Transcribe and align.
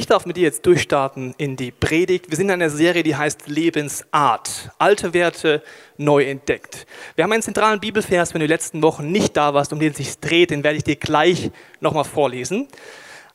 Ich 0.00 0.06
darf 0.06 0.24
mit 0.24 0.38
dir 0.38 0.44
jetzt 0.44 0.64
durchstarten 0.64 1.34
in 1.36 1.56
die 1.56 1.70
Predigt. 1.70 2.30
Wir 2.30 2.36
sind 2.38 2.46
in 2.46 2.52
einer 2.52 2.70
Serie, 2.70 3.02
die 3.02 3.16
heißt 3.16 3.48
Lebensart. 3.48 4.70
Alte 4.78 5.12
Werte 5.12 5.62
neu 5.98 6.24
entdeckt. 6.24 6.86
Wir 7.16 7.24
haben 7.24 7.32
einen 7.32 7.42
zentralen 7.42 7.80
Bibelvers, 7.80 8.32
wenn 8.32 8.40
du 8.40 8.46
die 8.46 8.52
letzten 8.52 8.82
Wochen 8.82 9.12
nicht 9.12 9.36
da 9.36 9.52
warst, 9.52 9.74
um 9.74 9.78
den 9.78 9.90
es 9.90 9.98
sich 9.98 10.18
dreht, 10.18 10.52
den 10.52 10.64
werde 10.64 10.78
ich 10.78 10.84
dir 10.84 10.96
gleich 10.96 11.50
nochmal 11.80 12.04
vorlesen. 12.04 12.66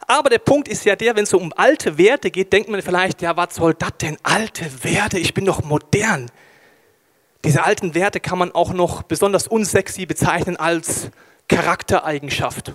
Aber 0.07 0.31
der 0.31 0.39
Punkt 0.39 0.67
ist 0.67 0.85
ja 0.85 0.95
der, 0.95 1.15
wenn 1.15 1.25
es 1.25 1.29
so 1.29 1.37
um 1.37 1.53
alte 1.55 1.99
Werte 1.99 2.31
geht, 2.31 2.51
denkt 2.51 2.67
man 2.67 2.81
vielleicht, 2.81 3.21
ja, 3.21 3.37
was 3.37 3.53
soll 3.53 3.75
das 3.75 3.97
denn? 4.01 4.17
Alte 4.23 4.65
Werte, 4.83 5.19
ich 5.19 5.35
bin 5.35 5.45
doch 5.45 5.63
modern. 5.63 6.31
Diese 7.43 7.63
alten 7.63 7.93
Werte 7.93 8.19
kann 8.19 8.39
man 8.39 8.51
auch 8.53 8.73
noch 8.73 9.03
besonders 9.03 9.47
unsexy 9.47 10.07
bezeichnen 10.07 10.57
als 10.57 11.11
Charaktereigenschaft. 11.47 12.73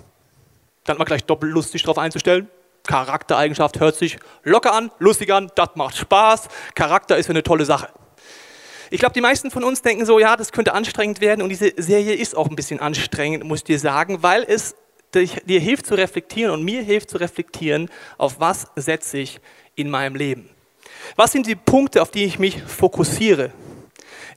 Dann 0.85 0.97
mal 0.97 1.03
gleich 1.03 1.25
doppelt 1.25 1.51
lustig 1.51 1.83
drauf 1.83 1.97
einzustellen. 1.97 2.47
Charaktereigenschaft 2.87 3.79
hört 3.79 3.95
sich 3.95 4.17
locker 4.43 4.73
an, 4.73 4.91
lustig 4.99 5.31
an, 5.31 5.51
das 5.55 5.69
macht 5.75 5.97
Spaß. 5.97 6.47
Charakter 6.75 7.17
ist 7.17 7.29
eine 7.29 7.43
tolle 7.43 7.65
Sache. 7.65 7.89
Ich 8.89 8.99
glaube, 8.99 9.13
die 9.13 9.21
meisten 9.21 9.51
von 9.51 9.63
uns 9.63 9.81
denken 9.81 10.05
so, 10.05 10.19
ja, 10.19 10.35
das 10.35 10.51
könnte 10.51 10.73
anstrengend 10.73 11.21
werden 11.21 11.41
und 11.41 11.49
diese 11.49 11.71
Serie 11.77 12.13
ist 12.13 12.35
auch 12.35 12.49
ein 12.49 12.55
bisschen 12.55 12.79
anstrengend, 12.79 13.45
muss 13.45 13.59
ich 13.59 13.63
dir 13.63 13.79
sagen, 13.79 14.21
weil 14.21 14.43
es 14.43 14.75
dir 15.13 15.59
hilft 15.59 15.85
zu 15.85 15.95
reflektieren 15.95 16.51
und 16.51 16.63
mir 16.63 16.81
hilft 16.81 17.09
zu 17.09 17.17
reflektieren, 17.17 17.89
auf 18.17 18.39
was 18.39 18.67
setze 18.75 19.17
ich 19.17 19.39
in 19.75 19.89
meinem 19.89 20.15
Leben. 20.15 20.49
Was 21.15 21.31
sind 21.31 21.47
die 21.47 21.55
Punkte, 21.55 22.01
auf 22.01 22.11
die 22.11 22.25
ich 22.25 22.39
mich 22.39 22.61
fokussiere? 22.63 23.51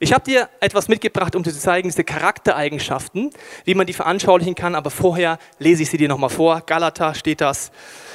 Ich 0.01 0.13
habe 0.13 0.25
dir 0.25 0.49
etwas 0.61 0.89
mitgebracht, 0.89 1.37
um 1.37 1.43
dir 1.43 1.53
zu 1.53 1.61
zeigen, 1.61 1.89
diese 1.89 2.05
Charaktereigenschaften, 2.05 3.31
wie 3.65 3.75
man 3.75 3.87
die 3.87 3.93
veranschaulichen 3.93 4.55
kann, 4.55 4.75
aber 4.75 4.91
vorher 4.91 5.39
lese 5.59 5.83
ich 5.83 5.91
sie 5.91 5.99
dir 5.99 6.09
nochmal 6.09 6.31
vor. 6.31 6.63
Galater 6.67 7.15
steht 7.15 7.41
das 7.41 7.71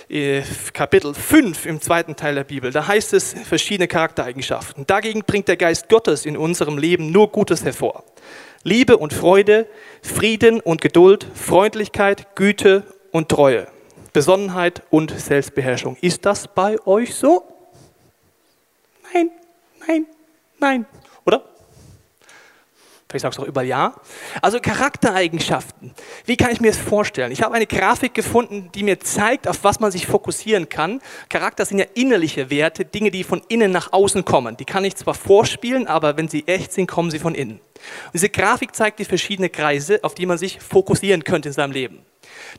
äh, 0.09 0.41
Kapitel 0.73 1.13
5 1.13 1.65
im 1.65 1.81
zweiten 1.81 2.15
Teil 2.15 2.35
der 2.35 2.43
Bibel. 2.43 2.71
Da 2.71 2.87
heißt 2.87 3.13
es 3.13 3.33
verschiedene 3.33 3.87
Charaktereigenschaften. 3.87 4.85
Dagegen 4.87 5.23
bringt 5.23 5.47
der 5.47 5.57
Geist 5.57 5.87
Gottes 5.87 6.25
in 6.25 6.35
unserem 6.35 6.77
Leben 6.77 7.11
nur 7.11 7.31
Gutes 7.31 7.63
hervor. 7.63 8.03
Liebe 8.63 8.97
und 8.97 9.13
Freude, 9.13 9.67
Frieden 10.01 10.59
und 10.59 10.81
Geduld, 10.81 11.25
Freundlichkeit, 11.33 12.35
Güte 12.35 12.83
und 13.11 13.29
Treue, 13.29 13.67
Besonnenheit 14.11 14.83
und 14.89 15.17
Selbstbeherrschung. 15.17 15.95
Ist 16.01 16.25
das 16.25 16.53
bei 16.53 16.77
euch 16.85 17.15
so? 17.15 17.43
Nein, 19.13 19.29
nein, 19.87 20.05
nein. 20.59 20.85
Vielleicht 23.09 23.23
sagst 23.23 23.39
du 23.39 23.43
auch 23.43 23.47
überall 23.47 23.65
ja. 23.65 23.95
Also 24.39 24.59
Charaktereigenschaften. 24.59 25.95
Wie 26.25 26.37
kann 26.37 26.51
ich 26.51 26.61
mir 26.61 26.67
das 26.67 26.77
vorstellen? 26.77 27.31
Ich 27.31 27.41
habe 27.41 27.55
eine 27.55 27.65
Grafik 27.65 28.13
gefunden, 28.13 28.69
die 28.75 28.83
mir 28.83 28.99
zeigt, 28.99 29.47
auf 29.47 29.63
was 29.63 29.79
man 29.79 29.91
sich 29.91 30.05
fokussieren 30.05 30.69
kann. 30.69 31.01
Charakter 31.27 31.65
sind 31.65 31.79
ja 31.79 31.85
innerliche 31.95 32.51
Werte, 32.51 32.85
Dinge, 32.85 33.09
die 33.09 33.23
von 33.23 33.41
innen 33.47 33.71
nach 33.71 33.93
außen 33.93 34.25
kommen. 34.25 34.57
Die 34.57 34.65
kann 34.65 34.85
ich 34.85 34.95
zwar 34.95 35.15
vorspielen, 35.15 35.87
aber 35.87 36.17
wenn 36.17 36.27
sie 36.27 36.45
echt 36.45 36.71
sind, 36.71 36.85
kommen 36.85 37.09
sie 37.09 37.17
von 37.17 37.33
innen. 37.33 37.59
Und 37.59 38.13
diese 38.13 38.29
Grafik 38.29 38.75
zeigt 38.75 38.99
die 38.99 39.05
verschiedenen 39.05 39.51
Kreise, 39.51 39.99
auf 40.03 40.13
die 40.13 40.27
man 40.27 40.37
sich 40.37 40.59
fokussieren 40.59 41.23
könnte 41.23 41.49
in 41.49 41.53
seinem 41.53 41.71
Leben. 41.71 42.05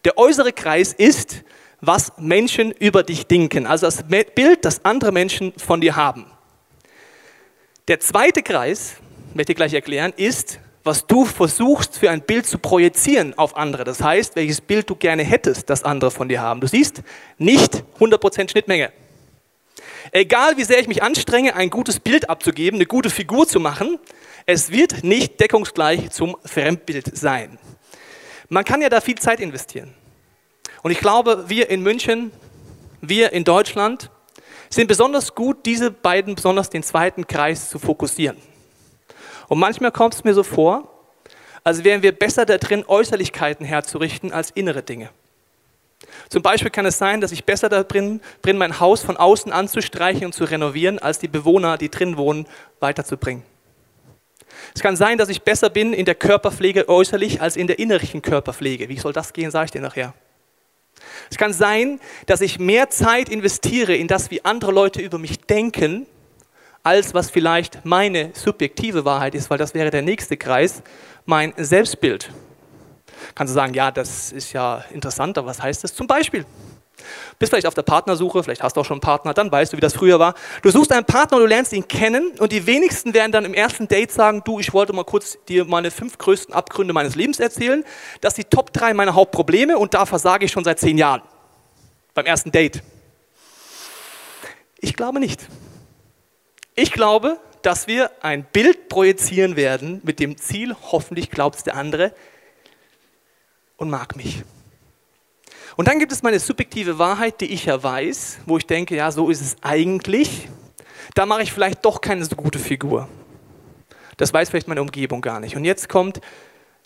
Der 0.05 0.19
äußere 0.19 0.53
Kreis 0.53 0.93
ist, 0.93 1.45
was 1.81 2.13
Menschen 2.19 2.73
über 2.73 3.05
dich 3.05 3.29
denken. 3.29 3.69
Also 3.69 3.87
das 3.87 4.03
Bild, 4.35 4.65
das 4.65 4.85
andere 4.85 5.13
Menschen 5.13 5.53
von 5.57 5.81
dir 5.81 5.95
haben. 5.95 6.27
Der 7.87 8.01
zweite 8.01 8.43
Kreis 8.43 8.97
möchte 9.35 9.53
ich 9.53 9.57
gleich 9.57 9.75
erklären, 9.75 10.13
ist, 10.17 10.59
was 10.83 11.07
du 11.07 11.25
versuchst 11.25 11.99
für 11.99 12.11
ein 12.11 12.23
Bild 12.23 12.47
zu 12.47 12.59
projizieren 12.59 13.37
auf 13.37 13.57
andere. 13.57 13.85
Das 13.85 14.03
heißt, 14.03 14.37
welches 14.37 14.61
Bild 14.61 14.89
du 14.89 14.95
gerne 14.95 15.23
hättest, 15.23 15.69
das 15.69 15.85
andere 15.85 16.11
von 16.11 16.29
dir 16.29 16.41
haben. 16.41 16.61
Du 16.61 16.67
siehst, 16.67 17.03
nicht 17.39 17.85
100% 17.99 18.51
Schnittmenge. 18.51 18.93
Egal 20.13 20.57
wie 20.57 20.65
sehr 20.65 20.81
ich 20.81 20.89
mich 20.89 21.03
anstrenge, 21.03 21.55
ein 21.55 21.71
gutes 21.71 22.01
Bild 22.01 22.31
abzugeben, 22.31 22.79
eine 22.79 22.87
gute 22.87 23.11
Figur 23.11 23.47
zu 23.47 23.61
machen, 23.61 23.99
es 24.47 24.71
wird 24.73 25.05
nicht 25.05 25.39
deckungsgleich 25.39 26.11
zum 26.11 26.37
Fremdbild 26.45 27.17
sein. 27.17 27.59
Man 28.49 28.65
kann 28.65 28.83
ja 28.83 28.89
da 28.89 29.01
viel 29.01 29.17
Zeit 29.17 29.39
investieren. 29.39 29.95
Und 30.83 30.91
ich 30.91 30.99
glaube, 30.99 31.45
wir 31.49 31.69
in 31.71 31.83
München, 31.83 32.33
wir 33.01 33.33
in 33.33 33.45
Deutschland 33.45 34.11
sind 34.71 34.87
besonders 34.87 35.35
gut, 35.35 35.67
diese 35.67 35.91
beiden, 35.91 36.35
besonders 36.35 36.71
den 36.71 36.83
zweiten 36.83 37.27
Kreis 37.27 37.69
zu 37.69 37.79
fokussieren. 37.79 38.37
Und 39.51 39.59
manchmal 39.59 39.91
kommt 39.91 40.15
es 40.15 40.23
mir 40.23 40.33
so 40.33 40.45
vor, 40.45 40.89
als 41.65 41.83
wären 41.83 42.05
wir 42.05 42.13
besser 42.13 42.47
da 42.47 42.57
drin, 42.57 42.85
Äußerlichkeiten 42.87 43.67
herzurichten 43.67 44.33
als 44.33 44.53
innere 44.53 44.85
Dinge. 44.85 45.11
Zum 46.29 46.41
Beispiel 46.41 46.71
kann 46.71 46.87
es 46.87 46.99
sein, 46.99 47.21
dass 47.21 47.33
ich 47.33 47.45
besser 47.45 47.69
da 47.69 47.83
drin 47.83 48.21
bin, 48.43 48.57
mein 48.57 48.79
Haus 48.79 49.03
von 49.03 49.17
außen 49.17 49.51
anzustreichen 49.51 50.27
und 50.27 50.35
zu 50.35 50.45
renovieren, 50.45 51.01
als 51.01 51.19
die 51.19 51.27
Bewohner, 51.27 51.79
die 51.79 51.91
drin 51.91 52.17
wohnen, 52.17 52.47
weiterzubringen. 52.79 53.43
Es 54.73 54.83
kann 54.83 54.95
sein, 54.95 55.19
dass 55.19 55.29
ich 55.29 55.43
besser 55.43 55.69
bin 55.69 55.95
in 55.95 56.05
der 56.05 56.15
Körperpflege 56.15 56.89
äußerlich 56.89 57.43
als 57.43 57.57
in 57.57 57.67
der 57.67 57.81
innerlichen 57.81 58.23
Körperpflege. 58.23 58.89
Wie 58.89 59.01
soll 59.01 59.13
das 59.13 59.33
gehen, 59.33 59.51
sage 59.51 59.65
ich 59.65 59.71
dir 59.73 59.81
nachher. 59.81 60.15
Es 61.29 61.37
kann 61.37 61.53
sein, 61.53 61.99
dass 62.27 62.41
ich 62.41 62.61
mehr 62.61 62.89
Zeit 62.89 63.29
investiere 63.29 63.97
in 63.97 64.07
das, 64.07 64.31
wie 64.31 64.45
andere 64.45 64.71
Leute 64.71 65.03
über 65.03 65.19
mich 65.19 65.41
denken, 65.41 66.07
als 66.83 67.15
was 67.15 67.31
vielleicht 67.31 67.85
meine 67.85 68.31
subjektive 68.35 69.05
Wahrheit 69.05 69.35
ist, 69.35 69.51
weil 69.51 69.59
das 69.59 69.75
wäre 69.75 69.91
der 69.91 70.03
nächste 70.03 70.37
Kreis, 70.37 70.83
mein 71.27 71.53
Selbstbild. 71.57 72.31
Kannst 73.35 73.53
du 73.53 73.55
sagen, 73.55 73.75
ja, 73.75 73.91
das 73.91 74.33
ist 74.33 74.53
ja 74.53 74.85
interessant, 74.93 75.37
aber 75.37 75.49
was 75.49 75.63
heißt 75.63 75.85
das? 75.85 75.95
Zum 75.95 76.07
Beispiel, 76.07 76.47
bist 77.39 77.51
vielleicht 77.51 77.67
auf 77.67 77.75
der 77.75 77.83
Partnersuche, 77.83 78.43
vielleicht 78.43 78.63
hast 78.63 78.77
du 78.77 78.81
auch 78.81 78.85
schon 78.85 78.97
einen 78.97 79.01
Partner, 79.01 79.35
dann 79.35 79.51
weißt 79.51 79.73
du, 79.73 79.77
wie 79.77 79.81
das 79.81 79.95
früher 79.95 80.19
war. 80.19 80.35
Du 80.63 80.71
suchst 80.71 80.93
einen 80.93 81.05
Partner 81.05 81.39
und 81.39 81.43
du 81.45 81.49
lernst 81.49 81.73
ihn 81.73 81.87
kennen 81.87 82.33
und 82.39 82.53
die 82.53 82.67
wenigsten 82.67 83.15
werden 83.15 83.33
dann 83.33 83.45
im 83.45 83.55
ersten 83.55 83.89
Date 83.89 84.13
sagen, 84.13 84.43
du, 84.45 84.61
ich 84.61 84.73
wollte 84.73 84.93
mal 84.93 85.05
kurz 85.05 85.39
dir 85.49 85.65
meine 85.65 85.91
fünf 85.91 86.19
größten 86.19 86.55
Abgründe 86.55 86.93
meines 86.93 87.15
Lebens 87.15 87.41
erzählen. 87.41 87.85
Das 88.21 88.35
sind 88.35 88.47
die 88.47 88.57
Top 88.57 88.73
drei 88.73 88.95
meiner 88.95 89.15
Hauptprobleme 89.15 89.79
und 89.79 89.95
da 89.95 90.07
versage 90.07 90.45
ich 90.45 90.53
schon 90.53 90.65
seit 90.65 90.79
zehn 90.79 90.99
Jahren. 90.99 91.23
Beim 92.15 92.27
ersten 92.27 92.51
Date. 92.51 92.83
Ich 94.79 94.95
glaube 94.95 95.21
nicht. 95.21 95.47
Ich 96.81 96.93
glaube, 96.93 97.39
dass 97.61 97.89
wir 97.89 98.11
ein 98.23 98.43
Bild 98.43 98.89
projizieren 98.89 99.55
werden 99.55 100.01
mit 100.03 100.19
dem 100.19 100.39
Ziel, 100.39 100.75
hoffentlich 100.81 101.31
glaubt 101.31 101.57
es 101.57 101.63
der 101.63 101.77
andere 101.77 102.15
und 103.77 103.91
mag 103.91 104.17
mich. 104.17 104.45
Und 105.77 105.89
dann 105.89 105.99
gibt 105.99 106.11
es 106.11 106.23
meine 106.23 106.41
subjektive 106.41 106.99
Wahrheit, 106.99 107.43
die 107.43 107.53
ich 107.53 107.67
ja 107.67 107.83
weiß, 107.83 108.39
wo 108.47 108.57
ich 108.57 108.67
denke, 108.67 108.97
ja, 108.97 109.13
so 109.13 109.29
ist 109.29 109.43
es 109.43 109.57
eigentlich. 109.61 110.49
Da 111.15 111.27
mache 111.27 111.43
ich 111.43 111.53
vielleicht 111.53 111.85
doch 111.85 112.01
keine 112.01 112.25
so 112.25 112.35
gute 112.35 112.59
Figur. 112.59 113.11
Das 114.17 114.33
weiß 114.33 114.49
vielleicht 114.49 114.69
meine 114.69 114.81
Umgebung 114.81 115.21
gar 115.21 115.39
nicht. 115.39 115.57
Und 115.57 115.67
jetzt 115.67 115.87
kommt 115.91 116.23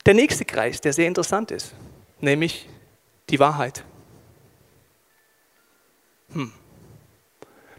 der 0.06 0.14
nächste 0.14 0.44
Kreis, 0.44 0.80
der 0.80 0.92
sehr 0.92 1.06
interessant 1.06 1.52
ist, 1.52 1.72
nämlich 2.20 2.68
die 3.30 3.38
Wahrheit. 3.38 3.84
Hm. 6.32 6.50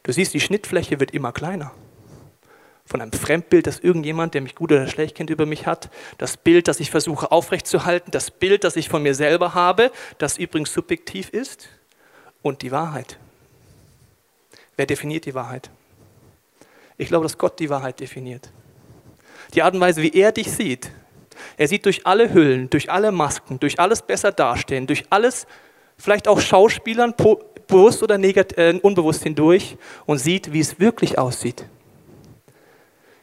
Du 0.04 0.14
siehst, 0.14 0.34
die 0.34 0.40
Schnittfläche 0.40 1.02
wird 1.02 1.12
immer 1.12 1.34
kleiner 1.34 1.74
von 2.86 3.02
einem 3.02 3.12
Fremdbild, 3.12 3.66
das 3.66 3.80
irgendjemand, 3.80 4.34
der 4.36 4.42
mich 4.42 4.56
gut 4.56 4.72
oder 4.72 4.88
schlecht 4.88 5.16
kennt, 5.16 5.30
über 5.30 5.46
mich 5.46 5.66
hat, 5.66 5.90
das 6.18 6.38
Bild, 6.38 6.68
das 6.68 6.80
ich 6.80 6.92
versuche 6.92 7.32
aufrechtzuerhalten, 7.32 8.12
das 8.12 8.30
Bild, 8.30 8.64
das 8.64 8.76
ich 8.76 8.90
von 8.90 9.02
mir 9.02 9.16
selber 9.16 9.56
habe, 9.56 9.92
das 10.20 10.38
übrigens 10.38 10.72
subjektiv 10.72 11.30
ist, 11.30 11.68
und 12.46 12.62
die 12.62 12.72
Wahrheit. 12.72 13.18
Wer 14.78 14.86
definiert 14.86 15.26
die 15.26 15.34
Wahrheit? 15.34 15.72
Ich 16.96 17.08
glaube, 17.08 17.24
dass 17.24 17.40
Gott 17.40 17.60
die 17.60 17.72
Wahrheit 17.72 18.00
definiert. 18.00 18.52
Die 19.56 19.64
Art 19.64 19.74
und 19.74 19.82
Weise, 19.82 20.04
wie 20.04 20.14
er 20.14 20.32
dich 20.32 20.52
sieht. 20.52 20.92
Er 21.58 21.68
sieht 21.68 21.86
durch 21.86 22.06
alle 22.06 22.32
Hüllen, 22.32 22.70
durch 22.70 22.92
alle 22.92 23.12
Masken, 23.12 23.60
durch 23.60 23.80
alles 23.80 24.04
besser 24.04 24.32
dastehen, 24.32 24.86
durch 24.86 25.06
alles, 25.10 25.48
vielleicht 25.98 26.28
auch 26.28 26.40
Schauspielern, 26.40 27.16
bewusst 27.68 28.04
oder 28.04 28.20
äh, 28.20 28.80
unbewusst 28.82 29.24
hindurch 29.24 29.76
und 30.06 30.20
sieht, 30.20 30.54
wie 30.54 30.60
es 30.60 30.80
wirklich 30.80 31.18
aussieht. 31.18 31.66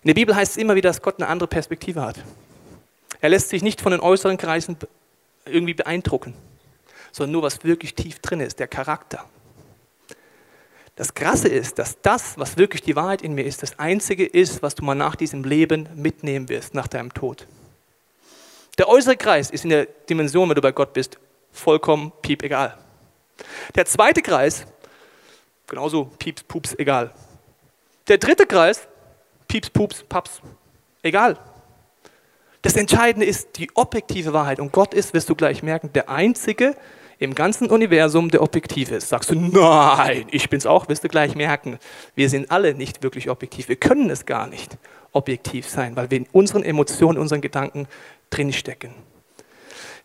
In 0.03 0.09
der 0.09 0.15
Bibel 0.15 0.35
heißt 0.35 0.53
es 0.53 0.57
immer 0.57 0.75
wieder, 0.75 0.91
dass 0.91 1.01
Gott 1.01 1.21
eine 1.21 1.29
andere 1.29 1.47
Perspektive 1.47 2.03
hat. 2.03 2.17
Er 3.21 3.29
lässt 3.29 3.51
sich 3.51 3.63
nicht 3.63 3.81
von 3.81 3.93
den 3.93 4.01
äußeren 4.01 4.37
Kreisen 4.37 4.77
irgendwie 5.45 5.75
beeindrucken, 5.75 6.35
sondern 7.13 7.33
nur, 7.33 7.43
was 7.43 7.63
wirklich 7.63 7.95
tief 7.95 8.19
drin 8.19 8.41
ist, 8.41 8.59
der 8.59 8.67
Charakter. 8.67 9.25
Das 10.97 11.15
Krasse 11.15 11.49
ist, 11.49 11.79
dass 11.79 12.01
das, 12.03 12.37
was 12.37 12.57
wirklich 12.57 12.83
die 12.83 12.97
Wahrheit 12.97 13.23
in 13.23 13.35
mir 13.35 13.45
ist, 13.45 13.63
das 13.63 13.79
Einzige 13.79 14.27
ist, 14.27 14.63
was 14.63 14.75
du 14.75 14.85
mal 14.85 14.95
nach 14.95 15.15
diesem 15.15 15.45
Leben 15.45 15.89
mitnehmen 15.95 16.49
wirst, 16.49 16.75
nach 16.75 16.89
deinem 16.89 17.15
Tod. 17.15 17.47
Der 18.79 18.89
äußere 18.89 19.17
Kreis 19.17 19.51
ist 19.51 19.65
in 19.65 19.71
der 19.71 19.87
Dimension, 19.87 20.49
wenn 20.49 20.57
du 20.57 20.61
bei 20.63 20.73
Gott 20.73 20.93
bist, 20.93 21.19
vollkommen 21.53 22.13
piep 22.23 22.43
egal. 22.43 22.77
Der 23.75 23.87
zweite 23.87 24.21
Kreis, 24.21 24.67
genauso 25.67 26.07
Pieps, 26.19 26.43
Pups, 26.43 26.75
egal. 26.75 27.15
Der 28.09 28.19
dritte 28.19 28.47
Kreis, 28.47 28.89
Pieps, 29.53 29.69
Pups, 29.69 30.03
Paps, 30.09 30.41
egal. 31.03 31.37
Das 32.63 32.75
Entscheidende 32.75 33.27
ist 33.27 33.59
die 33.59 33.69
objektive 33.75 34.33
Wahrheit. 34.33 34.59
Und 34.59 34.73
Gott 34.73 34.95
ist, 34.95 35.13
wirst 35.13 35.29
du 35.29 35.35
gleich 35.35 35.63
merken, 35.63 35.93
der 35.93 36.09
Einzige 36.09 36.75
im 37.19 37.35
ganzen 37.35 37.69
Universum, 37.69 38.31
der 38.31 38.41
objektiv 38.41 38.91
ist. 38.91 39.11
Sagst 39.11 39.29
du, 39.29 39.35
nein, 39.35 40.25
ich 40.31 40.49
bin's 40.49 40.65
auch, 40.65 40.89
wirst 40.89 41.05
du 41.05 41.09
gleich 41.09 41.35
merken. 41.35 41.79
Wir 42.15 42.31
sind 42.31 42.51
alle 42.51 42.73
nicht 42.73 43.03
wirklich 43.03 43.29
objektiv. 43.29 43.69
Wir 43.69 43.77
können 43.77 44.09
es 44.09 44.25
gar 44.25 44.47
nicht 44.47 44.79
objektiv 45.13 45.69
sein, 45.69 45.97
weil 45.97 46.11
wir 46.11 46.17
in 46.17 46.27
unseren 46.33 46.63
Emotionen, 46.63 47.19
unseren 47.19 47.43
Gedanken 47.43 47.89
drinstecken. 48.31 48.95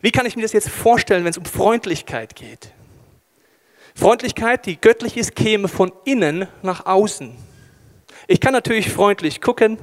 Wie 0.02 0.10
kann 0.10 0.26
ich 0.26 0.36
mir 0.36 0.42
das 0.42 0.52
jetzt 0.52 0.68
vorstellen, 0.68 1.24
wenn 1.24 1.30
es 1.30 1.38
um 1.38 1.46
Freundlichkeit 1.46 2.36
geht? 2.36 2.74
Freundlichkeit, 3.94 4.66
die 4.66 4.78
göttlich 4.78 5.16
ist, 5.16 5.34
käme 5.34 5.68
von 5.68 5.90
innen 6.04 6.48
nach 6.60 6.84
außen. 6.84 7.48
Ich 8.30 8.40
kann 8.40 8.52
natürlich 8.52 8.92
freundlich 8.92 9.40
gucken, 9.40 9.78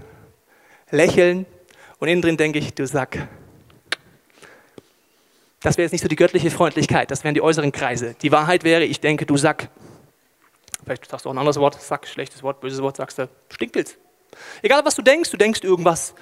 lächeln 0.91 1.47
und 1.97 2.07
innen 2.07 2.21
drin 2.21 2.37
denke 2.37 2.59
ich, 2.59 2.75
du 2.75 2.85
Sack. 2.85 3.27
Das 5.61 5.77
wäre 5.77 5.85
jetzt 5.85 5.93
nicht 5.93 6.03
so 6.03 6.07
die 6.07 6.15
göttliche 6.15 6.51
Freundlichkeit, 6.51 7.09
das 7.09 7.23
wären 7.23 7.33
die 7.33 7.41
äußeren 7.41 7.71
Kreise. 7.71 8.15
Die 8.21 8.31
Wahrheit 8.31 8.63
wäre, 8.63 8.83
ich 8.83 8.99
denke, 8.99 9.25
du 9.25 9.35
Sack. 9.35 9.69
Vielleicht 10.83 11.07
sagst 11.07 11.25
du 11.25 11.29
auch 11.29 11.33
ein 11.33 11.39
anderes 11.39 11.59
Wort, 11.59 11.81
Sack, 11.81 12.05
schlechtes 12.05 12.43
Wort, 12.43 12.61
böses 12.61 12.83
Wort, 12.83 12.97
sagst 12.97 13.17
du, 13.17 13.27
Stinkpilz. 13.49 13.97
Egal 14.61 14.83
was 14.85 14.95
du 14.95 15.01
denkst, 15.01 15.31
du 15.31 15.37
denkst 15.37 15.61
irgendwas. 15.63 16.13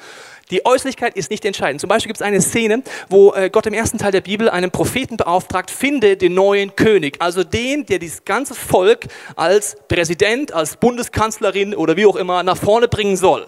Die 0.51 0.65
Äußerlichkeit 0.65 1.15
ist 1.15 1.31
nicht 1.31 1.45
entscheidend. 1.45 1.79
Zum 1.79 1.87
Beispiel 1.87 2.09
gibt 2.09 2.17
es 2.17 2.21
eine 2.21 2.41
Szene, 2.41 2.83
wo 3.09 3.33
äh, 3.33 3.49
Gott 3.49 3.65
im 3.65 3.73
ersten 3.73 3.97
Teil 3.97 4.11
der 4.11 4.21
Bibel 4.21 4.49
einen 4.49 4.71
Propheten 4.71 5.17
beauftragt, 5.17 5.71
finde 5.71 6.17
den 6.17 6.33
neuen 6.33 6.75
König. 6.75 7.15
Also 7.19 7.43
den, 7.43 7.85
der 7.85 7.99
dieses 7.99 8.25
ganze 8.25 8.53
Volk 8.53 9.07
als 9.35 9.77
Präsident, 9.87 10.51
als 10.51 10.75
Bundeskanzlerin 10.75 11.73
oder 11.73 11.95
wie 11.95 12.05
auch 12.05 12.17
immer 12.17 12.43
nach 12.43 12.57
vorne 12.57 12.87
bringen 12.87 13.15
soll. 13.15 13.47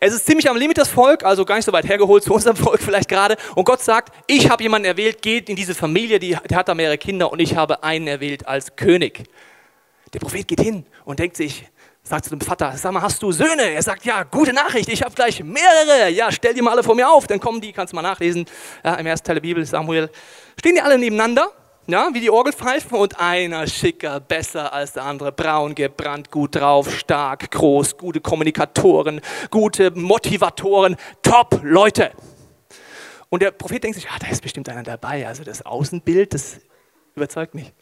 Es 0.00 0.12
ist 0.12 0.26
ziemlich 0.26 0.48
am 0.48 0.56
Limit 0.56 0.78
das 0.78 0.88
Volk, 0.88 1.24
also 1.24 1.44
gar 1.44 1.56
nicht 1.56 1.64
so 1.64 1.72
weit 1.72 1.88
hergeholt 1.88 2.24
zu 2.24 2.32
unserem 2.32 2.56
Volk 2.64 2.80
vielleicht 2.80 3.08
gerade. 3.08 3.36
Und 3.54 3.64
Gott 3.64 3.82
sagt, 3.82 4.14
ich 4.26 4.50
habe 4.50 4.62
jemanden 4.62 4.86
erwählt, 4.86 5.22
geht 5.22 5.48
in 5.48 5.56
diese 5.56 5.74
Familie, 5.74 6.18
die, 6.18 6.36
die 6.48 6.56
hat 6.56 6.68
da 6.68 6.74
mehrere 6.74 6.98
Kinder 6.98 7.30
und 7.30 7.40
ich 7.40 7.54
habe 7.54 7.82
einen 7.82 8.06
erwählt 8.06 8.46
als 8.46 8.76
König. 8.76 9.24
Der 10.12 10.20
Prophet 10.20 10.46
geht 10.46 10.60
hin 10.60 10.86
und 11.04 11.18
denkt 11.18 11.36
sich, 11.36 11.66
sagt 12.06 12.24
zu 12.24 12.30
dem 12.30 12.40
Vater, 12.40 12.76
sag 12.76 12.92
mal, 12.92 13.00
hast 13.00 13.22
du 13.22 13.32
Söhne? 13.32 13.62
Er 13.62 13.82
sagt, 13.82 14.04
ja, 14.04 14.24
gute 14.24 14.52
Nachricht, 14.52 14.90
ich 14.90 15.02
habe 15.02 15.14
gleich 15.14 15.42
mehrere. 15.42 16.10
Ja, 16.10 16.30
stell 16.30 16.52
die 16.52 16.60
mal 16.60 16.72
alle 16.72 16.82
vor 16.82 16.94
mir 16.94 17.10
auf, 17.10 17.26
dann 17.26 17.40
kommen 17.40 17.60
die, 17.60 17.72
kannst 17.72 17.92
du 17.92 17.96
mal 17.96 18.02
nachlesen, 18.02 18.44
ja, 18.84 18.94
im 18.96 19.06
ersten 19.06 19.26
Teil 19.26 19.36
der 19.36 19.40
Bibel, 19.40 19.64
Samuel. 19.64 20.10
Stehen 20.58 20.74
die 20.74 20.82
alle 20.82 20.98
nebeneinander, 20.98 21.50
ja, 21.86 22.10
wie 22.12 22.20
die 22.20 22.30
Orgelpfeifen 22.30 22.98
und 22.98 23.18
einer 23.18 23.66
schicker, 23.66 24.20
besser 24.20 24.72
als 24.72 24.92
der 24.92 25.04
andere, 25.04 25.32
braun 25.32 25.74
gebrannt, 25.74 26.30
gut 26.30 26.56
drauf, 26.56 26.94
stark, 26.94 27.50
groß, 27.50 27.96
gute 27.96 28.20
Kommunikatoren, 28.20 29.22
gute 29.50 29.90
Motivatoren, 29.90 30.96
top 31.22 31.60
Leute. 31.62 32.12
Und 33.30 33.40
der 33.40 33.50
Prophet 33.50 33.82
denkt 33.82 33.96
sich, 33.96 34.04
ja, 34.04 34.18
da 34.20 34.28
ist 34.28 34.42
bestimmt 34.42 34.68
einer 34.68 34.82
dabei, 34.82 35.26
also 35.26 35.42
das 35.42 35.64
Außenbild, 35.64 36.34
das 36.34 36.60
überzeugt 37.14 37.54
mich. 37.54 37.72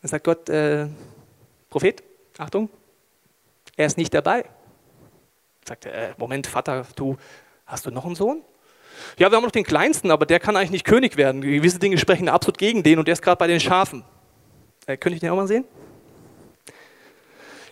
Dann 0.00 0.10
sagt 0.10 0.24
Gott, 0.24 0.48
äh, 0.48 0.86
Prophet, 1.68 2.07
Achtung, 2.38 2.70
er 3.76 3.86
ist 3.86 3.98
nicht 3.98 4.14
dabei. 4.14 4.44
Sagt 5.66 5.84
er, 5.84 6.10
äh, 6.10 6.14
Moment, 6.16 6.46
Vater, 6.46 6.86
du, 6.96 7.16
hast 7.66 7.84
du 7.84 7.90
noch 7.90 8.06
einen 8.06 8.14
Sohn? 8.14 8.42
Ja, 9.18 9.30
wir 9.30 9.36
haben 9.36 9.44
noch 9.44 9.50
den 9.50 9.64
Kleinsten, 9.64 10.10
aber 10.10 10.24
der 10.24 10.40
kann 10.40 10.56
eigentlich 10.56 10.70
nicht 10.70 10.84
König 10.84 11.16
werden. 11.16 11.42
Gewisse 11.42 11.78
Dinge 11.78 11.98
sprechen 11.98 12.28
absolut 12.28 12.58
gegen 12.58 12.82
den 12.82 12.98
und 12.98 13.06
der 13.06 13.12
ist 13.12 13.22
gerade 13.22 13.38
bei 13.38 13.46
den 13.46 13.60
Schafen. 13.60 14.04
Äh, 14.86 14.96
könnte 14.96 15.16
ich 15.16 15.20
den 15.20 15.30
auch 15.30 15.36
mal 15.36 15.46
sehen? 15.46 15.64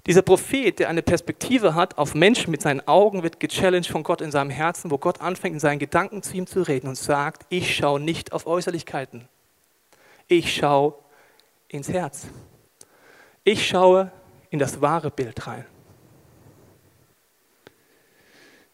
Dieser 0.06 0.22
Prophet, 0.22 0.78
der 0.78 0.88
eine 0.88 1.02
Perspektive 1.02 1.74
hat 1.74 1.98
auf 1.98 2.14
Menschen 2.14 2.50
mit 2.50 2.62
seinen 2.62 2.86
Augen, 2.86 3.24
wird 3.24 3.40
gechallenged 3.40 3.90
von 3.90 4.04
Gott 4.04 4.20
in 4.20 4.30
seinem 4.30 4.50
Herzen, 4.50 4.90
wo 4.90 4.98
Gott 4.98 5.20
anfängt, 5.20 5.54
in 5.54 5.60
seinen 5.60 5.80
Gedanken 5.80 6.22
zu 6.22 6.36
ihm 6.36 6.46
zu 6.46 6.62
reden 6.62 6.86
und 6.86 6.96
sagt, 6.96 7.44
ich 7.48 7.74
schaue 7.74 7.98
nicht 7.98 8.32
auf 8.32 8.46
Äußerlichkeiten. 8.46 9.28
Ich 10.28 10.54
schaue 10.54 10.94
ins 11.68 11.88
Herz. 11.88 12.28
Ich 13.42 13.66
schaue 13.66 14.12
in 14.50 14.58
das 14.58 14.80
wahre 14.80 15.10
Bild 15.10 15.46
rein. 15.46 15.64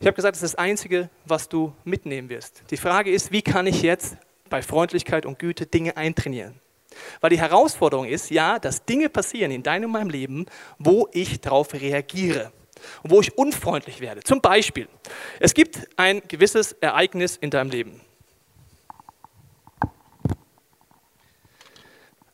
Ich 0.00 0.06
habe 0.06 0.16
gesagt, 0.16 0.34
das 0.34 0.42
ist 0.42 0.54
das 0.54 0.58
Einzige, 0.58 1.10
was 1.26 1.48
du 1.48 1.72
mitnehmen 1.84 2.28
wirst. 2.28 2.64
Die 2.70 2.76
Frage 2.76 3.12
ist, 3.12 3.30
wie 3.30 3.42
kann 3.42 3.69
ich 3.69 3.82
jetzt 3.82 4.16
bei 4.50 4.60
Freundlichkeit 4.60 5.24
und 5.26 5.38
Güte 5.38 5.66
Dinge 5.66 5.96
eintrainieren? 5.96 6.60
Weil 7.20 7.30
die 7.30 7.38
Herausforderung 7.38 8.06
ist 8.06 8.30
ja, 8.30 8.58
dass 8.58 8.84
Dinge 8.84 9.08
passieren 9.08 9.52
in 9.52 9.62
deinem 9.62 9.84
und 9.84 9.92
meinem 9.92 10.10
Leben, 10.10 10.46
wo 10.78 11.08
ich 11.12 11.40
darauf 11.40 11.72
reagiere 11.72 12.52
und 13.02 13.10
wo 13.10 13.20
ich 13.20 13.38
unfreundlich 13.38 14.00
werde. 14.00 14.22
Zum 14.22 14.40
Beispiel, 14.40 14.88
es 15.38 15.54
gibt 15.54 15.88
ein 15.96 16.20
gewisses 16.26 16.72
Ereignis 16.72 17.36
in 17.36 17.50
deinem 17.50 17.70
Leben. 17.70 18.00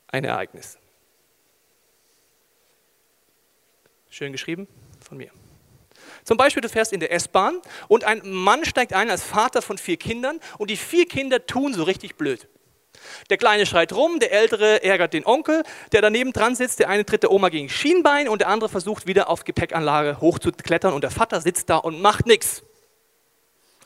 Ein 0.08 0.24
Ereignis. 0.24 0.78
Schön 4.18 4.32
geschrieben 4.32 4.66
von 4.98 5.16
mir. 5.16 5.30
Zum 6.24 6.36
Beispiel, 6.36 6.60
du 6.60 6.68
fährst 6.68 6.92
in 6.92 6.98
der 6.98 7.12
S-Bahn 7.12 7.60
und 7.86 8.02
ein 8.02 8.20
Mann 8.24 8.64
steigt 8.64 8.92
ein 8.92 9.10
als 9.10 9.22
Vater 9.22 9.62
von 9.62 9.78
vier 9.78 9.96
Kindern 9.96 10.40
und 10.58 10.70
die 10.70 10.76
vier 10.76 11.06
Kinder 11.06 11.46
tun 11.46 11.72
so 11.72 11.84
richtig 11.84 12.16
blöd. 12.16 12.48
Der 13.30 13.36
Kleine 13.36 13.64
schreit 13.64 13.92
rum, 13.92 14.18
der 14.18 14.32
Ältere 14.32 14.82
ärgert 14.82 15.12
den 15.12 15.24
Onkel, 15.24 15.62
der 15.92 16.02
daneben 16.02 16.32
dran 16.32 16.56
sitzt, 16.56 16.80
der 16.80 16.88
eine 16.88 17.06
tritt 17.06 17.22
der 17.22 17.30
Oma 17.30 17.48
gegen 17.48 17.68
Schienbein 17.68 18.28
und 18.28 18.40
der 18.40 18.48
andere 18.48 18.68
versucht 18.68 19.06
wieder 19.06 19.30
auf 19.30 19.44
Gepäckanlage 19.44 20.20
hochzuklettern 20.20 20.94
und 20.94 21.02
der 21.02 21.12
Vater 21.12 21.40
sitzt 21.40 21.70
da 21.70 21.76
und 21.76 22.02
macht 22.02 22.26
nichts. 22.26 22.64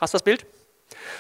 Hast 0.01 0.15
du 0.15 0.17
das 0.17 0.25
Bild? 0.25 0.47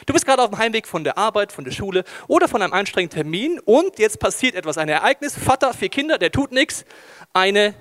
Du 0.07 0.15
bist 0.15 0.25
gerade 0.25 0.43
auf 0.43 0.49
dem 0.49 0.57
Heimweg 0.57 0.89
von 0.89 1.05
der 1.05 1.19
Arbeit, 1.19 1.53
von 1.53 1.65
der 1.65 1.73
Schule 1.73 2.05
oder 2.29 2.49
von 2.49 2.63
einem 2.63 2.73
anstrengenden 2.73 3.15
Termin 3.15 3.61
und 3.61 3.99
jetzt 3.99 4.19
passiert 4.19 4.55
etwas, 4.55 4.79
ein 4.79 4.89
Ereignis. 4.89 5.37
Vater, 5.37 5.75
vier 5.75 5.91
Kinder, 5.91 6.17
der 6.17 6.33
tut 6.33 6.51
nichts. 6.51 6.87
Eine 7.35 7.75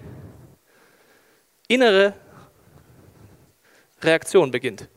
innere 1.74 2.14
Reaktion 4.02 4.52
beginnt. 4.52 4.88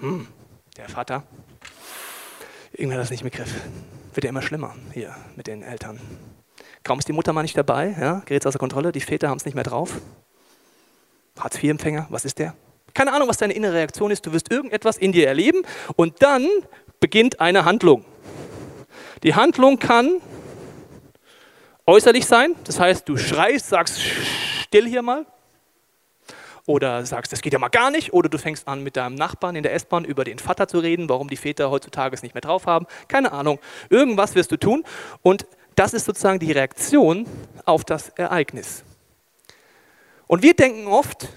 Hm, 0.00 0.26
der 0.76 0.88
Vater, 0.88 1.22
irgendwer 2.72 2.98
hat 2.98 3.04
das 3.04 3.10
nicht 3.10 3.22
begriffen. 3.22 3.60
Wird 4.14 4.24
ja 4.24 4.30
immer 4.30 4.42
schlimmer 4.42 4.74
hier 4.92 5.14
mit 5.36 5.46
den 5.46 5.62
Eltern. 5.62 6.00
Kaum 6.82 6.98
ist 6.98 7.08
die 7.08 7.12
Mutter 7.12 7.32
mal 7.32 7.42
nicht 7.42 7.56
dabei, 7.56 7.94
ja, 8.00 8.22
gerät 8.24 8.46
außer 8.46 8.58
Kontrolle, 8.58 8.90
die 8.90 9.00
Väter 9.00 9.28
haben 9.28 9.38
es 9.38 9.44
nicht 9.44 9.54
mehr 9.54 9.64
drauf. 9.64 10.00
Hartz-IV-Empfänger, 11.38 12.06
was 12.10 12.24
ist 12.24 12.38
der? 12.38 12.54
Keine 12.94 13.12
Ahnung, 13.12 13.28
was 13.28 13.38
deine 13.38 13.54
innere 13.54 13.74
Reaktion 13.74 14.10
ist. 14.10 14.26
Du 14.26 14.32
wirst 14.32 14.50
irgendetwas 14.50 14.98
in 14.98 15.12
dir 15.12 15.26
erleben 15.26 15.62
und 15.96 16.22
dann 16.22 16.46
beginnt 17.00 17.40
eine 17.40 17.64
Handlung. 17.64 18.04
Die 19.22 19.34
Handlung 19.34 19.78
kann 19.78 20.20
äußerlich 21.86 22.26
sein. 22.26 22.54
Das 22.64 22.78
heißt, 22.78 23.08
du 23.08 23.16
schreist, 23.16 23.68
sagst 23.68 24.00
still 24.00 24.88
hier 24.88 25.02
mal. 25.02 25.26
Oder 26.66 27.04
sagst, 27.04 27.32
das 27.32 27.42
geht 27.42 27.52
ja 27.52 27.58
mal 27.58 27.68
gar 27.68 27.90
nicht. 27.90 28.12
Oder 28.12 28.28
du 28.28 28.38
fängst 28.38 28.68
an, 28.68 28.82
mit 28.82 28.96
deinem 28.96 29.16
Nachbarn 29.16 29.56
in 29.56 29.64
der 29.64 29.74
S-Bahn 29.74 30.04
über 30.04 30.24
den 30.24 30.38
Vater 30.38 30.68
zu 30.68 30.78
reden, 30.78 31.08
warum 31.08 31.28
die 31.28 31.36
Väter 31.36 31.70
heutzutage 31.70 32.14
es 32.14 32.22
nicht 32.22 32.34
mehr 32.34 32.40
drauf 32.40 32.66
haben. 32.66 32.86
Keine 33.08 33.32
Ahnung. 33.32 33.58
Irgendwas 33.90 34.34
wirst 34.36 34.52
du 34.52 34.56
tun. 34.56 34.84
Und 35.22 35.46
das 35.74 35.92
ist 35.92 36.04
sozusagen 36.04 36.38
die 36.38 36.52
Reaktion 36.52 37.26
auf 37.64 37.84
das 37.84 38.10
Ereignis. 38.10 38.84
Und 40.28 40.42
wir 40.42 40.54
denken 40.54 40.86
oft, 40.86 41.28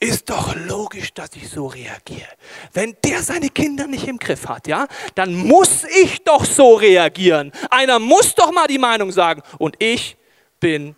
ist 0.00 0.30
doch 0.30 0.56
logisch, 0.56 1.12
dass 1.12 1.36
ich 1.36 1.48
so 1.48 1.66
reagiere. 1.66 2.28
Wenn 2.72 2.96
der 3.04 3.22
seine 3.22 3.50
Kinder 3.50 3.86
nicht 3.86 4.08
im 4.08 4.18
Griff 4.18 4.48
hat, 4.48 4.66
ja, 4.66 4.86
dann 5.14 5.34
muss 5.34 5.84
ich 5.84 6.24
doch 6.24 6.44
so 6.46 6.74
reagieren. 6.74 7.52
Einer 7.68 7.98
muss 7.98 8.34
doch 8.34 8.50
mal 8.50 8.66
die 8.66 8.78
Meinung 8.78 9.12
sagen 9.12 9.42
und 9.58 9.76
ich 9.78 10.16
bin 10.58 10.96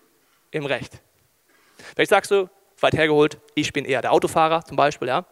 im 0.52 0.66
Recht. 0.66 1.02
Vielleicht 1.94 2.10
sagst 2.10 2.30
du, 2.30 2.48
weit 2.80 2.94
hergeholt, 2.94 3.38
ich 3.56 3.72
bin 3.72 3.84
eher 3.84 4.02
der 4.02 4.12
Autofahrer 4.12 4.64
zum 4.64 4.76
Beispiel, 4.76 5.08
ja. 5.08 5.26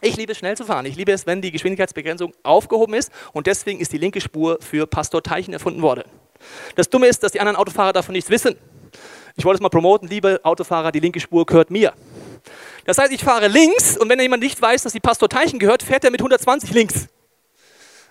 Ich 0.00 0.16
liebe 0.16 0.32
es, 0.32 0.38
schnell 0.38 0.56
zu 0.56 0.64
fahren. 0.64 0.86
Ich 0.86 0.96
liebe 0.96 1.12
es, 1.12 1.26
wenn 1.26 1.40
die 1.40 1.50
Geschwindigkeitsbegrenzung 1.50 2.34
aufgehoben 2.42 2.94
ist 2.94 3.12
und 3.32 3.46
deswegen 3.46 3.80
ist 3.80 3.92
die 3.92 3.98
linke 3.98 4.20
Spur 4.20 4.58
für 4.60 4.86
Pastor 4.86 5.22
Teichen 5.22 5.52
erfunden 5.52 5.82
worden. 5.82 6.04
Das 6.74 6.88
Dumme 6.88 7.06
ist, 7.06 7.22
dass 7.22 7.32
die 7.32 7.40
anderen 7.40 7.56
Autofahrer 7.56 7.92
davon 7.92 8.14
nichts 8.14 8.30
wissen. 8.30 8.56
Ich 9.36 9.44
wollte 9.44 9.56
es 9.56 9.60
mal 9.62 9.68
promoten, 9.68 10.08
liebe 10.08 10.40
Autofahrer, 10.42 10.92
die 10.92 11.00
linke 11.00 11.20
Spur 11.20 11.44
gehört 11.44 11.70
mir. 11.70 11.92
Das 12.84 12.98
heißt, 12.98 13.12
ich 13.12 13.24
fahre 13.24 13.48
links 13.48 13.96
und 13.96 14.08
wenn 14.08 14.20
jemand 14.20 14.42
nicht 14.42 14.60
weiß, 14.60 14.82
dass 14.82 14.92
die 14.92 15.00
Pastor 15.00 15.28
Teichen 15.28 15.58
gehört, 15.58 15.82
fährt 15.82 16.04
er 16.04 16.10
mit 16.10 16.20
120 16.20 16.70
links. 16.70 17.06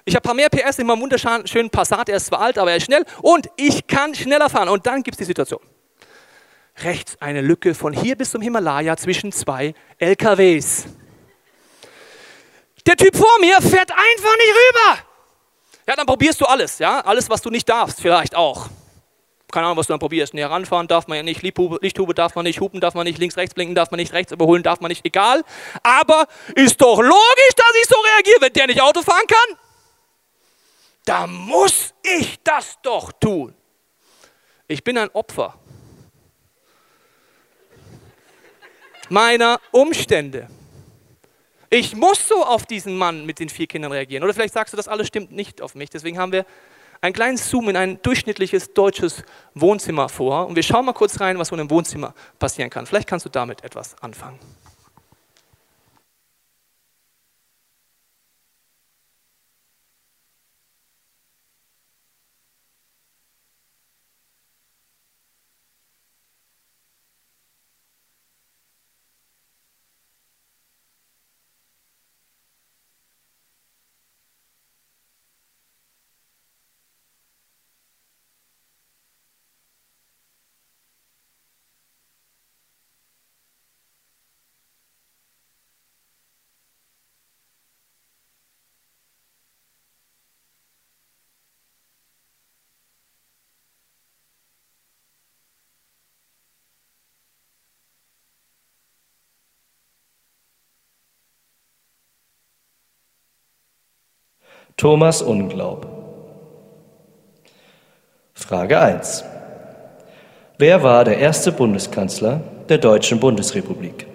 Ich 0.06 0.16
habe 0.16 0.24
ein 0.24 0.28
paar 0.28 0.34
mehr 0.34 0.50
PS 0.50 0.80
in 0.80 0.88
meinem 0.88 1.02
wunderschönen 1.02 1.70
Passat, 1.70 2.10
er 2.10 2.18
ist 2.18 2.26
zwar 2.26 2.42
alt, 2.42 2.58
aber 2.58 2.72
er 2.72 2.78
ist 2.78 2.86
schnell 2.86 3.06
und 3.22 3.50
ich 3.56 3.88
kann 3.88 4.14
schneller 4.14 4.50
fahren. 4.50 4.70
Und 4.70 4.86
dann 4.86 5.04
gibt 5.04 5.16
es 5.16 5.20
die 5.20 5.26
Situation. 5.26 5.62
Rechts 6.78 7.16
eine 7.22 7.42
Lücke 7.42 7.76
von 7.76 7.94
hier 7.94 8.18
bis 8.18 8.32
zum 8.32 8.42
Himalaya 8.42 8.98
zwischen 8.98 9.32
zwei 9.32 9.76
LKWs. 10.00 10.86
Der 12.86 12.98
Typ 12.98 13.16
vor 13.16 13.40
mir 13.40 13.62
fährt 13.62 13.92
einfach 13.92 14.36
nicht 14.38 14.54
rüber. 14.54 14.98
Ja, 15.88 15.96
dann 15.96 16.06
probierst 16.06 16.42
du 16.42 16.46
alles, 16.46 16.80
ja, 16.80 17.02
alles, 17.02 17.30
was 17.30 17.42
du 17.42 17.50
nicht 17.50 17.70
darfst, 17.70 18.02
vielleicht 18.02 18.36
auch. 18.36 18.70
Keine 19.54 19.68
Ahnung, 19.68 19.78
was 19.78 19.86
du 19.86 19.94
dann 19.94 20.00
probierst. 20.00 20.34
Näher 20.34 20.50
ranfahren 20.50 20.88
darf 20.88 21.06
man 21.08 21.16
ja 21.16 21.22
nicht, 21.22 21.44
Lichthube, 21.44 21.78
Lichthube 21.80 22.16
darf 22.16 22.34
man 22.34 22.44
nicht, 22.44 22.60
hupen 22.60 22.82
darf 22.82 22.96
man 22.96 23.06
nicht, 23.06 23.20
links, 23.20 23.38
rechts 23.38 23.54
blinken 23.54 23.76
darf 23.76 23.92
man 23.92 24.00
nicht, 24.00 24.12
rechts 24.12 24.32
überholen 24.32 24.64
darf 24.64 24.80
man 24.80 24.90
nicht, 24.90 25.06
egal. 25.06 25.44
Aber 25.84 26.26
ist 26.56 26.82
doch 26.82 27.00
logisch, 27.00 27.56
dass 27.56 27.76
ich 27.80 27.88
so 27.88 27.96
reagiere, 28.16 28.42
wenn 28.42 28.54
der 28.54 28.66
nicht 28.66 28.82
Auto 28.82 29.04
fahren 29.04 29.28
kann. 29.28 29.60
Da 31.06 31.28
muss 31.28 31.94
ich 32.02 32.40
das 32.44 32.80
doch 32.82 33.12
tun. 33.12 33.54
Ich 34.68 34.84
bin 34.84 34.98
ein 34.98 35.12
Opfer 35.12 35.54
meiner 39.10 39.60
Umstände. 39.70 40.50
Ich 41.70 41.96
muss 41.96 42.28
so 42.28 42.44
auf 42.44 42.66
diesen 42.66 42.98
Mann 42.98 43.28
mit 43.28 43.38
den 43.38 43.50
vier 43.50 43.68
Kindern 43.68 43.92
reagieren. 43.92 44.24
Oder 44.24 44.34
vielleicht 44.34 44.56
sagst 44.56 44.74
du, 44.74 44.78
das 44.78 44.88
alles 44.88 45.08
stimmt 45.08 45.32
nicht 45.32 45.62
auf 45.62 45.76
mich. 45.76 45.92
Deswegen 45.92 46.18
haben 46.18 46.32
wir 46.32 46.44
einen 47.04 47.14
kleinen 47.14 47.36
Zoom 47.38 47.68
in 47.68 47.76
ein 47.76 48.02
durchschnittliches 48.02 48.74
deutsches 48.74 49.24
Wohnzimmer 49.54 50.08
vor. 50.08 50.48
Und 50.48 50.56
wir 50.56 50.64
schauen 50.64 50.86
mal 50.86 50.94
kurz 50.94 51.20
rein, 51.20 51.38
was 51.38 51.50
so 51.50 51.56
in 51.56 51.60
einem 51.60 51.70
Wohnzimmer 51.70 52.14
passieren 52.40 52.70
kann. 52.70 52.86
Vielleicht 52.86 53.10
kannst 53.10 53.26
du 53.26 53.30
damit 53.30 53.62
etwas 53.64 54.02
anfangen. 54.02 54.40
Thomas 104.84 105.22
Unglaub. 105.22 105.88
Frage 108.34 108.82
1. 108.82 109.24
Wer 110.58 110.84
war 110.84 111.06
der 111.06 111.20
erste 111.20 111.54
Bundeskanzler 111.54 112.42
der 112.68 112.80
Deutschen 112.80 113.22
Bundesrepublik? 113.22 114.06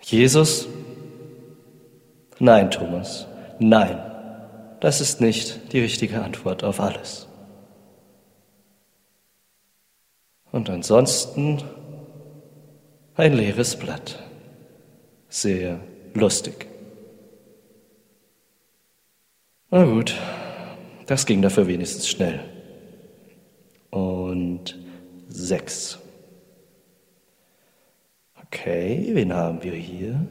Jesus? 0.00 0.66
Nein, 2.38 2.70
Thomas, 2.70 3.26
nein. 3.58 4.00
Das 4.80 5.02
ist 5.02 5.20
nicht 5.20 5.70
die 5.74 5.80
richtige 5.80 6.22
Antwort 6.22 6.64
auf 6.64 6.80
alles. 6.80 7.28
Und 10.52 10.70
ansonsten 10.70 11.62
ein 13.14 13.34
leeres 13.34 13.76
Blatt. 13.76 14.22
Sehr 15.28 15.80
lustig. 16.14 16.71
Na 19.74 19.84
gut, 19.84 20.14
das 21.06 21.24
ging 21.24 21.40
dafür 21.40 21.66
wenigstens 21.66 22.06
schnell. 22.06 22.40
Und 23.88 24.78
sechs. 25.30 25.98
Okay, 28.44 29.12
wen 29.14 29.32
haben 29.32 29.62
wir 29.62 29.72
hier? 29.72 30.26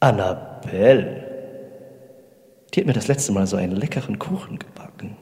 Annabelle. 0.00 1.26
Die 2.72 2.80
hat 2.80 2.86
mir 2.86 2.94
das 2.94 3.08
letzte 3.08 3.32
Mal 3.32 3.46
so 3.46 3.58
einen 3.58 3.76
leckeren 3.76 4.18
Kuchen 4.18 4.58
gebacken. 4.58 5.14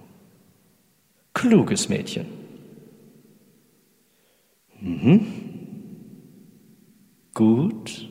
Kluges 1.34 1.88
Mädchen. 1.88 2.26
Mhm. 4.80 5.26
Gut. 7.34 8.08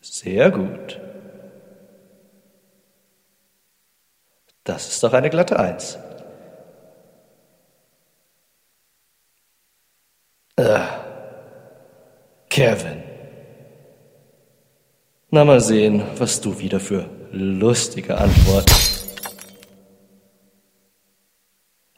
Sehr 0.00 0.50
gut. 0.50 1.05
Das 4.66 4.88
ist 4.88 5.02
doch 5.04 5.12
eine 5.12 5.30
glatte 5.30 5.58
Eins. 5.60 5.96
Äh, 10.56 10.80
Kevin. 12.50 13.04
Na 15.30 15.44
mal 15.44 15.60
sehen, 15.60 16.02
was 16.18 16.40
du 16.40 16.58
wieder 16.58 16.80
für 16.80 17.08
lustige 17.30 18.18
Antworten. 18.18 18.74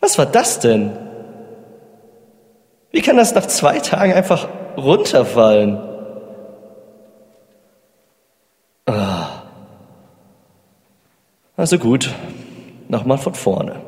Was 0.01 0.19
war 0.19 0.27
das 0.27 0.61
denn? 0.61 0.93
Wie 2.91 3.01
kann 3.01 3.17
das 3.17 3.35
nach 3.35 3.47
zwei 3.47 3.79
Tagen 3.79 4.13
einfach 4.13 4.47
runterfallen? 4.77 5.79
Ah. 8.85 9.43
Also 11.57 11.79
gut, 11.79 12.11
nochmal 12.89 13.19
von 13.19 13.35
vorne. 13.35 13.81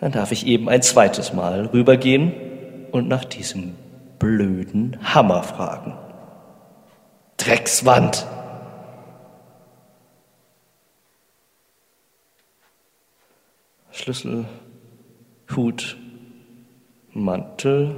Dann 0.00 0.12
darf 0.12 0.32
ich 0.32 0.46
eben 0.46 0.68
ein 0.68 0.82
zweites 0.82 1.32
Mal 1.32 1.66
rübergehen 1.66 2.32
und 2.90 3.08
nach 3.08 3.24
diesem 3.24 3.74
blöden 4.18 4.98
Hammer 5.14 5.42
fragen. 5.42 5.94
Dreckswand! 7.36 8.26
Schlüssel, 13.90 14.46
Hut, 15.54 15.96
Mantel. 17.12 17.94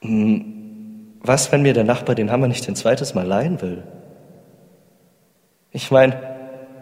Hm, 0.00 1.16
was, 1.20 1.50
wenn 1.52 1.62
mir 1.62 1.74
der 1.74 1.84
Nachbar 1.84 2.14
den 2.14 2.30
Hammer 2.30 2.48
nicht 2.48 2.68
ein 2.68 2.76
zweites 2.76 3.14
Mal 3.14 3.26
leihen 3.26 3.62
will? 3.62 3.84
Ich 5.70 5.90
meine, 5.90 6.27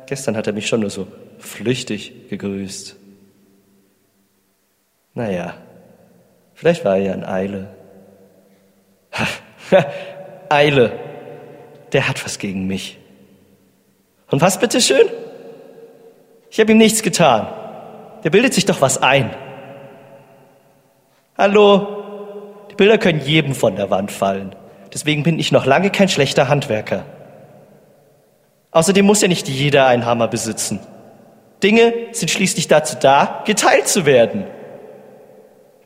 Gestern 0.06 0.36
hat 0.36 0.46
er 0.46 0.52
mich 0.52 0.68
schon 0.68 0.80
nur 0.80 0.90
so 0.90 1.08
flüchtig 1.38 2.28
gegrüßt. 2.30 2.96
Naja, 5.14 5.54
vielleicht 6.54 6.84
war 6.84 6.96
er 6.96 7.02
ja 7.02 7.12
in 7.14 7.24
Eile. 7.24 7.68
Eile, 10.48 10.92
der 11.92 12.08
hat 12.08 12.24
was 12.24 12.38
gegen 12.38 12.66
mich. 12.66 12.98
Und 14.30 14.40
was 14.40 14.60
bitteschön? 14.60 15.08
Ich 16.50 16.60
habe 16.60 16.72
ihm 16.72 16.78
nichts 16.78 17.02
getan. 17.02 17.48
Der 18.24 18.30
bildet 18.30 18.54
sich 18.54 18.64
doch 18.64 18.80
was 18.80 19.02
ein. 19.02 19.30
Hallo, 21.36 22.66
die 22.70 22.74
Bilder 22.74 22.98
können 22.98 23.20
jedem 23.20 23.54
von 23.54 23.76
der 23.76 23.90
Wand 23.90 24.10
fallen. 24.10 24.54
Deswegen 24.92 25.22
bin 25.22 25.38
ich 25.38 25.52
noch 25.52 25.66
lange 25.66 25.90
kein 25.90 26.08
schlechter 26.08 26.48
Handwerker. 26.48 27.04
Außerdem 28.76 29.06
muss 29.06 29.22
ja 29.22 29.28
nicht 29.28 29.48
jeder 29.48 29.86
einen 29.86 30.04
Hammer 30.04 30.28
besitzen. 30.28 30.80
Dinge 31.62 31.94
sind 32.12 32.30
schließlich 32.30 32.68
dazu 32.68 32.94
da, 33.00 33.42
geteilt 33.46 33.88
zu 33.88 34.04
werden. 34.04 34.44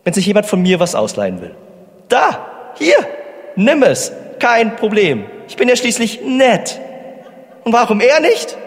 Wenn 0.03 0.13
sich 0.13 0.27
jemand 0.27 0.47
von 0.47 0.61
mir 0.61 0.81
was 0.81 0.97
ausleihen 0.97 1.41
will. 1.41 1.55
Da, 2.09 2.73
hier, 2.79 2.97
nimm 3.55 3.85
es, 3.85 4.11
kein 4.41 4.75
Problem. 4.75 5.27
Ich 5.47 5.55
bin 5.55 5.69
ja 5.69 5.77
schließlich 5.77 6.23
nett. 6.25 6.81
Und 7.63 7.73
warum 7.73 8.01
er 8.01 8.19
nicht? 8.19 8.59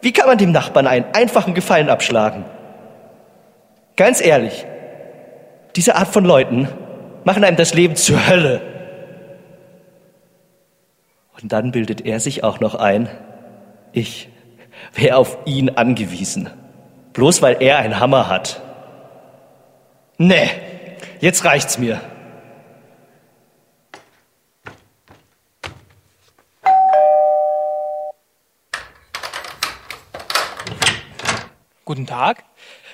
Wie 0.00 0.12
kann 0.12 0.26
man 0.26 0.36
dem 0.36 0.50
Nachbarn 0.50 0.88
einen 0.88 1.04
einfachen 1.12 1.54
Gefallen 1.54 1.88
abschlagen? 1.88 2.44
Ganz 3.94 4.20
ehrlich, 4.20 4.66
diese 5.76 5.94
Art 5.94 6.08
von 6.08 6.24
Leuten 6.24 6.68
machen 7.22 7.44
einem 7.44 7.56
das 7.56 7.74
Leben 7.74 7.94
zur 7.94 8.26
Hölle. 8.26 8.60
Und 11.42 11.52
dann 11.52 11.72
bildet 11.72 12.04
er 12.04 12.20
sich 12.20 12.44
auch 12.44 12.60
noch 12.60 12.74
ein, 12.74 13.08
ich 13.92 14.28
wäre 14.94 15.16
auf 15.16 15.38
ihn 15.46 15.70
angewiesen. 15.70 16.50
Bloß 17.12 17.42
weil 17.42 17.60
er 17.60 17.78
einen 17.78 17.98
Hammer 17.98 18.28
hat. 18.28 18.60
Nee, 20.18 20.50
jetzt 21.20 21.44
reicht's 21.44 21.78
mir. 21.78 22.00
Guten 31.84 32.06
Tag. 32.06 32.44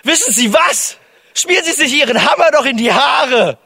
Wissen 0.05 0.33
Sie 0.33 0.55
was? 0.55 0.97
Schmieren 1.35 1.65
Sie 1.65 1.73
sich 1.73 1.93
Ihren 1.93 2.25
Hammer 2.25 2.51
doch 2.53 2.65
in 2.65 2.79
die 2.79 2.93
Haare. 2.93 3.59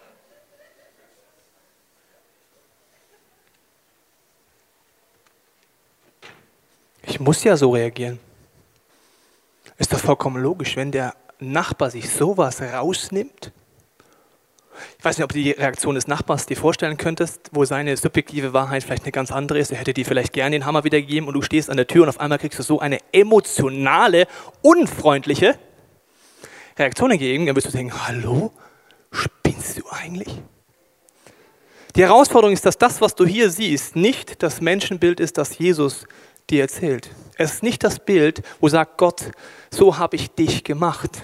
Ich 7.10 7.18
muss 7.18 7.42
ja 7.42 7.56
so 7.56 7.72
reagieren. 7.72 8.20
Ist 9.78 9.92
doch 9.92 9.98
vollkommen 9.98 10.40
logisch, 10.40 10.76
wenn 10.76 10.92
der 10.92 11.16
Nachbar 11.40 11.90
sich 11.90 12.08
sowas 12.08 12.62
rausnimmt. 12.62 13.50
Ich 14.96 15.04
weiß 15.04 15.18
nicht, 15.18 15.24
ob 15.24 15.32
du 15.32 15.40
die 15.40 15.50
Reaktion 15.50 15.96
des 15.96 16.06
Nachbars 16.06 16.46
dir 16.46 16.56
vorstellen 16.56 16.96
könntest, 16.96 17.50
wo 17.50 17.64
seine 17.64 17.96
subjektive 17.96 18.52
Wahrheit 18.52 18.84
vielleicht 18.84 19.02
eine 19.02 19.10
ganz 19.10 19.32
andere 19.32 19.58
ist. 19.58 19.72
Er 19.72 19.78
hätte 19.78 19.92
dir 19.92 20.04
vielleicht 20.04 20.32
gerne 20.32 20.54
den 20.54 20.66
Hammer 20.66 20.84
wiedergegeben 20.84 21.26
und 21.26 21.34
du 21.34 21.42
stehst 21.42 21.68
an 21.68 21.76
der 21.76 21.88
Tür 21.88 22.04
und 22.04 22.10
auf 22.10 22.20
einmal 22.20 22.38
kriegst 22.38 22.60
du 22.60 22.62
so 22.62 22.78
eine 22.78 23.00
emotionale, 23.10 24.28
unfreundliche 24.62 25.58
Reaktion 26.78 27.10
entgegen. 27.10 27.46
Dann 27.46 27.56
wirst 27.56 27.66
du 27.66 27.72
denken, 27.72 28.06
hallo, 28.06 28.52
spinnst 29.10 29.80
du 29.80 29.82
eigentlich? 29.90 30.40
Die 31.96 32.02
Herausforderung 32.02 32.54
ist, 32.54 32.64
dass 32.64 32.78
das, 32.78 33.00
was 33.00 33.16
du 33.16 33.26
hier 33.26 33.50
siehst, 33.50 33.96
nicht 33.96 34.44
das 34.44 34.60
Menschenbild 34.60 35.18
ist, 35.18 35.38
das 35.38 35.58
Jesus 35.58 36.06
dir 36.50 36.62
erzählt. 36.62 37.10
Es 37.36 37.54
ist 37.54 37.62
nicht 37.62 37.84
das 37.84 37.98
Bild, 37.98 38.42
wo 38.60 38.68
sagt 38.68 38.98
Gott, 38.98 39.30
so 39.70 39.98
habe 39.98 40.16
ich 40.16 40.30
dich 40.30 40.64
gemacht. 40.64 41.22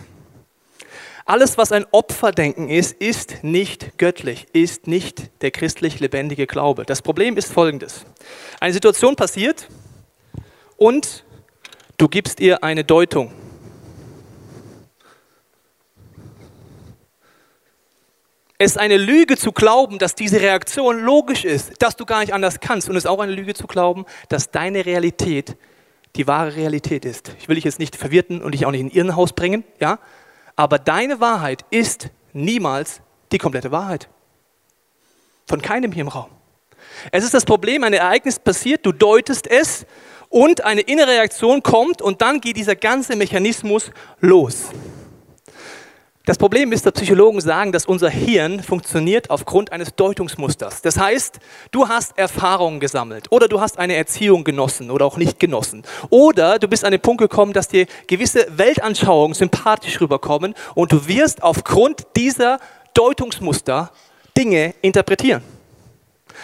Alles, 1.25 1.59
was 1.59 1.73
ein 1.73 1.85
Opferdenken 1.91 2.71
ist, 2.71 2.93
ist 2.93 3.43
nicht 3.43 3.99
göttlich, 3.99 4.47
ist 4.53 4.87
nicht 4.87 5.43
der 5.43 5.51
christlich 5.51 5.99
lebendige 5.99 6.47
Glaube. 6.47 6.85
Das 6.85 7.03
Problem 7.03 7.37
ist 7.37 7.53
folgendes. 7.53 8.07
Eine 8.61 8.73
Situation 8.73 9.17
passiert 9.17 9.69
und 10.77 11.25
du 11.99 12.07
gibst 12.07 12.39
ihr 12.39 12.63
eine 12.63 12.85
Deutung. 12.85 13.33
Es 18.59 18.73
ist 18.73 18.79
eine 18.79 18.97
Lüge 18.97 19.37
zu 19.37 19.53
glauben, 19.53 19.99
dass 19.99 20.15
diese 20.15 20.41
Reaktion 20.41 21.01
logisch 21.01 21.45
ist, 21.45 21.83
dass 21.83 21.97
du 21.97 22.07
gar 22.07 22.21
nicht 22.21 22.33
anders 22.33 22.59
kannst. 22.61 22.89
Und 22.89 22.97
es 22.97 23.05
ist 23.05 23.11
auch 23.11 23.21
eine 23.21 23.33
Lüge 23.33 23.53
zu 23.53 23.67
glauben, 23.67 24.07
dass 24.31 24.51
deine 24.51 24.87
Realität 24.87 25.57
die 26.17 26.27
wahre 26.27 26.57
Realität 26.57 27.05
ist. 27.05 27.35
Ich 27.39 27.49
will 27.49 27.57
dich 27.57 27.65
jetzt 27.65 27.79
nicht 27.79 27.97
verwirrten 27.97 28.43
und 28.43 28.53
dich 28.53 28.65
auch 28.65 28.71
nicht 28.71 28.81
in 28.81 28.91
Irrenhaus 28.91 29.35
bringen, 29.35 29.65
ja? 29.79 29.99
Aber 30.57 30.79
deine 30.79 31.21
Wahrheit 31.21 31.67
ist 31.69 32.09
niemals 32.33 33.03
die 33.31 33.37
komplette 33.37 33.71
Wahrheit. 33.71 34.09
Von 35.47 35.61
keinem 35.61 35.93
hier 35.93 36.01
im 36.01 36.09
Raum. 36.09 36.31
Es 37.13 37.25
ist 37.25 37.35
das 37.35 37.45
Problem, 37.45 37.85
ein 37.85 37.93
Ereignis 37.93 38.39
passiert, 38.39 38.87
du 38.87 38.93
deutest 38.93 39.47
es 39.47 39.85
und 40.31 40.65
eine 40.65 40.81
innere 40.81 41.09
Reaktion 41.09 41.63
kommt 41.63 42.01
und 42.01 42.23
dann 42.23 42.41
geht 42.41 42.57
dieser 42.57 42.77
ganze 42.77 43.17
Mechanismus 43.17 43.91
los. 44.21 44.71
Das 46.27 46.39
Problem 46.39 46.73
ist, 46.73 46.85
dass 46.85 46.93
Psychologen 46.95 47.41
sagen, 47.41 47.71
dass 47.71 47.87
unser 47.87 48.11
Hirn 48.11 48.61
funktioniert 48.61 49.31
aufgrund 49.31 49.71
eines 49.71 49.95
Deutungsmusters. 49.95 50.83
Das 50.83 50.99
heißt, 50.99 51.39
du 51.71 51.87
hast 51.87 52.19
Erfahrungen 52.19 52.81
gesammelt 52.81 53.31
oder 53.31 53.47
du 53.47 53.61
hast 53.61 53.79
eine 53.79 53.95
Erziehung 53.95 54.43
genossen 54.43 54.91
oder 54.91 55.07
auch 55.07 55.19
nicht 55.19 55.39
genossen. 55.39 55.85
Oder 56.11 56.59
du 56.59 56.67
bist 56.67 56.85
an 56.85 56.91
den 56.91 57.01
Punkt 57.01 57.21
gekommen, 57.21 57.53
dass 57.53 57.69
dir 57.69 57.87
gewisse 58.09 58.45
Weltanschauungen 58.51 59.35
sympathisch 59.35 60.01
rüberkommen 60.01 60.55
und 60.75 60.91
du 60.91 61.07
wirst 61.07 61.45
aufgrund 61.45 62.05
dieser 62.17 62.59
Deutungsmuster 62.95 63.93
Dinge 64.37 64.75
interpretieren. 64.83 65.45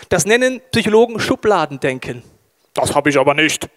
Das 0.09 0.27
nennen 0.27 0.61
Psychologen 0.71 1.19
Schubladendenken. 1.19 2.23
Das 2.73 2.95
habe 2.95 3.11
ich 3.11 3.19
aber 3.19 3.35
nicht 3.35 3.69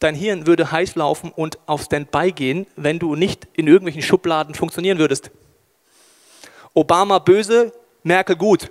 dein 0.00 0.14
Hirn 0.14 0.46
würde 0.46 0.70
heiß 0.70 0.94
laufen 0.94 1.32
und 1.34 1.58
auf 1.66 1.82
Standby 1.82 2.32
gehen, 2.32 2.66
wenn 2.76 2.98
du 2.98 3.14
nicht 3.14 3.48
in 3.54 3.66
irgendwelchen 3.66 4.02
Schubladen 4.02 4.54
funktionieren 4.54 4.98
würdest. 4.98 5.30
Obama 6.74 7.18
böse, 7.18 7.72
Merkel 8.02 8.36
gut. 8.36 8.70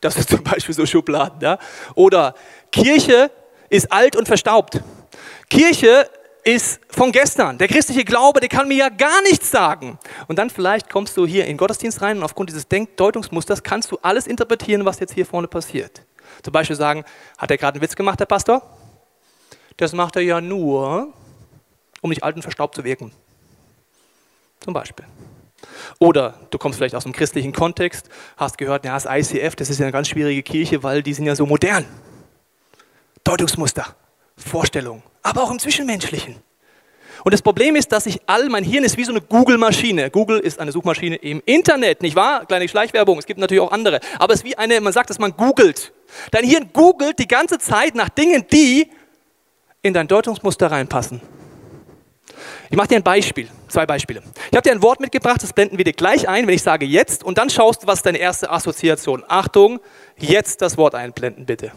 Das 0.00 0.16
ist 0.16 0.30
zum 0.30 0.44
Beispiel 0.44 0.74
so 0.74 0.86
Schubladen. 0.86 1.40
Ja? 1.40 1.58
Oder 1.94 2.34
Kirche 2.70 3.30
ist 3.68 3.90
alt 3.90 4.16
und 4.16 4.26
verstaubt. 4.26 4.80
Kirche 5.50 6.08
ist 6.44 6.80
von 6.88 7.10
gestern. 7.12 7.58
Der 7.58 7.68
christliche 7.68 8.04
Glaube, 8.04 8.40
der 8.40 8.48
kann 8.48 8.68
mir 8.68 8.76
ja 8.76 8.88
gar 8.88 9.20
nichts 9.22 9.50
sagen. 9.50 9.98
Und 10.28 10.38
dann 10.38 10.50
vielleicht 10.50 10.88
kommst 10.88 11.16
du 11.16 11.26
hier 11.26 11.42
in 11.42 11.48
den 11.48 11.56
Gottesdienst 11.56 12.00
rein 12.00 12.18
und 12.18 12.22
aufgrund 12.22 12.48
dieses 12.48 12.68
Denkdeutungsmusters 12.68 13.62
kannst 13.62 13.90
du 13.90 13.98
alles 14.02 14.26
interpretieren, 14.26 14.84
was 14.84 15.00
jetzt 15.00 15.14
hier 15.14 15.26
vorne 15.26 15.48
passiert. 15.48 16.02
Zum 16.42 16.52
Beispiel 16.52 16.76
sagen, 16.76 17.04
hat 17.36 17.50
er 17.50 17.58
gerade 17.58 17.76
einen 17.76 17.82
Witz 17.82 17.96
gemacht, 17.96 18.20
der 18.20 18.26
Pastor? 18.26 18.77
Das 19.78 19.92
macht 19.94 20.16
er 20.16 20.22
ja 20.22 20.40
nur, 20.40 21.12
um 22.02 22.10
nicht 22.10 22.22
alt 22.22 22.36
und 22.36 22.42
verstaubt 22.42 22.74
zu 22.74 22.84
wirken. 22.84 23.12
Zum 24.60 24.74
Beispiel. 24.74 25.06
Oder 25.98 26.34
du 26.50 26.58
kommst 26.58 26.78
vielleicht 26.78 26.94
aus 26.94 27.04
einem 27.04 27.14
christlichen 27.14 27.52
Kontext, 27.52 28.08
hast 28.36 28.58
gehört, 28.58 28.84
ja, 28.84 28.94
das 28.94 29.06
ICF, 29.06 29.56
das 29.56 29.70
ist 29.70 29.78
ja 29.78 29.86
eine 29.86 29.92
ganz 29.92 30.08
schwierige 30.08 30.42
Kirche, 30.42 30.82
weil 30.82 31.02
die 31.02 31.14
sind 31.14 31.26
ja 31.26 31.34
so 31.34 31.46
modern. 31.46 31.84
Deutungsmuster, 33.24 33.96
Vorstellungen, 34.36 35.02
aber 35.22 35.42
auch 35.42 35.50
im 35.50 35.58
Zwischenmenschlichen. 35.58 36.36
Und 37.24 37.34
das 37.34 37.42
Problem 37.42 37.74
ist, 37.74 37.90
dass 37.90 38.06
ich 38.06 38.20
all, 38.26 38.48
mein 38.48 38.62
Hirn 38.62 38.84
ist 38.84 38.96
wie 38.96 39.04
so 39.04 39.10
eine 39.10 39.20
Google-Maschine. 39.20 40.10
Google 40.10 40.38
ist 40.38 40.60
eine 40.60 40.70
Suchmaschine 40.70 41.16
im 41.16 41.42
Internet, 41.44 42.00
nicht 42.00 42.14
wahr? 42.14 42.46
Kleine 42.46 42.68
Schleichwerbung, 42.68 43.18
es 43.18 43.26
gibt 43.26 43.40
natürlich 43.40 43.60
auch 43.60 43.72
andere. 43.72 44.00
Aber 44.18 44.34
es 44.34 44.40
ist 44.40 44.46
wie 44.46 44.56
eine, 44.56 44.80
man 44.80 44.92
sagt, 44.92 45.10
dass 45.10 45.18
man 45.18 45.36
googelt. 45.36 45.92
Dein 46.30 46.44
Hirn 46.44 46.70
googelt 46.72 47.18
die 47.18 47.26
ganze 47.26 47.58
Zeit 47.58 47.96
nach 47.96 48.08
Dingen, 48.08 48.46
die 48.52 48.88
in 49.82 49.94
dein 49.94 50.08
Deutungsmuster 50.08 50.70
reinpassen. 50.70 51.20
Ich 52.70 52.76
mache 52.76 52.88
dir 52.88 52.96
ein 52.96 53.02
Beispiel, 53.02 53.48
zwei 53.68 53.86
Beispiele. 53.86 54.22
Ich 54.50 54.56
habe 54.56 54.62
dir 54.62 54.72
ein 54.72 54.82
Wort 54.82 55.00
mitgebracht, 55.00 55.42
das 55.42 55.52
blenden 55.52 55.78
wir 55.78 55.84
dir 55.84 55.94
gleich 55.94 56.28
ein, 56.28 56.46
wenn 56.46 56.54
ich 56.54 56.62
sage 56.62 56.84
jetzt, 56.84 57.24
und 57.24 57.38
dann 57.38 57.48
schaust 57.48 57.82
du, 57.82 57.86
was 57.86 58.02
deine 58.02 58.18
erste 58.18 58.50
Assoziation. 58.50 59.24
Achtung, 59.26 59.80
jetzt 60.16 60.60
das 60.60 60.76
Wort 60.76 60.94
einblenden, 60.94 61.46
bitte. 61.46 61.72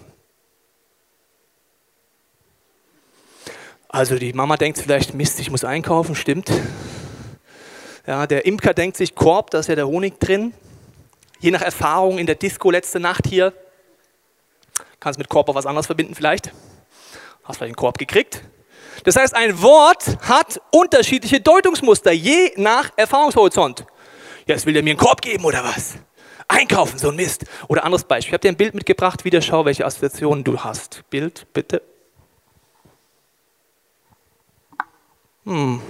Also 3.87 4.17
die 4.17 4.33
Mama 4.33 4.57
denkt 4.57 4.77
vielleicht, 4.77 5.13
Mist, 5.13 5.39
ich 5.39 5.51
muss 5.51 5.63
einkaufen, 5.63 6.15
stimmt. 6.15 6.49
Ja, 8.07 8.25
der 8.25 8.45
Imker 8.45 8.73
denkt 8.73 8.97
sich, 8.97 9.15
Korb, 9.15 9.51
da 9.51 9.59
ist 9.59 9.67
ja 9.67 9.75
der 9.75 9.87
Honig 9.87 10.19
drin. 10.19 10.53
Je 11.39 11.51
nach 11.51 11.61
Erfahrung 11.61 12.17
in 12.17 12.25
der 12.25 12.35
Disco 12.35 12.71
letzte 12.71 12.99
Nacht 12.99 13.27
hier, 13.27 13.53
kannst 14.99 15.19
mit 15.19 15.29
Korb 15.29 15.49
auch 15.49 15.55
was 15.55 15.65
anderes 15.65 15.87
verbinden 15.87 16.15
vielleicht. 16.15 16.51
Hast 17.43 17.57
vielleicht 17.57 17.69
einen 17.69 17.75
Korb 17.75 17.97
gekriegt? 17.97 18.43
Das 19.03 19.15
heißt, 19.15 19.35
ein 19.35 19.61
Wort 19.61 20.17
hat 20.21 20.61
unterschiedliche 20.71 21.41
Deutungsmuster, 21.41 22.11
je 22.11 22.51
nach 22.57 22.91
Erfahrungshorizont. 22.95 23.85
Jetzt 24.45 24.65
will 24.65 24.75
er 24.75 24.83
mir 24.83 24.91
einen 24.91 24.99
Korb 24.99 25.21
geben 25.21 25.43
oder 25.45 25.63
was? 25.63 25.95
Einkaufen, 26.47 26.99
so 26.99 27.09
ein 27.09 27.15
Mist. 27.15 27.45
Oder 27.67 27.85
anderes 27.85 28.03
Beispiel. 28.03 28.29
Ich 28.29 28.33
habe 28.33 28.41
dir 28.41 28.49
ein 28.49 28.57
Bild 28.57 28.73
mitgebracht, 28.73 29.23
wieder 29.23 29.41
schau, 29.41 29.65
welche 29.65 29.85
Assoziationen 29.85 30.43
du 30.43 30.59
hast. 30.59 31.03
Bild, 31.09 31.47
bitte. 31.53 31.81
Hm. 35.45 35.81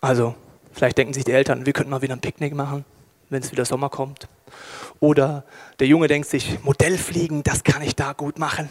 Also, 0.00 0.34
vielleicht 0.72 0.96
denken 0.96 1.12
sich 1.12 1.24
die 1.24 1.32
Eltern, 1.32 1.66
wir 1.66 1.72
könnten 1.72 1.90
mal 1.90 2.02
wieder 2.02 2.14
ein 2.14 2.20
Picknick 2.20 2.54
machen, 2.54 2.84
wenn 3.28 3.42
es 3.42 3.52
wieder 3.52 3.64
Sommer 3.64 3.90
kommt. 3.90 4.28
Oder 5.00 5.44
der 5.80 5.88
Junge 5.88 6.06
denkt 6.06 6.28
sich, 6.28 6.62
Modellfliegen, 6.62 7.42
das 7.42 7.64
kann 7.64 7.82
ich 7.82 7.96
da 7.96 8.12
gut 8.12 8.38
machen. 8.38 8.68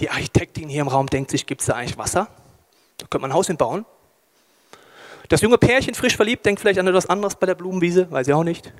Die 0.00 0.10
Architektin 0.10 0.68
hier 0.68 0.82
im 0.82 0.88
Raum 0.88 1.06
denkt 1.06 1.30
sich, 1.30 1.46
gibt 1.46 1.60
es 1.60 1.66
da 1.68 1.74
eigentlich 1.74 1.98
Wasser? 1.98 2.28
Da 2.98 3.06
könnte 3.08 3.22
man 3.22 3.30
ein 3.30 3.34
Haus 3.34 3.46
hinbauen. 3.46 3.84
Das 5.28 5.40
junge 5.40 5.58
Pärchen, 5.58 5.94
frisch 5.94 6.16
verliebt, 6.16 6.44
denkt 6.44 6.60
vielleicht 6.60 6.78
an 6.78 6.86
etwas 6.86 7.06
anderes 7.06 7.36
bei 7.36 7.46
der 7.46 7.54
Blumenwiese, 7.54 8.10
weiß 8.10 8.28
ich 8.28 8.34
auch 8.34 8.44
nicht. 8.44 8.72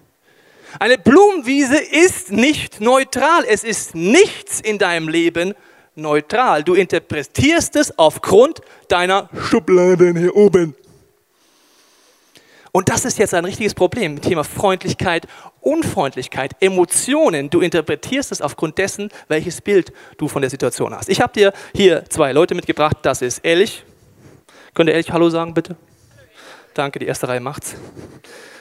Eine 0.79 0.99
Blumenwiese 0.99 1.79
ist 1.79 2.33
nicht 2.33 2.81
neutral. 2.81 3.45
Es 3.47 3.63
ist 3.63 3.95
nichts 3.95 4.61
in 4.61 4.79
deinem 4.79 5.09
Leben 5.09 5.55
neutral. 5.95 6.65
Du 6.65 6.75
interpretierst 6.75 7.77
es 7.77 7.99
aufgrund 7.99 8.61
deiner 8.89 9.29
Schubladen 9.49 10.17
hier 10.17 10.35
oben. 10.35 10.75
Und 12.75 12.89
das 12.89 13.05
ist 13.05 13.19
jetzt 13.19 13.35
ein 13.35 13.45
richtiges 13.45 13.75
Problem. 13.75 14.23
Thema 14.23 14.45
Freundlichkeit, 14.45 15.27
Unfreundlichkeit, 15.61 16.53
Emotionen. 16.61 17.51
Du 17.51 17.61
interpretierst 17.61 18.33
es 18.33 18.41
aufgrund 18.41 18.79
dessen, 18.79 19.11
welches 19.29 19.61
Bild 19.61 19.93
du 20.17 20.27
von 20.27 20.41
der 20.41 20.51
Situation 20.51 20.95
hast. 20.95 21.11
Ich 21.11 21.21
habe 21.21 21.35
dir 21.35 21.53
hier 21.75 22.07
zwei 22.09 22.33
Leute 22.33 22.55
mitgebracht. 22.55 22.97
Das 23.03 23.21
ist 23.21 23.45
Ehrlich. 23.45 23.85
Könnt 24.73 24.89
ihr 24.89 24.95
ehrlich 24.95 25.13
Hallo 25.13 25.29
sagen, 25.29 25.53
bitte? 25.53 25.77
Danke, 26.73 26.99
die 26.99 27.05
erste 27.05 27.29
Reihe 27.29 27.41
macht's. 27.41 27.77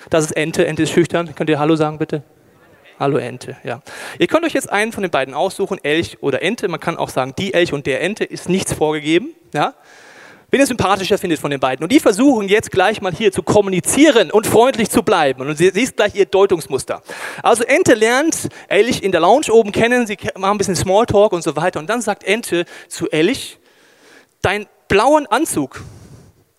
Das 0.09 0.25
ist 0.25 0.31
Ente. 0.31 0.67
Ente 0.67 0.83
ist 0.83 0.91
schüchtern. 0.91 1.33
Könnt 1.33 1.49
ihr 1.49 1.57
Hallo 1.57 1.77
sagen, 1.77 1.97
bitte? 1.97 2.21
Hallo 2.99 3.17
Ente, 3.17 3.55
ja. 3.63 3.81
Ihr 4.19 4.27
könnt 4.27 4.43
euch 4.43 4.51
jetzt 4.51 4.69
einen 4.69 4.91
von 4.91 5.03
den 5.03 5.09
beiden 5.09 5.33
aussuchen, 5.33 5.79
Elch 5.81 6.17
oder 6.19 6.41
Ente. 6.41 6.67
Man 6.67 6.81
kann 6.81 6.97
auch 6.97 7.07
sagen, 7.07 7.33
die 7.39 7.53
Elch 7.53 7.71
und 7.71 7.85
der 7.85 8.01
Ente 8.01 8.25
ist 8.25 8.49
nichts 8.49 8.73
vorgegeben, 8.73 9.29
ja 9.53 9.73
wen 10.51 10.59
ihr 10.59 10.67
sympathischer 10.67 11.17
findet 11.17 11.39
von 11.39 11.49
den 11.49 11.59
beiden. 11.59 11.83
Und 11.83 11.91
die 11.91 11.99
versuchen 11.99 12.47
jetzt 12.47 12.71
gleich 12.71 13.01
mal 13.01 13.13
hier 13.13 13.31
zu 13.31 13.41
kommunizieren 13.41 14.29
und 14.29 14.45
freundlich 14.45 14.89
zu 14.89 15.01
bleiben. 15.01 15.41
Und 15.41 15.57
sie 15.57 15.69
siehst 15.69 15.95
gleich 15.95 16.13
ihr 16.13 16.25
Deutungsmuster. 16.25 17.01
Also 17.41 17.63
Ente 17.63 17.93
lernt 17.93 18.49
Elch 18.67 19.01
in 19.01 19.11
der 19.11 19.21
Lounge 19.21 19.51
oben 19.51 19.71
kennen, 19.71 20.05
sie 20.05 20.17
machen 20.35 20.55
ein 20.55 20.57
bisschen 20.57 20.75
Smalltalk 20.75 21.31
und 21.31 21.41
so 21.43 21.55
weiter. 21.55 21.79
Und 21.79 21.89
dann 21.89 22.01
sagt 22.01 22.23
Ente 22.23 22.65
zu 22.87 23.09
Elch, 23.09 23.57
dein 24.41 24.67
blauen 24.87 25.25
Anzug, 25.27 25.81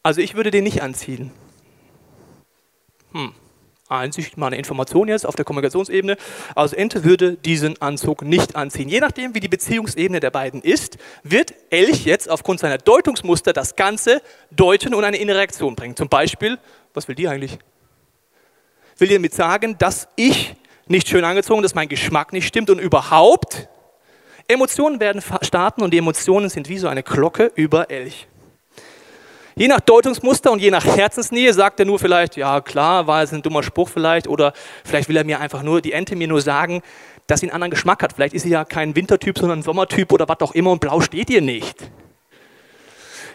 also 0.02 0.20
ich 0.20 0.34
würde 0.34 0.50
den 0.50 0.64
nicht 0.64 0.82
anziehen. 0.82 1.30
Hm. 3.12 3.34
Einsicht, 3.88 4.36
mal 4.36 4.48
eine 4.48 4.56
Information 4.56 5.08
jetzt 5.08 5.26
auf 5.26 5.36
der 5.36 5.44
Kommunikationsebene. 5.44 6.16
Also 6.54 6.76
Ente 6.76 7.04
würde 7.04 7.36
diesen 7.36 7.80
Anzug 7.82 8.22
nicht 8.22 8.56
anziehen. 8.56 8.88
Je 8.88 9.00
nachdem, 9.00 9.34
wie 9.34 9.40
die 9.40 9.48
Beziehungsebene 9.48 10.20
der 10.20 10.30
beiden 10.30 10.62
ist, 10.62 10.98
wird 11.22 11.54
Elch 11.70 12.04
jetzt 12.04 12.30
aufgrund 12.30 12.60
seiner 12.60 12.78
Deutungsmuster 12.78 13.52
das 13.52 13.76
Ganze 13.76 14.22
deuten 14.50 14.94
und 14.94 15.04
eine 15.04 15.18
innere 15.18 15.38
Reaktion 15.38 15.76
bringen. 15.76 15.96
Zum 15.96 16.08
Beispiel, 16.08 16.58
was 16.94 17.08
will 17.08 17.14
die 17.14 17.28
eigentlich? 17.28 17.58
Will 18.98 19.08
die 19.08 19.14
damit 19.14 19.34
sagen, 19.34 19.76
dass 19.78 20.08
ich 20.16 20.54
nicht 20.86 21.08
schön 21.08 21.24
angezogen, 21.24 21.62
dass 21.62 21.74
mein 21.74 21.88
Geschmack 21.88 22.32
nicht 22.32 22.46
stimmt 22.46 22.70
und 22.70 22.78
überhaupt 22.78 23.68
Emotionen 24.48 25.00
werden 25.00 25.22
starten 25.42 25.82
und 25.82 25.92
die 25.92 25.98
Emotionen 25.98 26.48
sind 26.48 26.68
wie 26.68 26.78
so 26.78 26.88
eine 26.88 27.02
Glocke 27.02 27.52
über 27.54 27.90
Elch. 27.90 28.26
Je 29.54 29.68
nach 29.68 29.80
Deutungsmuster 29.80 30.50
und 30.50 30.60
je 30.60 30.70
nach 30.70 30.84
Herzensnähe 30.84 31.52
sagt 31.52 31.78
er 31.78 31.86
nur 31.86 31.98
vielleicht, 31.98 32.36
ja 32.36 32.60
klar, 32.60 33.06
war 33.06 33.22
es 33.22 33.32
ein 33.32 33.42
dummer 33.42 33.62
Spruch 33.62 33.88
vielleicht 33.88 34.26
oder 34.26 34.54
vielleicht 34.84 35.08
will 35.08 35.16
er 35.16 35.24
mir 35.24 35.40
einfach 35.40 35.62
nur, 35.62 35.82
die 35.82 35.92
Ente 35.92 36.16
mir 36.16 36.28
nur 36.28 36.40
sagen, 36.40 36.82
dass 37.26 37.40
sie 37.40 37.46
einen 37.46 37.54
anderen 37.54 37.70
Geschmack 37.70 38.02
hat. 38.02 38.14
Vielleicht 38.14 38.34
ist 38.34 38.42
sie 38.42 38.50
ja 38.50 38.64
kein 38.64 38.96
Wintertyp, 38.96 39.38
sondern 39.38 39.60
ein 39.60 39.62
Sommertyp 39.62 40.12
oder 40.12 40.26
was 40.28 40.40
auch 40.40 40.52
immer 40.52 40.70
und 40.70 40.80
blau 40.80 41.00
steht 41.00 41.28
ihr 41.28 41.42
nicht. 41.42 41.76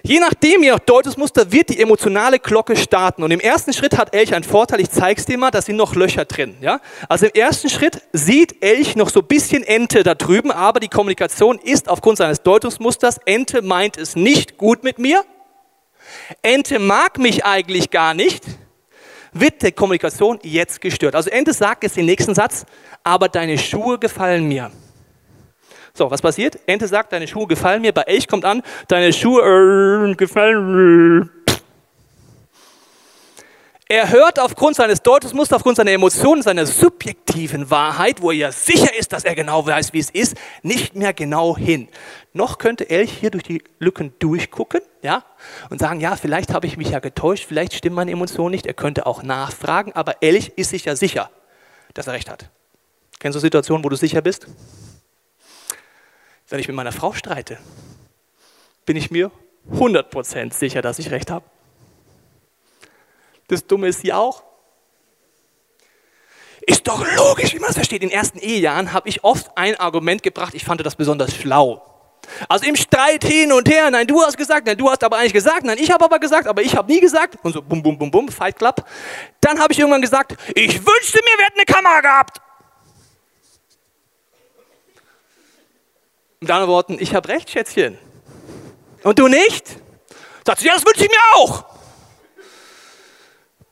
Je 0.03 0.19
nachdem, 0.19 0.63
je 0.63 0.71
nach 0.71 0.80
Deutungsmuster 0.80 1.51
wird 1.51 1.69
die 1.69 1.80
emotionale 1.80 2.39
Glocke 2.39 2.75
starten. 2.75 3.23
Und 3.23 3.32
im 3.32 3.39
ersten 3.39 3.73
Schritt 3.73 3.97
hat 3.97 4.15
Elch 4.15 4.34
einen 4.34 4.43
Vorteil, 4.43 4.80
ich 4.80 4.89
zeige 4.89 5.19
es 5.19 5.25
dir 5.25 5.38
mal, 5.38 5.51
da 5.51 5.62
sind 5.62 5.75
noch 5.75 5.95
Löcher 5.95 6.25
drin. 6.25 6.56
Ja? 6.62 6.80
Also 7.10 7.25
im 7.25 7.34
ersten 7.34 7.69
Schritt 7.69 8.01
sieht 8.13 8.63
Elch 8.63 8.95
noch 8.95 9.10
so 9.10 9.19
ein 9.19 9.27
bisschen 9.27 9.63
Ente 9.63 10.03
da 10.03 10.15
drüben, 10.15 10.51
aber 10.51 10.80
die 10.80 10.88
Kommunikation 10.88 11.60
ist 11.60 11.89
aufgrund 11.89 12.19
seines 12.19 12.41
Deutungsmusters, 12.41 13.19
Ente 13.25 13.62
meint 13.62 13.97
es 13.97 14.15
nicht 14.15 14.58
gut 14.58 14.84
mit 14.84 14.97
mir, 14.97 15.23
Ente 16.41 16.80
mag 16.80 17.17
mich 17.17 17.45
eigentlich 17.45 17.89
gar 17.89 18.13
nicht, 18.13 18.43
wird 19.34 19.62
die 19.62 19.71
Kommunikation 19.71 20.39
jetzt 20.43 20.82
gestört. 20.82 21.15
Also 21.15 21.30
Ente 21.30 21.53
sagt 21.53 21.84
jetzt 21.84 21.97
den 21.97 22.06
nächsten 22.06 22.34
Satz, 22.34 22.65
aber 23.03 23.30
deine 23.30 23.58
Schuhe 23.58 23.99
gefallen 23.99 24.47
mir. 24.47 24.71
So, 25.93 26.12
was 26.12 26.21
passiert? 26.21 26.60
Ente 26.67 26.88
sagt, 26.88 27.12
deine 27.12 27.27
Schuhe 27.27 27.47
gefallen 27.47 27.82
mir. 27.82 27.91
Bei 27.91 28.03
Elch 28.03 28.27
kommt 28.27 28.45
an, 28.45 28.62
deine 28.88 29.12
Schuhe 29.12 30.12
äh, 30.12 30.15
gefallen 30.15 31.19
mir. 31.19 31.37
Er 33.89 34.12
hört 34.12 34.38
aufgrund 34.38 34.76
seines 34.76 35.02
Deutungsmusters, 35.02 35.56
aufgrund 35.56 35.78
seiner 35.78 35.91
Emotionen, 35.91 36.41
seiner 36.41 36.65
subjektiven 36.65 37.69
Wahrheit, 37.69 38.21
wo 38.21 38.32
er 38.32 38.38
ja 38.38 38.52
sicher 38.52 38.93
ist, 38.97 39.13
dass 39.13 39.23
er 39.23 39.34
genau 39.34 39.65
weiß, 39.65 39.93
wie 39.93 40.00
es 40.00 40.10
ist, 40.10 40.36
nicht 40.62 40.95
mehr 40.95 41.13
genau 41.13 41.56
hin. 41.56 41.88
Noch 42.34 42.58
könnte 42.58 42.89
Elch 42.89 43.12
hier 43.12 43.32
durch 43.32 43.43
die 43.43 43.63
Lücken 43.80 44.13
durchgucken, 44.19 44.82
ja, 45.02 45.23
und 45.69 45.80
sagen, 45.80 46.02
ja, 46.02 46.17
vielleicht 46.17 46.54
habe 46.54 46.67
ich 46.67 46.76
mich 46.76 46.89
ja 46.89 47.00
getäuscht, 47.00 47.45
vielleicht 47.47 47.73
stimmen 47.73 47.95
meine 47.95 48.12
Emotionen 48.12 48.52
nicht. 48.52 48.65
Er 48.65 48.73
könnte 48.73 49.06
auch 49.06 49.23
nachfragen, 49.23 49.93
aber 49.93 50.21
Elch 50.21 50.52
ist 50.58 50.71
sich 50.71 50.84
ja 50.84 50.97
sicher, 50.97 51.30
dass 51.93 52.08
er 52.08 52.13
recht 52.13 52.30
hat. 52.30 52.50
Kennst 53.19 53.38
du 53.38 53.39
Situationen, 53.39 53.86
wo 53.86 53.89
du 53.89 53.95
sicher 53.95 54.21
bist? 54.21 54.47
Wenn 56.50 56.60
ich 56.60 56.67
mit 56.67 56.76
meiner 56.76 56.91
Frau 56.91 57.13
streite, 57.13 57.58
bin 58.86 58.97
ich 58.97 59.12
mir 59.12 59.32
100% 59.71 60.54
sicher, 60.54 60.82
dass 60.82 61.00
ich 61.00 61.10
recht 61.10 61.32
habe. 61.32 61.45
Das 63.47 63.65
Dumme 63.65 63.88
ist 63.88 64.01
sie 64.01 64.13
auch. 64.13 64.43
Ist 66.62 66.86
doch 66.86 67.05
logisch, 67.15 67.53
wie 67.53 67.60
man 67.60 67.67
das 67.67 67.75
versteht. 67.75 68.03
In 68.03 68.10
den 68.10 68.17
ersten 68.17 68.39
Ehejahren 68.39 68.91
habe 68.91 69.07
ich 69.07 69.23
oft 69.23 69.49
ein 69.55 69.79
Argument 69.79 70.21
gebracht, 70.21 70.53
ich 70.53 70.65
fand 70.65 70.86
das 70.86 70.95
besonders 70.95 71.33
schlau. 71.33 71.81
Also 72.49 72.65
im 72.65 72.75
Streit 72.75 73.23
hin 73.23 73.53
und 73.53 73.69
her, 73.69 73.89
nein, 73.89 74.05
du 74.05 74.21
hast 74.21 74.36
gesagt, 74.36 74.67
nein, 74.67 74.77
du 74.77 74.89
hast 74.89 75.01
aber 75.01 75.17
eigentlich 75.17 75.31
gesagt, 75.31 75.63
nein, 75.63 75.77
ich 75.79 75.89
habe 75.91 76.03
aber 76.03 76.19
gesagt, 76.19 76.45
aber 76.45 76.62
ich 76.62 76.75
habe 76.75 76.91
nie 76.91 76.99
gesagt. 76.99 77.38
Und 77.41 77.53
so 77.53 77.62
bum, 77.62 77.81
bum, 77.81 77.97
bum, 77.97 78.12
bum, 78.12 78.27
Fight 78.27 78.57
Club. 78.57 78.86
Dann 79.39 79.60
habe 79.62 79.71
ich 79.71 79.79
irgendwann 79.79 80.01
gesagt, 80.01 80.36
ich 80.53 80.73
wünschte 80.86 81.19
mir, 81.19 81.38
wir 81.38 81.45
hätten 81.45 81.60
eine 81.60 81.65
Kamera 81.65 82.01
gehabt. 82.01 82.41
Mit 86.41 86.51
anderen 86.51 86.69
Worten, 86.69 86.97
ich 86.99 87.15
habe 87.15 87.29
recht, 87.29 87.49
Schätzchen. 87.49 87.97
Und 89.03 89.17
du 89.17 89.29
nicht? 89.29 89.77
Sagst 90.45 90.63
du, 90.63 90.67
ja, 90.67 90.73
das 90.73 90.86
wünsche 90.86 91.05
ich 91.05 91.10
mir 91.10 91.17
auch 91.38 91.76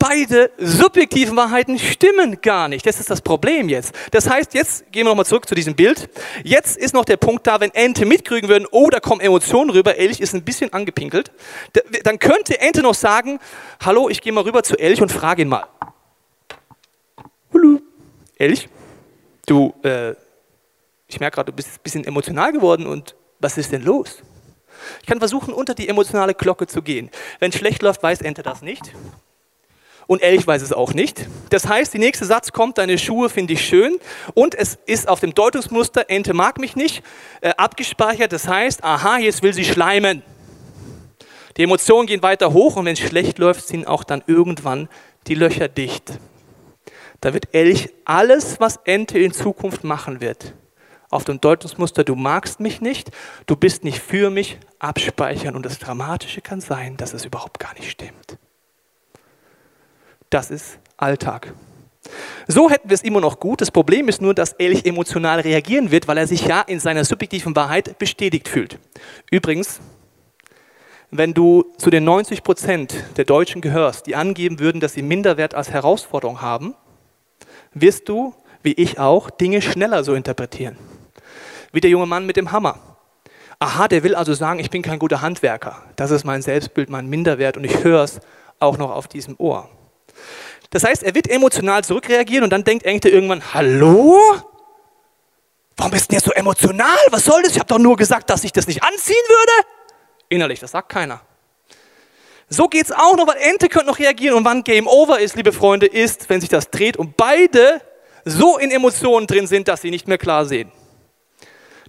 beide 0.07 0.51
subjektiven 0.57 1.35
Wahrheiten 1.35 1.79
stimmen 1.79 2.39
gar 2.41 2.67
nicht. 2.67 2.85
Das 2.85 2.99
ist 2.99 3.09
das 3.09 3.21
Problem 3.21 3.69
jetzt. 3.69 3.93
Das 4.11 4.29
heißt, 4.29 4.53
jetzt 4.53 4.91
gehen 4.91 5.05
wir 5.05 5.09
nochmal 5.09 5.25
zurück 5.25 5.47
zu 5.47 5.55
diesem 5.55 5.75
Bild. 5.75 6.09
Jetzt 6.43 6.77
ist 6.77 6.93
noch 6.93 7.05
der 7.05 7.17
Punkt 7.17 7.47
da, 7.47 7.59
wenn 7.59 7.73
Ente 7.73 8.05
mitkriegen 8.05 8.47
würden, 8.47 8.67
oh, 8.69 8.89
da 8.89 8.99
kommen 8.99 9.19
Emotionen 9.21 9.71
rüber, 9.71 9.97
Elch 9.97 10.19
ist 10.19 10.35
ein 10.35 10.43
bisschen 10.43 10.71
angepinkelt, 10.73 11.31
dann 12.03 12.19
könnte 12.19 12.59
Ente 12.59 12.83
noch 12.83 12.93
sagen, 12.93 13.39
hallo, 13.83 14.09
ich 14.09 14.21
gehe 14.21 14.31
mal 14.31 14.43
rüber 14.43 14.61
zu 14.61 14.77
Elch 14.77 15.01
und 15.01 15.11
frage 15.11 15.41
ihn 15.41 15.49
mal. 15.49 15.65
Hallo, 17.51 17.81
Elch, 18.37 18.69
du, 19.47 19.73
äh, 19.83 20.11
ich 21.07 21.19
merke 21.19 21.35
gerade, 21.35 21.51
du 21.51 21.55
bist 21.55 21.69
ein 21.69 21.83
bisschen 21.83 22.03
emotional 22.03 22.51
geworden 22.51 22.85
und 22.85 23.15
was 23.39 23.57
ist 23.57 23.71
denn 23.71 23.83
los? 23.83 24.21
Ich 25.01 25.07
kann 25.07 25.17
versuchen, 25.17 25.53
unter 25.53 25.73
die 25.73 25.87
emotionale 25.87 26.35
Glocke 26.35 26.67
zu 26.67 26.83
gehen. 26.83 27.09
Wenn 27.39 27.49
es 27.49 27.57
schlecht 27.57 27.81
läuft, 27.81 28.03
weiß 28.03 28.21
Ente 28.21 28.43
das 28.43 28.61
nicht 28.61 28.91
und 30.07 30.21
Elch 30.21 30.45
weiß 30.45 30.61
es 30.61 30.73
auch 30.73 30.93
nicht. 30.93 31.27
Das 31.49 31.67
heißt, 31.67 31.93
der 31.93 31.99
nächste 31.99 32.25
Satz 32.25 32.51
kommt, 32.51 32.77
deine 32.77 32.97
Schuhe 32.97 33.29
finde 33.29 33.53
ich 33.53 33.65
schön 33.65 33.97
und 34.33 34.55
es 34.55 34.77
ist 34.85 35.07
auf 35.07 35.19
dem 35.19 35.33
Deutungsmuster, 35.33 36.09
Ente 36.09 36.33
mag 36.33 36.59
mich 36.59 36.75
nicht, 36.75 37.03
äh, 37.41 37.51
abgespeichert. 37.57 38.31
Das 38.31 38.47
heißt, 38.47 38.83
aha, 38.83 39.17
jetzt 39.17 39.43
will 39.43 39.53
sie 39.53 39.65
schleimen. 39.65 40.23
Die 41.57 41.63
Emotionen 41.63 42.07
gehen 42.07 42.21
weiter 42.21 42.53
hoch 42.53 42.75
und 42.75 42.85
wenn 42.85 42.93
es 42.93 42.99
schlecht 42.99 43.37
läuft, 43.39 43.67
sind 43.67 43.87
auch 43.87 44.03
dann 44.03 44.23
irgendwann 44.27 44.89
die 45.27 45.35
Löcher 45.35 45.67
dicht. 45.67 46.19
Da 47.21 47.33
wird 47.33 47.53
Elch 47.53 47.89
alles, 48.03 48.59
was 48.59 48.77
Ente 48.83 49.17
in 49.19 49.31
Zukunft 49.31 49.83
machen 49.83 50.21
wird, 50.21 50.53
auf 51.09 51.23
dem 51.23 51.39
Deutungsmuster, 51.39 52.03
du 52.03 52.15
magst 52.15 52.59
mich 52.59 52.81
nicht, 52.81 53.09
du 53.45 53.55
bist 53.55 53.83
nicht 53.83 53.99
für 53.99 54.29
mich, 54.29 54.59
abspeichern. 54.79 55.55
Und 55.55 55.65
das 55.65 55.79
Dramatische 55.79 56.41
kann 56.41 56.59
sein, 56.61 56.97
dass 56.97 57.13
es 57.13 57.25
überhaupt 57.25 57.59
gar 57.59 57.73
nicht 57.73 57.89
stimmt. 57.89 58.37
Das 60.35 60.51
ist 60.51 60.79
Alltag. 60.97 61.53
So 62.45 62.69
hätten 62.69 62.89
wir 62.89 62.95
es 62.95 63.03
immer 63.03 63.21
noch 63.21 63.39
gut. 63.39 63.61
Das 63.61 63.71
Problem 63.71 64.09
ist 64.09 64.21
nur, 64.21 64.33
dass 64.33 64.51
Elch 64.51 64.83
emotional 64.83 65.39
reagieren 65.39 65.91
wird, 65.91 66.09
weil 66.09 66.17
er 66.17 66.27
sich 66.27 66.45
ja 66.45 66.59
in 66.59 66.81
seiner 66.81 67.05
subjektiven 67.05 67.55
Wahrheit 67.55 67.97
bestätigt 67.99 68.49
fühlt. 68.49 68.77
Übrigens, 69.31 69.79
wenn 71.09 71.33
du 71.33 71.71
zu 71.77 71.89
den 71.89 72.03
90 72.03 72.43
Prozent 72.43 72.95
der 73.15 73.23
Deutschen 73.23 73.61
gehörst, 73.61 74.07
die 74.07 74.17
angeben 74.17 74.59
würden, 74.59 74.81
dass 74.81 74.91
sie 74.91 75.03
Minderwert 75.03 75.55
als 75.55 75.69
Herausforderung 75.69 76.41
haben, 76.41 76.75
wirst 77.73 78.09
du, 78.09 78.35
wie 78.61 78.73
ich 78.73 78.99
auch, 78.99 79.29
Dinge 79.29 79.61
schneller 79.61 80.03
so 80.03 80.15
interpretieren. 80.15 80.75
Wie 81.71 81.79
der 81.79 81.91
junge 81.91 82.07
Mann 82.07 82.25
mit 82.25 82.35
dem 82.35 82.51
Hammer. 82.51 82.77
Aha, 83.59 83.87
der 83.87 84.03
will 84.03 84.15
also 84.15 84.33
sagen, 84.33 84.59
ich 84.59 84.69
bin 84.69 84.81
kein 84.81 84.99
guter 84.99 85.21
Handwerker. 85.21 85.81
Das 85.95 86.11
ist 86.11 86.25
mein 86.25 86.41
Selbstbild, 86.41 86.89
mein 86.89 87.07
Minderwert 87.07 87.55
und 87.55 87.63
ich 87.63 87.85
höre 87.85 88.03
es 88.03 88.19
auch 88.59 88.77
noch 88.77 88.91
auf 88.91 89.07
diesem 89.07 89.35
Ohr. 89.37 89.69
Das 90.69 90.83
heißt, 90.83 91.03
er 91.03 91.15
wird 91.15 91.29
emotional 91.29 91.83
zurückreagieren 91.83 92.43
und 92.43 92.49
dann 92.49 92.63
denkt 92.63 92.85
Engte 92.85 93.09
irgendwann, 93.09 93.53
hallo? 93.53 94.19
Warum 95.77 95.91
bist 95.91 96.05
du 96.05 96.07
denn 96.09 96.17
jetzt 96.17 96.25
so 96.25 96.31
emotional? 96.31 96.97
Was 97.11 97.25
soll 97.25 97.41
das? 97.43 97.51
Ich 97.51 97.59
habe 97.59 97.67
doch 97.67 97.79
nur 97.79 97.95
gesagt, 97.95 98.29
dass 98.29 98.43
ich 98.43 98.51
das 98.51 98.67
nicht 98.67 98.83
anziehen 98.83 99.15
würde. 99.27 99.67
Innerlich, 100.29 100.59
das 100.59 100.71
sagt 100.71 100.89
keiner. 100.89 101.21
So 102.47 102.67
geht 102.67 102.85
es 102.85 102.91
auch 102.91 103.15
noch, 103.15 103.27
weil 103.27 103.37
Ente 103.37 103.69
könnte 103.69 103.87
noch 103.87 103.99
reagieren 103.99 104.37
und 104.37 104.45
wann 104.45 104.63
Game 104.63 104.87
Over 104.87 105.19
ist, 105.19 105.35
liebe 105.35 105.51
Freunde, 105.51 105.87
ist, 105.87 106.29
wenn 106.29 106.41
sich 106.41 106.49
das 106.49 106.69
dreht 106.69 106.97
und 106.97 107.17
beide 107.17 107.81
so 108.23 108.57
in 108.57 108.71
Emotionen 108.71 109.27
drin 109.27 109.47
sind, 109.47 109.67
dass 109.67 109.81
sie 109.81 109.91
nicht 109.91 110.07
mehr 110.07 110.17
klar 110.17 110.45
sehen 110.45 110.71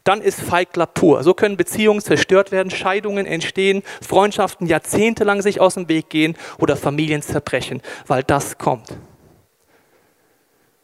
dann 0.07 0.21
ist 0.21 0.41
Feigler 0.41 0.87
pur. 0.87 1.23
So 1.25 1.35
können 1.35 1.57
Beziehungen 1.57 2.01
zerstört 2.01 2.53
werden, 2.53 2.71
Scheidungen 2.71 3.27
entstehen, 3.27 3.83
Freundschaften 4.01 4.67
jahrzehntelang 4.67 5.43
sich 5.43 5.61
aus 5.61 5.75
dem 5.75 5.89
Weg 5.89 6.11
gehen 6.11 6.37
oder 6.59 6.77
Familien 6.77 7.23
zerbrechen, 7.23 7.83
weil 8.07 8.23
das 8.23 8.57
kommt. 8.57 8.97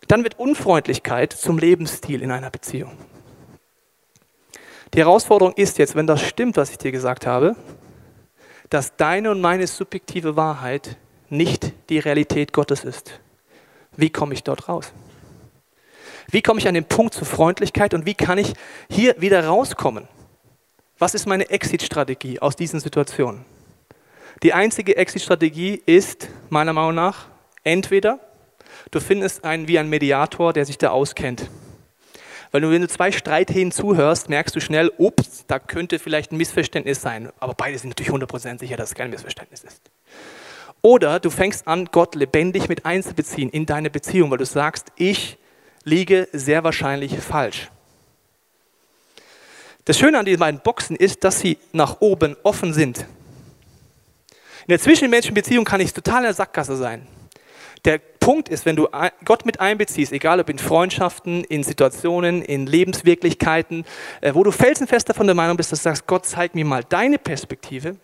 Dann 0.08 0.24
wird 0.24 0.38
Unfreundlichkeit 0.38 1.32
zum 1.32 1.58
Lebensstil 1.58 2.20
in 2.20 2.32
einer 2.32 2.50
Beziehung. 2.50 2.92
Die 4.92 4.98
Herausforderung 4.98 5.54
ist 5.54 5.78
jetzt, 5.78 5.94
wenn 5.94 6.06
das 6.06 6.20
stimmt, 6.22 6.56
was 6.56 6.70
ich 6.70 6.78
dir 6.78 6.92
gesagt 6.92 7.24
habe, 7.24 7.56
dass 8.70 8.96
deine 8.96 9.30
und 9.30 9.40
meine 9.40 9.66
subjektive 9.66 10.36
Wahrheit 10.36 10.96
nicht 11.28 11.72
die 11.88 11.98
Realität 11.98 12.52
Gottes 12.52 12.84
ist. 12.84 13.20
Wie 13.96 14.10
komme 14.10 14.34
ich 14.34 14.42
dort 14.42 14.68
raus? 14.68 14.92
Wie 16.32 16.40
komme 16.40 16.58
ich 16.58 16.66
an 16.66 16.72
den 16.72 16.86
Punkt 16.86 17.12
zur 17.12 17.26
Freundlichkeit 17.26 17.92
und 17.92 18.06
wie 18.06 18.14
kann 18.14 18.38
ich 18.38 18.54
hier 18.88 19.14
wieder 19.18 19.44
rauskommen? 19.44 20.08
Was 20.98 21.14
ist 21.14 21.26
meine 21.26 21.50
Exit-Strategie 21.50 22.40
aus 22.40 22.56
diesen 22.56 22.80
Situationen? 22.80 23.44
Die 24.42 24.54
einzige 24.54 24.96
Exit-Strategie 24.96 25.82
ist 25.84 26.28
meiner 26.48 26.72
Meinung 26.72 26.94
nach 26.94 27.26
entweder 27.64 28.18
du 28.90 28.98
findest 28.98 29.44
einen 29.44 29.68
wie 29.68 29.78
ein 29.78 29.90
Mediator, 29.90 30.54
der 30.54 30.64
sich 30.64 30.78
da 30.78 30.88
auskennt. 30.88 31.50
Weil 32.50 32.62
du, 32.62 32.70
wenn 32.70 32.80
du 32.80 32.88
zwei 32.88 33.12
Streithähnen 33.12 33.70
zuhörst, 33.70 34.30
merkst 34.30 34.56
du 34.56 34.60
schnell, 34.60 34.90
ups, 34.96 35.44
da 35.46 35.58
könnte 35.58 35.98
vielleicht 35.98 36.32
ein 36.32 36.38
Missverständnis 36.38 37.02
sein. 37.02 37.30
Aber 37.40 37.52
beide 37.52 37.78
sind 37.78 37.90
natürlich 37.90 38.10
100% 38.10 38.58
sicher, 38.58 38.78
dass 38.78 38.90
es 38.90 38.94
kein 38.94 39.10
Missverständnis 39.10 39.64
ist. 39.64 39.90
Oder 40.80 41.20
du 41.20 41.28
fängst 41.28 41.68
an, 41.68 41.90
Gott 41.92 42.14
lebendig 42.14 42.70
mit 42.70 42.86
einzubeziehen 42.86 43.50
in 43.50 43.66
deine 43.66 43.90
Beziehung, 43.90 44.30
weil 44.30 44.38
du 44.38 44.46
sagst, 44.46 44.92
ich 44.96 45.36
liege 45.84 46.28
sehr 46.32 46.64
wahrscheinlich 46.64 47.18
falsch. 47.18 47.70
Das 49.84 49.98
Schöne 49.98 50.18
an 50.18 50.24
diesen 50.24 50.38
beiden 50.38 50.60
Boxen 50.60 50.94
ist, 50.96 51.24
dass 51.24 51.40
sie 51.40 51.58
nach 51.72 52.00
oben 52.00 52.36
offen 52.44 52.72
sind. 52.72 53.06
In 54.60 54.68
der 54.68 54.78
zwischenmenschlichen 54.78 55.34
Beziehung 55.34 55.64
kann 55.64 55.80
ich 55.80 55.92
total 55.92 56.18
in 56.18 56.24
der 56.24 56.34
Sackgasse 56.34 56.76
sein. 56.76 57.06
Der 57.84 57.98
Punkt 57.98 58.48
ist, 58.48 58.64
wenn 58.64 58.76
du 58.76 58.86
Gott 59.24 59.44
mit 59.44 59.58
einbeziehst, 59.58 60.12
egal 60.12 60.38
ob 60.38 60.48
in 60.48 60.60
Freundschaften, 60.60 61.42
in 61.42 61.64
Situationen, 61.64 62.42
in 62.42 62.66
Lebenswirklichkeiten, 62.66 63.84
äh, 64.20 64.34
wo 64.34 64.44
du 64.44 64.52
felsenfest 64.52 65.08
davon 65.08 65.26
der 65.26 65.34
Meinung 65.34 65.56
bist, 65.56 65.72
dass 65.72 65.80
du 65.80 65.84
sagst, 65.84 66.06
Gott, 66.06 66.24
zeig 66.24 66.54
mir 66.54 66.64
mal 66.64 66.84
deine 66.84 67.18
Perspektive, 67.18 67.96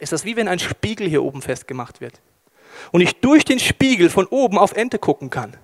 ist 0.00 0.12
das 0.12 0.24
wie 0.24 0.34
wenn 0.34 0.48
ein 0.48 0.58
Spiegel 0.58 1.08
hier 1.08 1.22
oben 1.22 1.40
festgemacht 1.40 2.00
wird. 2.00 2.20
Und 2.90 3.00
ich 3.00 3.20
durch 3.20 3.44
den 3.44 3.60
Spiegel 3.60 4.10
von 4.10 4.26
oben 4.26 4.58
auf 4.58 4.72
Ente 4.72 4.98
gucken 4.98 5.30
kann. 5.30 5.56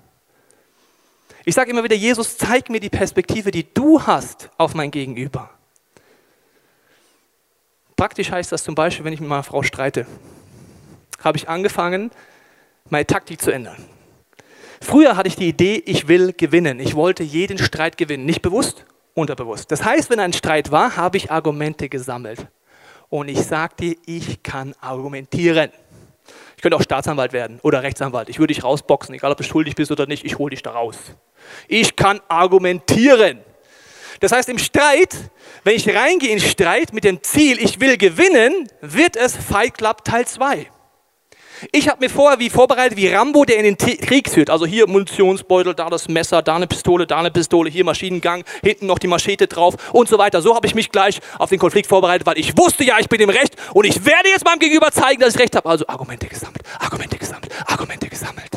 Ich 1.48 1.54
sage 1.54 1.70
immer 1.70 1.84
wieder, 1.84 1.94
Jesus, 1.94 2.36
zeig 2.36 2.70
mir 2.70 2.80
die 2.80 2.90
Perspektive, 2.90 3.52
die 3.52 3.72
du 3.72 4.02
hast 4.02 4.50
auf 4.58 4.74
mein 4.74 4.90
Gegenüber. 4.90 5.48
Praktisch 7.94 8.32
heißt 8.32 8.50
das 8.50 8.64
zum 8.64 8.74
Beispiel, 8.74 9.04
wenn 9.04 9.12
ich 9.12 9.20
mit 9.20 9.28
meiner 9.28 9.44
Frau 9.44 9.62
streite, 9.62 10.08
habe 11.22 11.38
ich 11.38 11.48
angefangen, 11.48 12.10
meine 12.90 13.06
Taktik 13.06 13.40
zu 13.40 13.52
ändern. 13.52 13.76
Früher 14.80 15.16
hatte 15.16 15.28
ich 15.28 15.36
die 15.36 15.46
Idee, 15.48 15.80
ich 15.86 16.08
will 16.08 16.32
gewinnen. 16.32 16.80
Ich 16.80 16.96
wollte 16.96 17.22
jeden 17.22 17.58
Streit 17.58 17.96
gewinnen. 17.96 18.26
Nicht 18.26 18.42
bewusst, 18.42 18.84
unterbewusst. 19.14 19.70
Das 19.70 19.84
heißt, 19.84 20.10
wenn 20.10 20.18
ein 20.18 20.32
Streit 20.32 20.72
war, 20.72 20.96
habe 20.96 21.16
ich 21.16 21.30
Argumente 21.30 21.88
gesammelt. 21.88 22.48
Und 23.08 23.28
ich 23.28 23.40
sagte, 23.42 23.94
ich 24.04 24.42
kann 24.42 24.74
argumentieren. 24.80 25.70
Ich 26.56 26.62
könnte 26.62 26.76
auch 26.76 26.82
Staatsanwalt 26.82 27.32
werden 27.32 27.60
oder 27.62 27.84
Rechtsanwalt. 27.84 28.30
Ich 28.30 28.40
würde 28.40 28.52
dich 28.52 28.64
rausboxen, 28.64 29.14
egal 29.14 29.30
ob 29.30 29.38
du 29.38 29.44
schuldig 29.44 29.76
bist 29.76 29.92
oder 29.92 30.06
nicht, 30.06 30.24
ich 30.24 30.38
hole 30.38 30.50
dich 30.50 30.64
da 30.64 30.72
raus. 30.72 30.96
Ich 31.68 31.96
kann 31.96 32.20
argumentieren. 32.28 33.40
Das 34.20 34.32
heißt, 34.32 34.48
im 34.48 34.58
Streit, 34.58 35.14
wenn 35.64 35.76
ich 35.76 35.94
reingehe 35.94 36.30
in 36.30 36.40
Streit 36.40 36.92
mit 36.92 37.04
dem 37.04 37.22
Ziel, 37.22 37.58
ich 37.60 37.80
will 37.80 37.96
gewinnen, 37.96 38.68
wird 38.80 39.16
es 39.16 39.36
Fight 39.36 39.76
Club 39.76 40.04
Teil 40.04 40.26
2. 40.26 40.70
Ich 41.72 41.88
habe 41.88 42.04
mir 42.04 42.10
vorher 42.10 42.38
wie 42.38 42.50
vorbereitet, 42.50 42.98
wie 42.98 43.08
Rambo, 43.08 43.44
der 43.44 43.56
in 43.56 43.64
den 43.64 43.78
Krieg 43.78 44.28
führt. 44.28 44.50
Also 44.50 44.66
hier 44.66 44.86
Munitionsbeutel, 44.86 45.74
da 45.74 45.88
das 45.88 46.06
Messer, 46.08 46.42
da 46.42 46.56
eine 46.56 46.66
Pistole, 46.66 47.06
da 47.06 47.18
eine 47.18 47.30
Pistole, 47.30 47.70
hier 47.70 47.84
Maschinengang, 47.84 48.44
hinten 48.62 48.86
noch 48.86 48.98
die 48.98 49.06
Maschete 49.06 49.46
drauf 49.46 49.74
und 49.92 50.08
so 50.08 50.18
weiter. 50.18 50.42
So 50.42 50.54
habe 50.54 50.66
ich 50.66 50.74
mich 50.74 50.90
gleich 50.90 51.20
auf 51.38 51.48
den 51.48 51.58
Konflikt 51.58 51.88
vorbereitet, 51.88 52.26
weil 52.26 52.38
ich 52.38 52.56
wusste 52.58 52.84
ja, 52.84 52.98
ich 52.98 53.08
bin 53.08 53.20
im 53.20 53.30
Recht 53.30 53.56
und 53.72 53.86
ich 53.86 54.04
werde 54.04 54.28
jetzt 54.28 54.44
meinem 54.44 54.58
Gegenüber 54.58 54.90
zeigen, 54.92 55.20
dass 55.20 55.34
ich 55.34 55.40
Recht 55.40 55.56
habe. 55.56 55.68
Also 55.68 55.86
Argumente 55.86 56.26
gesammelt, 56.26 56.62
Argumente 56.78 57.16
gesammelt, 57.16 57.52
Argumente 57.66 58.08
gesammelt. 58.08 58.50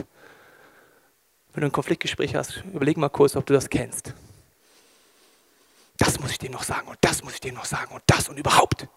Wenn 1.54 1.62
du 1.62 1.68
ein 1.68 1.72
Konfliktgespräch 1.72 2.36
hast, 2.36 2.64
überleg 2.74 2.98
mal 2.98 3.10
kurz, 3.10 3.36
ob 3.36 3.46
du 3.46 3.54
das 3.54 3.70
kennst. 3.70 4.14
Das 5.98 6.20
muss 6.20 6.32
ich 6.32 6.38
dem 6.38 6.52
noch 6.52 6.64
sagen 6.64 6.88
und 6.88 6.98
das 7.02 7.24
muss 7.24 7.34
ich 7.34 7.42
dem 7.42 7.56
noch 7.56 7.66
sagen 7.66 7.94
und 7.94 8.04
das 8.08 8.30
und 8.30 8.38
überhaupt. 8.38 8.88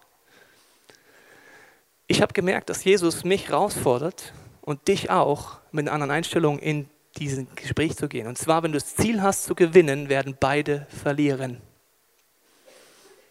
Ich 2.07 2.21
habe 2.21 2.33
gemerkt, 2.33 2.71
dass 2.71 2.85
Jesus 2.85 3.25
mich 3.25 3.49
herausfordert 3.49 4.33
und 4.61 4.87
dich 4.87 5.11
auch 5.11 5.59
mit 5.73 5.87
einer 5.87 5.95
anderen 5.95 6.11
Einstellung 6.11 6.59
in 6.59 6.89
diesen 7.17 7.49
Gespräch 7.57 7.97
zu 7.97 8.09
gehen. 8.09 8.27
Und 8.27 8.39
zwar, 8.39 8.63
wenn 8.63 8.73
du 8.73 8.79
das 8.79 8.95
Ziel 8.95 9.23
hast 9.23 9.45
zu 9.45 9.55
gewinnen, 9.55 10.09
werden 10.09 10.37
beide 10.39 10.87
verlieren. 10.89 11.61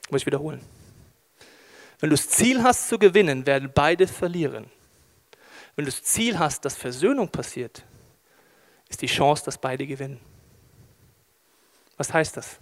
Muss 0.09 0.21
ich 0.21 0.25
wiederholen. 0.25 0.61
Wenn 1.99 2.09
du 2.09 2.15
das 2.15 2.27
Ziel 2.29 2.63
hast 2.63 2.89
zu 2.89 2.97
gewinnen, 2.99 3.45
werden 3.45 3.71
beide 3.73 4.07
verlieren. 4.07 4.65
Wenn 5.75 5.85
du 5.85 5.91
das 5.91 6.03
Ziel 6.03 6.37
hast, 6.37 6.65
dass 6.65 6.75
Versöhnung 6.75 7.29
passiert, 7.29 7.83
ist 8.91 9.01
die 9.01 9.07
Chance, 9.07 9.43
dass 9.45 9.57
beide 9.57 9.87
gewinnen. 9.87 10.19
Was 11.97 12.13
heißt 12.13 12.37
das? 12.37 12.59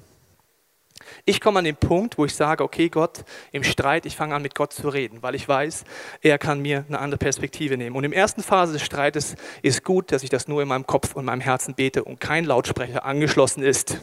Ich 1.25 1.41
komme 1.41 1.59
an 1.59 1.65
den 1.65 1.75
Punkt, 1.75 2.17
wo 2.17 2.25
ich 2.25 2.35
sage, 2.35 2.63
okay 2.63 2.89
Gott, 2.89 3.23
im 3.51 3.63
Streit, 3.63 4.05
ich 4.05 4.15
fange 4.15 4.35
an 4.35 4.41
mit 4.41 4.53
Gott 4.53 4.73
zu 4.73 4.89
reden, 4.89 5.21
weil 5.21 5.33
ich 5.33 5.47
weiß, 5.47 5.83
er 6.21 6.37
kann 6.37 6.61
mir 6.61 6.85
eine 6.87 6.99
andere 6.99 7.17
Perspektive 7.17 7.77
nehmen. 7.77 7.95
Und 7.95 8.03
der 8.03 8.13
ersten 8.13 8.43
Phase 8.43 8.73
des 8.73 8.83
Streites 8.83 9.35
ist 9.61 9.83
gut, 9.83 10.11
dass 10.11 10.23
ich 10.23 10.29
das 10.29 10.47
nur 10.47 10.61
in 10.61 10.67
meinem 10.67 10.85
Kopf 10.85 11.15
und 11.15 11.25
meinem 11.25 11.41
Herzen 11.41 11.73
bete 11.73 12.03
und 12.03 12.19
kein 12.19 12.45
Lautsprecher 12.45 13.05
angeschlossen 13.05 13.63
ist. 13.63 13.99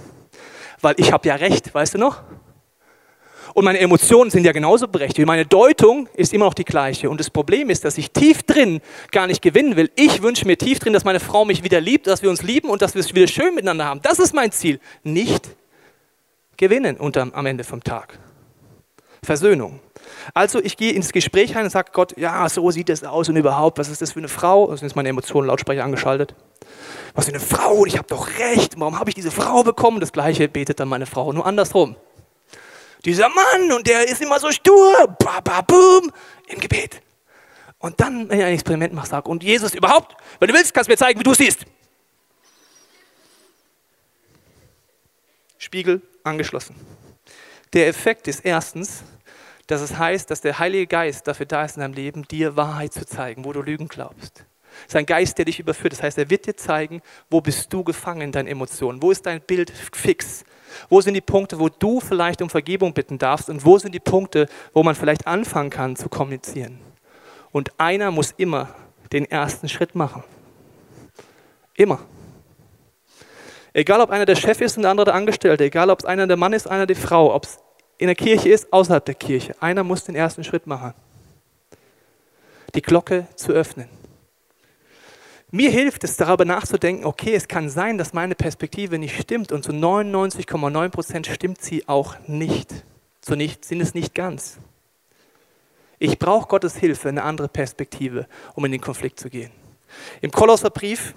Weil 0.81 0.95
ich 0.99 1.13
habe 1.13 1.29
ja 1.29 1.37
recht, 1.37 1.73
weißt 1.75 1.95
du 1.95 1.99
noch? 1.99 2.23
Und 3.55 3.65
meine 3.65 3.79
Emotionen 3.81 4.31
sind 4.31 4.45
ja 4.45 4.53
genauso 4.53 4.89
berechtigt. 4.89 5.27
Meine 5.27 5.47
Deutung 5.47 6.09
ist 6.15 6.33
immer 6.33 6.47
noch 6.47 6.55
die 6.55 6.65
gleiche. 6.65 7.11
Und 7.11 7.21
das 7.21 7.31
Problem 7.31 7.71
ist, 7.71 7.85
dass 7.85 7.99
ich 7.99 8.11
tief 8.11 8.43
drin 8.43 8.81
gar 9.13 9.27
nicht 9.27 9.43
gewinnen 9.43 9.77
will. 9.77 9.91
Ich 9.97 10.23
wünsche 10.23 10.47
mir 10.47 10.57
tief 10.57 10.79
drin, 10.79 10.93
dass 10.93 11.05
meine 11.05 11.21
Frau 11.21 11.45
mich 11.45 11.63
wieder 11.65 11.81
liebt, 11.81 12.07
dass 12.07 12.23
wir 12.23 12.31
uns 12.31 12.43
lieben 12.43 12.69
und 12.69 12.83
dass 12.83 12.95
wir 12.95 13.01
es 13.01 13.15
wieder 13.15 13.27
schön 13.27 13.55
miteinander 13.55 13.85
haben. 13.85 14.01
Das 14.03 14.19
ist 14.19 14.35
mein 14.35 14.53
Ziel. 14.53 14.81
Nicht 15.03 15.49
gewinnen 16.57 16.97
unterm, 16.97 17.33
am 17.35 17.47
Ende 17.47 17.65
vom 17.65 17.83
Tag. 17.83 18.19
Versöhnung. 19.23 19.81
Also 20.35 20.63
ich 20.63 20.77
gehe 20.77 20.93
ins 20.93 21.13
Gespräch 21.13 21.57
rein 21.57 21.65
und 21.65 21.71
sage 21.71 21.91
Gott, 21.93 22.17
ja, 22.17 22.49
so 22.49 22.71
sieht 22.71 22.89
es 22.89 23.05
aus 23.05 23.29
und 23.29 23.37
überhaupt, 23.37 23.79
was 23.79 23.89
ist 23.89 24.01
das 24.01 24.13
für 24.13 24.21
eine 24.21 24.29
Frau? 24.29 24.71
Also 24.71 24.87
ist 24.87 24.97
meine 24.97 25.09
Emotionen 25.09 25.49
Lautsprecher 25.49 25.85
angeschaltet. 25.85 26.35
Was 27.15 27.27
für 27.27 27.33
eine 27.33 27.41
Frau, 27.41 27.87
ich 27.87 27.99
habe 27.99 28.07
doch 28.09 28.29
recht, 28.39 28.79
warum 28.79 28.99
habe 28.99 29.11
ich 29.11 29.15
diese 29.15 29.31
Frau 29.31 29.63
bekommen? 29.63 30.01
Das 30.01 30.13
gleiche 30.13 30.49
betet 30.49 30.81
dann 30.81 30.89
meine 30.89 31.07
Frau, 31.07 31.33
nur 31.33 31.47
andersrum. 31.47 31.97
Dieser 33.07 33.29
Mann 33.29 33.73
und 33.73 33.87
der 33.87 34.07
ist 34.09 34.21
immer 34.21 34.41
so 34.41 34.51
stur, 34.51 35.17
ba, 35.21 35.41
ba, 35.41 35.61
boom, 35.61 36.11
im 36.49 36.59
Gebet. 36.59 37.01
Und 37.79 38.01
dann, 38.01 38.29
wenn 38.29 38.41
ich 38.41 38.45
ein 38.45 38.53
Experiment 38.53 38.93
mache, 38.93 39.07
sage, 39.07 39.31
und 39.31 39.45
Jesus 39.45 39.75
überhaupt, 39.75 40.17
wenn 40.41 40.49
du 40.49 40.55
willst, 40.55 40.75
kannst 40.75 40.89
du 40.89 40.93
mir 40.93 40.97
zeigen, 40.97 41.21
wie 41.21 41.23
du 41.23 41.31
es 41.31 41.39
siehst. 41.39 41.65
Spiegel 45.57 46.03
angeschlossen. 46.25 46.75
Der 47.73 47.87
Effekt 47.87 48.27
ist 48.27 48.45
erstens, 48.45 49.05
dass 49.69 49.83
es 49.83 49.97
heißt, 49.97 50.29
dass 50.29 50.41
der 50.41 50.59
Heilige 50.59 50.89
Geist 50.89 51.29
dafür 51.29 51.47
da 51.47 51.65
ist 51.65 51.77
in 51.77 51.83
deinem 51.83 51.95
Leben, 51.95 52.27
dir 52.27 52.57
Wahrheit 52.57 52.93
zu 52.93 53.07
zeigen, 53.07 53.45
wo 53.45 53.53
du 53.53 53.63
Lügen 53.63 53.87
glaubst. 53.87 54.45
Es 54.81 54.89
ist 54.89 54.97
ein 54.97 55.07
Geist, 55.07 55.39
der 55.39 55.45
dich 55.45 55.61
überführt. 55.61 55.93
Das 55.93 56.03
heißt, 56.03 56.19
er 56.19 56.29
wird 56.29 56.47
dir 56.47 56.57
zeigen, 56.57 57.03
wo 57.31 57.41
bist 57.41 57.73
du 57.73 57.85
gefangen 57.85 58.23
in 58.23 58.33
deinen 58.33 58.49
Emotionen, 58.49 59.01
wo 59.01 59.13
ist 59.13 59.27
dein 59.27 59.41
Bild 59.41 59.71
fix, 59.71 60.45
wo 60.89 61.01
sind 61.01 61.15
die 61.15 61.21
Punkte, 61.21 61.59
wo 61.59 61.69
du 61.69 62.01
vielleicht 62.01 62.43
um 62.43 62.51
Vergebung 62.51 62.93
bitten 62.93 63.19
darfst 63.19 63.49
und 63.49 63.65
wo 63.65 63.79
sind 63.79 63.95
die 63.95 64.01
Punkte, 64.01 64.47
wo 64.73 64.83
man 64.83 64.95
vielleicht 64.95 65.27
anfangen 65.27 65.71
kann 65.71 65.97
zu 65.97 66.09
kommunizieren. 66.09 66.81
Und 67.53 67.73
einer 67.79 68.11
muss 68.11 68.33
immer 68.37 68.69
den 69.13 69.25
ersten 69.31 69.69
Schritt 69.69 69.95
machen. 69.95 70.23
Immer. 71.75 72.01
Egal, 73.73 74.01
ob 74.01 74.11
einer 74.11 74.25
der 74.25 74.37
Chef 74.37 74.61
ist 74.61 74.77
und 74.77 74.83
der 74.83 74.91
andere 74.91 75.07
der 75.07 75.15
Angestellte, 75.15 75.65
egal, 75.65 75.91
ob 75.91 76.01
es 76.01 76.05
einer 76.07 76.27
der 76.27 76.37
Mann 76.37 76.53
ist, 76.55 76.67
einer 76.67 76.87
die 76.87 76.95
Frau, 76.95 77.35
ob 77.35 77.45
es 77.45 77.59
in 77.99 78.07
der 78.07 78.17
Kirche 78.17 78.49
ist, 78.49 78.73
außerhalb 78.73 79.05
der 79.05 79.15
Kirche, 79.15 79.55
einer 79.61 79.85
muss 79.85 80.05
den 80.05 80.15
ersten 80.15 80.45
Schritt 80.45 80.67
machen. 80.67 80.95
Die 82.75 82.83
Glocke 82.83 83.27
zu 83.37 83.53
öffnen. 83.53 83.89
Mir 85.51 85.71
hilft 85.71 86.03
es, 86.03 86.17
darüber 86.17 86.45
nachzudenken, 86.45 87.05
okay, 87.05 87.35
es 87.35 87.47
kann 87.47 87.71
sein, 87.71 87.99
dass 87.99 88.13
meine 88.13 88.35
Perspektive 88.35 88.99
nicht 88.99 89.21
stimmt 89.21 89.53
und 89.53 89.63
zu 89.63 89.73
99,9 89.73 90.89
Prozent 90.89 91.27
stimmt 91.27 91.63
sie 91.63 91.87
auch 91.89 92.17
nicht. 92.27 92.85
Zu 93.21 93.37
nicht 93.37 93.65
sind 93.65 93.81
es 93.81 93.95
nicht 93.95 94.15
ganz. 94.15 94.59
Ich 95.99 96.19
brauche 96.19 96.49
Gottes 96.49 96.77
Hilfe, 96.77 97.09
eine 97.09 97.23
andere 97.23 97.49
Perspektive, 97.49 98.27
um 98.55 98.65
in 98.65 98.73
den 98.73 98.81
Konflikt 98.81 99.21
zu 99.21 99.31
gehen. 99.31 99.51
Im 100.21 100.31
Kolosserbrief 100.31 101.15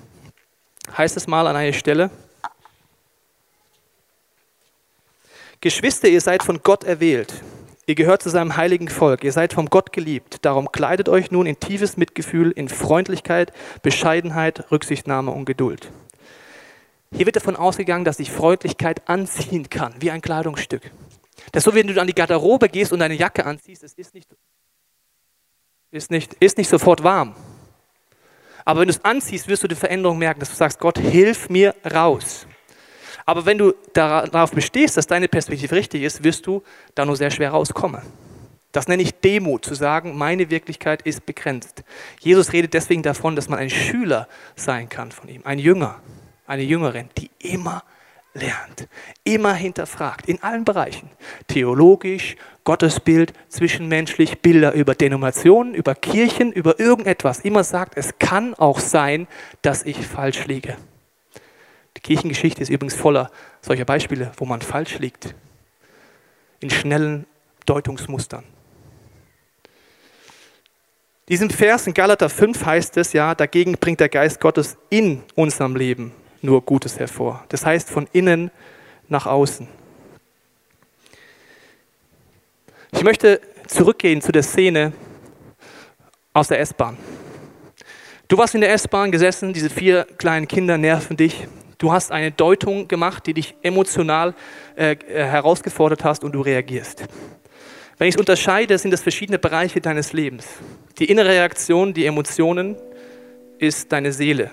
heißt 0.95 1.17
es 1.17 1.27
mal 1.27 1.47
an 1.47 1.55
einer 1.55 1.73
Stelle, 1.73 2.11
Geschwister, 5.61 6.07
ihr 6.07 6.21
seid 6.21 6.41
von 6.41 6.61
Gott 6.63 6.85
erwählt. 6.85 7.33
Ihr 7.89 7.95
gehört 7.95 8.21
zu 8.21 8.29
seinem 8.29 8.55
heiligen 8.55 8.87
Volk. 8.87 9.23
Ihr 9.23 9.31
seid 9.31 9.51
vom 9.51 9.65
Gott 9.65 9.91
geliebt. 9.91 10.45
Darum 10.45 10.71
kleidet 10.71 11.09
euch 11.09 11.31
nun 11.31 11.47
in 11.47 11.59
tiefes 11.59 11.97
Mitgefühl, 11.97 12.51
in 12.51 12.69
Freundlichkeit, 12.69 13.51
Bescheidenheit, 13.81 14.71
Rücksichtnahme 14.71 15.31
und 15.31 15.45
Geduld. 15.45 15.89
Hier 17.11 17.25
wird 17.25 17.35
davon 17.35 17.55
ausgegangen, 17.55 18.05
dass 18.05 18.17
sich 18.17 18.31
Freundlichkeit 18.31 19.09
anziehen 19.09 19.71
kann, 19.71 19.95
wie 20.01 20.11
ein 20.11 20.21
Kleidungsstück. 20.21 20.91
Das 21.51 21.61
ist 21.61 21.63
so, 21.65 21.73
wenn 21.73 21.87
du 21.87 21.99
an 21.99 22.05
die 22.05 22.13
Garderobe 22.13 22.69
gehst 22.69 22.93
und 22.93 22.99
deine 22.99 23.15
Jacke 23.15 23.43
anziehst, 23.43 23.83
es 23.83 23.93
ist 23.93 24.13
nicht, 24.13 24.29
ist 25.89 26.11
nicht, 26.11 26.35
ist 26.35 26.59
nicht 26.59 26.69
sofort 26.69 27.03
warm. 27.03 27.35
Aber 28.65 28.81
wenn 28.81 28.87
du 28.87 28.93
es 28.93 29.03
anziehst, 29.03 29.47
wirst 29.47 29.63
du 29.63 29.67
die 29.67 29.73
Veränderung 29.73 30.19
merken, 30.19 30.41
dass 30.41 30.51
du 30.51 30.55
sagst, 30.55 30.77
Gott, 30.77 30.99
hilf 30.99 31.49
mir 31.49 31.73
raus. 31.91 32.45
Aber 33.29 33.45
wenn 33.45 33.59
du 33.59 33.75
darauf 33.93 34.53
bestehst, 34.53 34.97
dass 34.97 35.05
deine 35.05 35.27
Perspektive 35.27 35.75
richtig 35.75 36.01
ist, 36.01 36.23
wirst 36.23 36.47
du 36.47 36.63
da 36.95 37.05
nur 37.05 37.15
sehr 37.15 37.29
schwer 37.29 37.51
rauskommen. 37.51 38.01
Das 38.71 38.87
nenne 38.87 39.03
ich 39.03 39.19
Demut, 39.19 39.63
zu 39.63 39.75
sagen, 39.75 40.17
meine 40.17 40.49
Wirklichkeit 40.49 41.03
ist 41.03 41.27
begrenzt. 41.27 41.83
Jesus 42.21 42.53
redet 42.53 42.73
deswegen 42.73 43.03
davon, 43.03 43.35
dass 43.35 43.47
man 43.47 43.59
ein 43.59 43.69
Schüler 43.69 44.27
sein 44.55 44.89
kann 44.89 45.11
von 45.11 45.29
ihm, 45.29 45.41
ein 45.43 45.59
Jünger, 45.59 45.99
eine 46.47 46.63
Jüngerin, 46.63 47.09
die 47.19 47.29
immer 47.37 47.83
lernt, 48.33 48.87
immer 49.23 49.53
hinterfragt, 49.53 50.27
in 50.27 50.41
allen 50.41 50.65
Bereichen. 50.65 51.11
Theologisch, 51.45 52.35
Gottesbild, 52.63 53.33
zwischenmenschlich, 53.47 54.41
Bilder 54.41 54.73
über 54.73 54.95
Denominationen, 54.95 55.75
über 55.75 55.93
Kirchen, 55.93 56.51
über 56.51 56.79
irgendetwas. 56.79 57.41
Immer 57.41 57.63
sagt, 57.63 57.95
es 57.95 58.17
kann 58.17 58.55
auch 58.55 58.79
sein, 58.79 59.27
dass 59.61 59.83
ich 59.83 59.97
falsch 59.97 60.47
liege. 60.47 60.77
Die 61.99 62.01
Kirchengeschichte 62.01 62.61
ist 62.61 62.69
übrigens 62.69 62.95
voller 62.95 63.29
solcher 63.61 63.83
Beispiele, 63.83 64.31
wo 64.37 64.45
man 64.45 64.61
falsch 64.61 64.99
liegt. 64.99 65.35
In 66.61 66.69
schnellen 66.69 67.25
Deutungsmustern. 67.65 68.45
Diesem 71.27 71.49
Vers 71.49 71.87
in 71.87 71.93
Galater 71.93 72.29
5 72.29 72.65
heißt 72.65 72.95
es 72.95 73.11
ja, 73.11 73.35
dagegen 73.35 73.73
bringt 73.73 73.99
der 73.99 74.07
Geist 74.07 74.39
Gottes 74.39 74.77
in 74.89 75.23
unserem 75.35 75.75
Leben 75.75 76.13
nur 76.41 76.61
Gutes 76.61 76.97
hervor. 76.97 77.43
Das 77.49 77.65
heißt 77.65 77.89
von 77.89 78.07
innen 78.13 78.49
nach 79.09 79.25
außen. 79.25 79.67
Ich 82.93 83.03
möchte 83.03 83.41
zurückgehen 83.67 84.21
zu 84.21 84.31
der 84.31 84.43
Szene 84.43 84.93
aus 86.31 86.47
der 86.47 86.61
S-Bahn. 86.61 86.97
Du 88.29 88.37
warst 88.37 88.55
in 88.55 88.61
der 88.61 88.71
S-Bahn 88.71 89.11
gesessen, 89.11 89.51
diese 89.51 89.69
vier 89.69 90.05
kleinen 90.17 90.47
Kinder 90.47 90.77
nerven 90.77 91.17
dich. 91.17 91.47
Du 91.79 91.93
hast 91.93 92.11
eine 92.11 92.29
Deutung 92.29 92.89
gemacht, 92.89 93.25
die 93.25 93.33
dich 93.33 93.55
emotional 93.61 94.35
äh, 94.75 94.97
herausgefordert 95.07 96.03
hast 96.03 96.25
und 96.25 96.33
du 96.33 96.41
reagierst. 96.41 97.05
Wenn 97.97 98.09
ich 98.09 98.15
es 98.15 98.19
unterscheide, 98.19 98.77
sind 98.77 98.91
das 98.91 99.01
verschiedene 99.01 99.39
Bereiche 99.39 99.79
deines 99.79 100.11
Lebens. 100.11 100.45
Die 100.99 101.05
innere 101.05 101.29
Reaktion, 101.29 101.93
die 101.93 102.05
Emotionen, 102.05 102.75
ist 103.59 103.91
deine 103.93 104.11
Seele, 104.11 104.51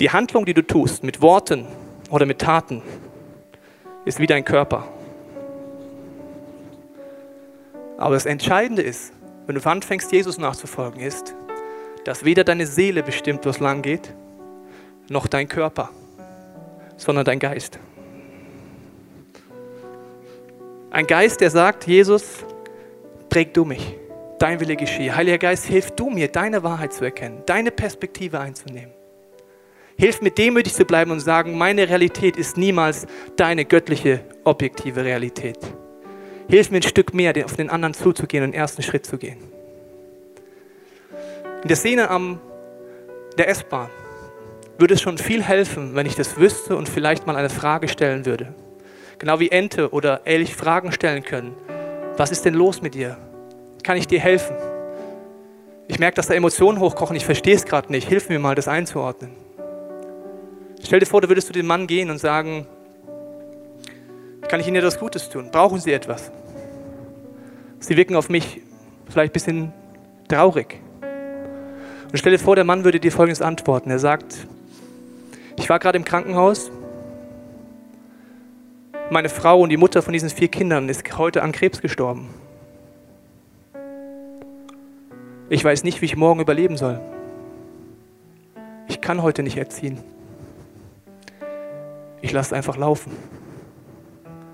die 0.00 0.10
Handlung, 0.10 0.44
die 0.44 0.54
du 0.54 0.62
tust, 0.62 1.04
mit 1.04 1.20
Worten 1.20 1.66
oder 2.10 2.26
mit 2.26 2.40
Taten, 2.40 2.82
ist 4.04 4.20
wie 4.20 4.26
dein 4.26 4.44
Körper. 4.44 4.88
Aber 7.98 8.14
das 8.14 8.26
Entscheidende 8.26 8.82
ist, 8.82 9.12
wenn 9.46 9.56
du 9.56 9.68
anfängst, 9.68 10.10
Jesus 10.12 10.38
nachzufolgen, 10.38 11.00
ist, 11.00 11.34
dass 12.04 12.24
weder 12.24 12.42
deine 12.44 12.66
Seele 12.66 13.02
bestimmt, 13.02 13.44
wo 13.44 13.50
es 13.50 13.60
lang 13.60 13.82
geht, 13.82 14.12
noch 15.12 15.28
dein 15.28 15.48
Körper, 15.48 15.90
sondern 16.96 17.24
dein 17.24 17.38
Geist. 17.38 17.78
Ein 20.90 21.06
Geist, 21.06 21.40
der 21.40 21.50
sagt, 21.50 21.86
Jesus, 21.86 22.44
präg 23.28 23.54
du 23.54 23.64
mich, 23.64 23.96
dein 24.38 24.60
Wille 24.60 24.76
geschehe. 24.76 25.14
Heiliger 25.14 25.38
Geist, 25.38 25.66
hilf 25.66 25.90
du 25.92 26.10
mir, 26.10 26.28
deine 26.28 26.62
Wahrheit 26.62 26.92
zu 26.92 27.04
erkennen, 27.04 27.42
deine 27.46 27.70
Perspektive 27.70 28.40
einzunehmen. 28.40 28.92
Hilf 29.96 30.20
mir 30.20 30.30
demütig 30.30 30.74
zu 30.74 30.84
bleiben 30.84 31.10
und 31.10 31.20
sagen, 31.20 31.56
meine 31.56 31.88
Realität 31.88 32.36
ist 32.36 32.56
niemals 32.56 33.06
deine 33.36 33.64
göttliche, 33.64 34.20
objektive 34.44 35.04
Realität. 35.04 35.58
Hilf 36.48 36.70
mir 36.70 36.78
ein 36.78 36.82
Stück 36.82 37.14
mehr, 37.14 37.32
auf 37.44 37.56
den 37.56 37.70
anderen 37.70 37.94
zuzugehen 37.94 38.44
und 38.44 38.52
den 38.52 38.60
ersten 38.60 38.82
Schritt 38.82 39.06
zu 39.06 39.16
gehen. 39.16 39.38
In 41.62 41.68
der 41.68 41.76
Szene 41.76 42.10
am 42.10 42.40
der 43.38 43.48
S-Bahn 43.48 43.88
würde 44.82 44.94
es 44.94 45.00
schon 45.00 45.16
viel 45.16 45.44
helfen, 45.44 45.94
wenn 45.94 46.06
ich 46.06 46.16
das 46.16 46.38
wüsste 46.38 46.76
und 46.76 46.88
vielleicht 46.88 47.24
mal 47.24 47.36
eine 47.36 47.50
Frage 47.50 47.86
stellen 47.86 48.26
würde. 48.26 48.52
Genau 49.20 49.38
wie 49.38 49.48
Ente 49.48 49.92
oder 49.92 50.22
Elch 50.24 50.56
Fragen 50.56 50.90
stellen 50.90 51.22
können. 51.22 51.54
Was 52.16 52.32
ist 52.32 52.44
denn 52.44 52.54
los 52.54 52.82
mit 52.82 52.94
dir? 52.94 53.16
Kann 53.84 53.96
ich 53.96 54.08
dir 54.08 54.18
helfen? 54.18 54.56
Ich 55.86 56.00
merke, 56.00 56.16
dass 56.16 56.26
da 56.26 56.34
Emotionen 56.34 56.80
hochkochen, 56.80 57.14
ich 57.14 57.24
verstehe 57.24 57.54
es 57.54 57.64
gerade 57.64 57.92
nicht. 57.92 58.08
Hilf 58.08 58.28
mir 58.28 58.40
mal, 58.40 58.56
das 58.56 58.66
einzuordnen. 58.66 59.30
Stell 60.82 60.98
dir 60.98 61.06
vor, 61.06 61.20
du 61.20 61.28
würdest 61.28 61.46
zu 61.46 61.52
dem 61.52 61.66
Mann 61.66 61.86
gehen 61.86 62.10
und 62.10 62.18
sagen, 62.18 62.66
kann 64.48 64.58
ich 64.58 64.66
Ihnen 64.66 64.78
etwas 64.78 64.98
Gutes 64.98 65.30
tun? 65.30 65.50
Brauchen 65.52 65.78
Sie 65.78 65.92
etwas? 65.92 66.32
Sie 67.78 67.96
wirken 67.96 68.16
auf 68.16 68.28
mich 68.28 68.62
vielleicht 69.08 69.30
ein 69.30 69.32
bisschen 69.32 69.72
traurig. 70.26 70.80
Und 72.10 72.18
stell 72.18 72.32
dir 72.32 72.40
vor, 72.40 72.56
der 72.56 72.64
Mann 72.64 72.82
würde 72.82 72.98
dir 72.98 73.12
Folgendes 73.12 73.42
antworten. 73.42 73.88
Er 73.88 74.00
sagt, 74.00 74.48
ich 75.56 75.68
war 75.68 75.78
gerade 75.78 75.98
im 75.98 76.04
Krankenhaus. 76.04 76.70
Meine 79.10 79.28
Frau 79.28 79.60
und 79.60 79.68
die 79.68 79.76
Mutter 79.76 80.02
von 80.02 80.12
diesen 80.12 80.30
vier 80.30 80.48
Kindern 80.48 80.88
ist 80.88 81.18
heute 81.18 81.42
an 81.42 81.52
Krebs 81.52 81.80
gestorben. 81.80 82.30
Ich 85.50 85.62
weiß 85.62 85.84
nicht, 85.84 86.00
wie 86.00 86.06
ich 86.06 86.16
morgen 86.16 86.40
überleben 86.40 86.76
soll. 86.76 86.98
Ich 88.88 89.00
kann 89.00 89.22
heute 89.22 89.42
nicht 89.42 89.58
erziehen. 89.58 89.98
Ich 92.22 92.32
lasse 92.32 92.56
einfach 92.56 92.76
laufen. 92.76 93.12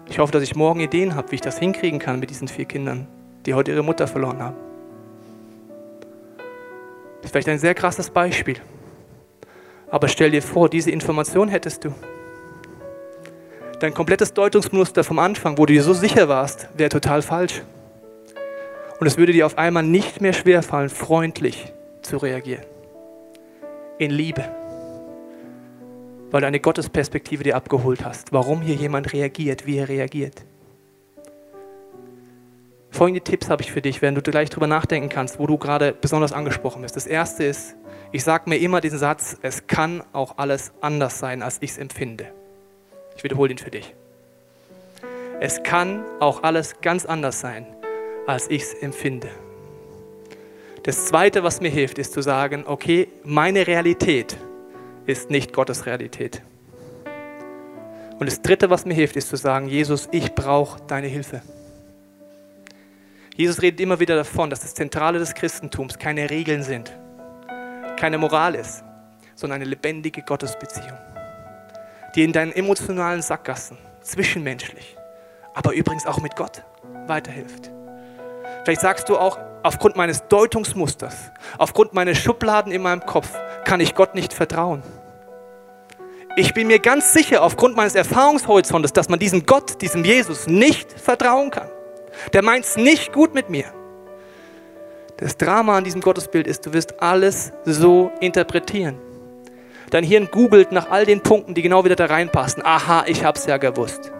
Ich 0.08 0.18
hoffe, 0.18 0.32
dass 0.32 0.42
ich 0.42 0.56
morgen 0.56 0.80
Ideen 0.80 1.14
habe, 1.14 1.30
wie 1.30 1.36
ich 1.36 1.40
das 1.40 1.58
hinkriegen 1.58 2.00
kann 2.00 2.18
mit 2.18 2.30
diesen 2.30 2.48
vier 2.48 2.64
Kindern, 2.64 3.06
die 3.46 3.54
heute 3.54 3.70
ihre 3.70 3.84
Mutter 3.84 4.08
verloren 4.08 4.42
haben. 4.42 4.56
Das 7.18 7.26
ist 7.26 7.30
vielleicht 7.32 7.48
ein 7.48 7.58
sehr 7.58 7.74
krasses 7.74 8.10
Beispiel. 8.10 8.56
Aber 9.90 10.08
stell 10.08 10.30
dir 10.30 10.42
vor, 10.42 10.68
diese 10.68 10.90
Information 10.90 11.48
hättest 11.48 11.84
du. 11.84 11.94
Dein 13.80 13.94
komplettes 13.94 14.34
Deutungsmuster 14.34 15.04
vom 15.04 15.18
Anfang, 15.18 15.56
wo 15.56 15.66
du 15.66 15.72
dir 15.72 15.82
so 15.82 15.94
sicher 15.94 16.28
warst, 16.28 16.68
wäre 16.76 16.90
total 16.90 17.22
falsch. 17.22 17.62
Und 19.00 19.06
es 19.06 19.16
würde 19.16 19.32
dir 19.32 19.46
auf 19.46 19.56
einmal 19.56 19.84
nicht 19.84 20.20
mehr 20.20 20.32
schwerfallen, 20.32 20.88
freundlich 20.88 21.72
zu 22.02 22.16
reagieren. 22.16 22.64
In 23.98 24.10
Liebe 24.10 24.44
weil 26.30 26.42
du 26.42 26.46
eine 26.46 26.60
Gottesperspektive 26.60 27.44
dir 27.44 27.56
abgeholt 27.56 28.04
hast, 28.04 28.32
warum 28.32 28.60
hier 28.60 28.74
jemand 28.74 29.12
reagiert, 29.12 29.66
wie 29.66 29.78
er 29.78 29.88
reagiert. 29.88 30.44
Folgende 32.90 33.20
Tipps 33.20 33.48
habe 33.48 33.62
ich 33.62 33.70
für 33.70 33.82
dich, 33.82 34.02
wenn 34.02 34.14
du 34.14 34.22
gleich 34.22 34.50
darüber 34.50 34.66
nachdenken 34.66 35.08
kannst, 35.08 35.38
wo 35.38 35.46
du 35.46 35.58
gerade 35.58 35.92
besonders 35.92 36.32
angesprochen 36.32 36.82
bist. 36.82 36.96
Das 36.96 37.06
erste 37.06 37.44
ist, 37.44 37.76
ich 38.10 38.24
sage 38.24 38.48
mir 38.48 38.56
immer 38.56 38.80
diesen 38.80 38.98
Satz, 38.98 39.36
es 39.42 39.66
kann 39.66 40.02
auch 40.12 40.38
alles 40.38 40.72
anders 40.80 41.18
sein, 41.18 41.42
als 41.42 41.58
ich 41.60 41.72
es 41.72 41.78
empfinde. 41.78 42.32
Ich 43.16 43.24
wiederhole 43.24 43.50
ihn 43.52 43.58
für 43.58 43.70
dich. 43.70 43.94
Es 45.40 45.62
kann 45.62 46.04
auch 46.18 46.42
alles 46.42 46.80
ganz 46.80 47.04
anders 47.04 47.40
sein, 47.40 47.66
als 48.26 48.48
ich 48.48 48.62
es 48.62 48.74
empfinde. 48.74 49.28
Das 50.82 51.06
Zweite, 51.06 51.44
was 51.44 51.60
mir 51.60 51.70
hilft, 51.70 51.98
ist 51.98 52.12
zu 52.12 52.22
sagen, 52.22 52.64
okay, 52.66 53.08
meine 53.22 53.66
Realität 53.66 54.36
ist 55.06 55.30
nicht 55.30 55.52
Gottes 55.52 55.86
Realität. 55.86 56.42
Und 58.18 58.26
das 58.26 58.42
Dritte, 58.42 58.70
was 58.70 58.84
mir 58.84 58.94
hilft, 58.94 59.16
ist 59.16 59.28
zu 59.28 59.36
sagen, 59.36 59.68
Jesus, 59.68 60.08
ich 60.10 60.34
brauche 60.34 60.80
deine 60.86 61.06
Hilfe. 61.06 61.42
Jesus 63.38 63.62
redet 63.62 63.78
immer 63.78 64.00
wieder 64.00 64.16
davon, 64.16 64.50
dass 64.50 64.62
das 64.62 64.74
Zentrale 64.74 65.20
des 65.20 65.32
Christentums 65.32 65.96
keine 65.96 66.28
Regeln 66.28 66.64
sind, 66.64 66.92
keine 67.96 68.18
Moral 68.18 68.56
ist, 68.56 68.82
sondern 69.36 69.60
eine 69.60 69.70
lebendige 69.70 70.22
Gottesbeziehung, 70.22 70.98
die 72.16 72.24
in 72.24 72.32
deinen 72.32 72.50
emotionalen 72.50 73.22
Sackgassen, 73.22 73.78
zwischenmenschlich, 74.00 74.96
aber 75.54 75.72
übrigens 75.72 76.04
auch 76.04 76.20
mit 76.20 76.34
Gott 76.34 76.64
weiterhilft. 77.06 77.70
Vielleicht 78.64 78.80
sagst 78.80 79.08
du 79.08 79.16
auch, 79.16 79.38
aufgrund 79.62 79.94
meines 79.94 80.26
Deutungsmusters, 80.26 81.30
aufgrund 81.58 81.94
meiner 81.94 82.16
Schubladen 82.16 82.72
in 82.72 82.82
meinem 82.82 83.06
Kopf, 83.06 83.38
kann 83.64 83.78
ich 83.78 83.94
Gott 83.94 84.16
nicht 84.16 84.32
vertrauen. 84.32 84.82
Ich 86.34 86.54
bin 86.54 86.66
mir 86.66 86.80
ganz 86.80 87.12
sicher 87.12 87.44
aufgrund 87.44 87.76
meines 87.76 87.94
Erfahrungshorizontes, 87.94 88.92
dass 88.92 89.08
man 89.08 89.20
diesem 89.20 89.46
Gott, 89.46 89.80
diesem 89.80 90.04
Jesus 90.04 90.48
nicht 90.48 90.90
vertrauen 90.92 91.52
kann. 91.52 91.70
Der 92.32 92.42
meint 92.42 92.64
es 92.64 92.76
nicht 92.76 93.12
gut 93.12 93.34
mit 93.34 93.50
mir. 93.50 93.66
Das 95.18 95.36
Drama 95.36 95.76
an 95.76 95.84
diesem 95.84 96.00
Gottesbild 96.00 96.46
ist, 96.46 96.66
du 96.66 96.72
wirst 96.72 97.02
alles 97.02 97.52
so 97.64 98.12
interpretieren. 98.20 98.96
Dein 99.90 100.04
Hirn 100.04 100.28
googelt 100.30 100.70
nach 100.70 100.90
all 100.90 101.06
den 101.06 101.22
Punkten, 101.22 101.54
die 101.54 101.62
genau 101.62 101.84
wieder 101.84 101.96
da 101.96 102.06
reinpassen. 102.06 102.62
Aha, 102.64 103.04
ich 103.06 103.24
habe 103.24 103.38
es 103.38 103.46
ja 103.46 103.56
gewusst. 103.56 104.12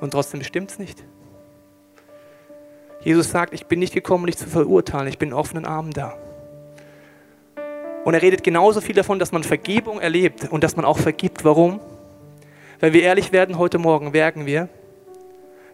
Und 0.00 0.10
trotzdem 0.10 0.42
stimmt 0.42 0.70
es 0.70 0.78
nicht. 0.78 1.04
Jesus 3.00 3.30
sagt, 3.30 3.54
ich 3.54 3.66
bin 3.66 3.78
nicht 3.78 3.94
gekommen, 3.94 4.26
dich 4.26 4.36
zu 4.36 4.48
verurteilen. 4.48 5.06
Ich 5.06 5.18
bin 5.18 5.28
in 5.28 5.34
offenen 5.34 5.64
Armen 5.64 5.92
da. 5.92 6.16
Und 8.04 8.14
er 8.14 8.22
redet 8.22 8.42
genauso 8.42 8.80
viel 8.80 8.94
davon, 8.94 9.18
dass 9.18 9.32
man 9.32 9.42
Vergebung 9.44 10.00
erlebt 10.00 10.48
und 10.50 10.64
dass 10.64 10.76
man 10.76 10.84
auch 10.84 10.98
vergibt. 10.98 11.44
Warum? 11.44 11.80
Wenn 12.80 12.92
wir 12.92 13.02
ehrlich 13.02 13.32
werden 13.32 13.58
heute 13.58 13.78
Morgen, 13.78 14.10
merken 14.10 14.46
wir, 14.46 14.68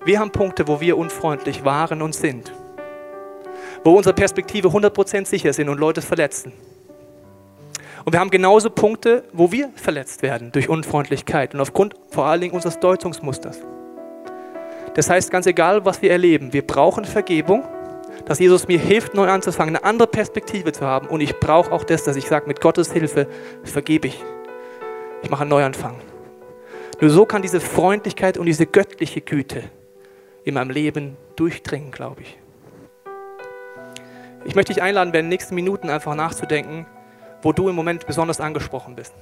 wir 0.05 0.19
haben 0.19 0.31
Punkte, 0.31 0.69
wo 0.69 0.81
wir 0.81 0.99
unfreundlich 0.99 1.65
waren 1.65 2.03
und 2.03 2.15
sind. 2.15 2.53
Wo 3.85 3.97
unsere 3.97 4.15
Perspektive 4.15 4.69
100% 4.69 5.27
sicher 5.27 5.53
sind 5.53 5.69
und 5.69 5.79
Leute 5.79 6.03
verletzen. 6.03 6.53
Und 8.05 8.13
wir 8.13 8.21
haben 8.21 8.31
genauso 8.31 8.71
Punkte, 8.71 9.25
wo 9.33 9.53
wir 9.53 9.71
verletzt 9.75 10.23
werden 10.23 10.51
durch 10.53 10.69
Unfreundlichkeit 10.69 11.55
und 11.55 11.61
aufgrund 11.61 11.95
vor 12.11 12.27
allen 12.27 12.41
Dingen 12.41 12.55
unseres 12.55 12.81
Deutungsmusters. 12.81 13.61
Das 14.95 15.09
heißt, 15.09 15.31
ganz 15.31 15.47
egal, 15.47 15.85
was 15.85 16.03
wir 16.03 16.11
erleben, 16.11 16.53
wir 16.53 16.67
brauchen 16.67 17.05
Vergebung 17.05 17.65
dass 18.25 18.39
Jesus 18.39 18.69
mir 18.69 18.79
hilft, 18.79 19.15
neu 19.15 19.29
anzufangen, 19.29 19.77
eine 19.77 19.85
andere 19.85 20.09
Perspektive 20.09 20.73
zu 20.73 20.87
haben. 20.87 21.09
Und 21.09 21.21
ich 21.21 21.39
brauche 21.39 21.73
auch 21.73 21.85
das, 21.85 22.05
dass 22.05 22.17
ich 22.17 22.27
sage, 22.27 22.47
mit 22.47 22.61
Gottes 22.61 22.93
Hilfe 22.93 23.27
vergebe 23.65 24.09
ich. 24.09 24.23
Ich 25.23 25.31
mache 25.31 25.43
einen 25.43 25.51
Neuanfang. 25.51 25.97
Nur 27.01 27.11
so 27.11 27.27
kann 27.27 27.43
diese 27.43 27.61
Freundlichkeit 27.61 28.39
und 28.39 28.47
diese 28.47 28.67
göttliche 28.67 29.21
Güte 29.21 29.65
in 30.45 30.55
meinem 30.55 30.71
Leben 30.71 31.17
durchdringen, 31.37 31.91
glaube 31.91 32.23
ich. 32.23 32.39
Ich 34.45 34.55
möchte 34.55 34.73
dich 34.73 34.83
einladen, 34.83 35.09
in 35.09 35.13
den 35.13 35.29
nächsten 35.29 35.55
Minuten 35.55 35.89
einfach 35.89 36.15
nachzudenken, 36.15 36.87
wo 37.43 37.53
du 37.53 37.69
im 37.69 37.77
Moment 37.77 38.07
besonders 38.07 38.41
angesprochen 38.41 38.97
bist. 38.97 39.15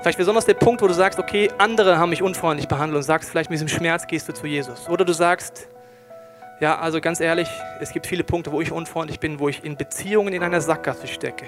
Vielleicht 0.00 0.18
besonders 0.18 0.44
der 0.44 0.54
Punkt, 0.54 0.82
wo 0.82 0.86
du 0.86 0.94
sagst, 0.94 1.18
okay, 1.18 1.50
andere 1.58 1.98
haben 1.98 2.10
mich 2.10 2.22
unfreundlich 2.22 2.68
behandelt 2.68 2.96
und 2.96 3.02
sagst, 3.02 3.28
vielleicht 3.28 3.50
mit 3.50 3.56
diesem 3.56 3.68
Schmerz 3.68 4.06
gehst 4.06 4.28
du 4.28 4.32
zu 4.32 4.46
Jesus. 4.46 4.88
Oder 4.88 5.04
du 5.04 5.12
sagst, 5.12 5.68
ja, 6.60 6.78
also 6.78 7.00
ganz 7.00 7.20
ehrlich, 7.20 7.48
es 7.80 7.90
gibt 7.92 8.06
viele 8.06 8.24
Punkte, 8.24 8.52
wo 8.52 8.60
ich 8.60 8.72
unfreundlich 8.72 9.20
bin, 9.20 9.40
wo 9.40 9.48
ich 9.48 9.64
in 9.64 9.76
Beziehungen 9.76 10.32
in 10.32 10.42
einer 10.42 10.60
Sackgasse 10.60 11.06
stecke. 11.06 11.44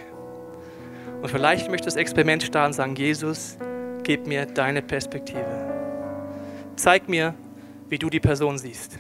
Und 1.23 1.31
vielleicht 1.31 1.71
möchte 1.71 1.87
das 1.87 1.97
Experiment 1.97 2.43
starten 2.43 2.69
und 2.69 2.73
sagen, 2.75 2.97
Jesus, 2.97 3.57
gib 4.03 4.27
mir 4.27 4.45
deine 4.45 4.83
Perspektive. 4.83 5.47
Zeig 6.77 7.09
mir, 7.09 7.35
wie 7.89 7.99
du 7.99 8.11
die 8.11 8.21
Person 8.21 8.59
siehst. 8.59 8.99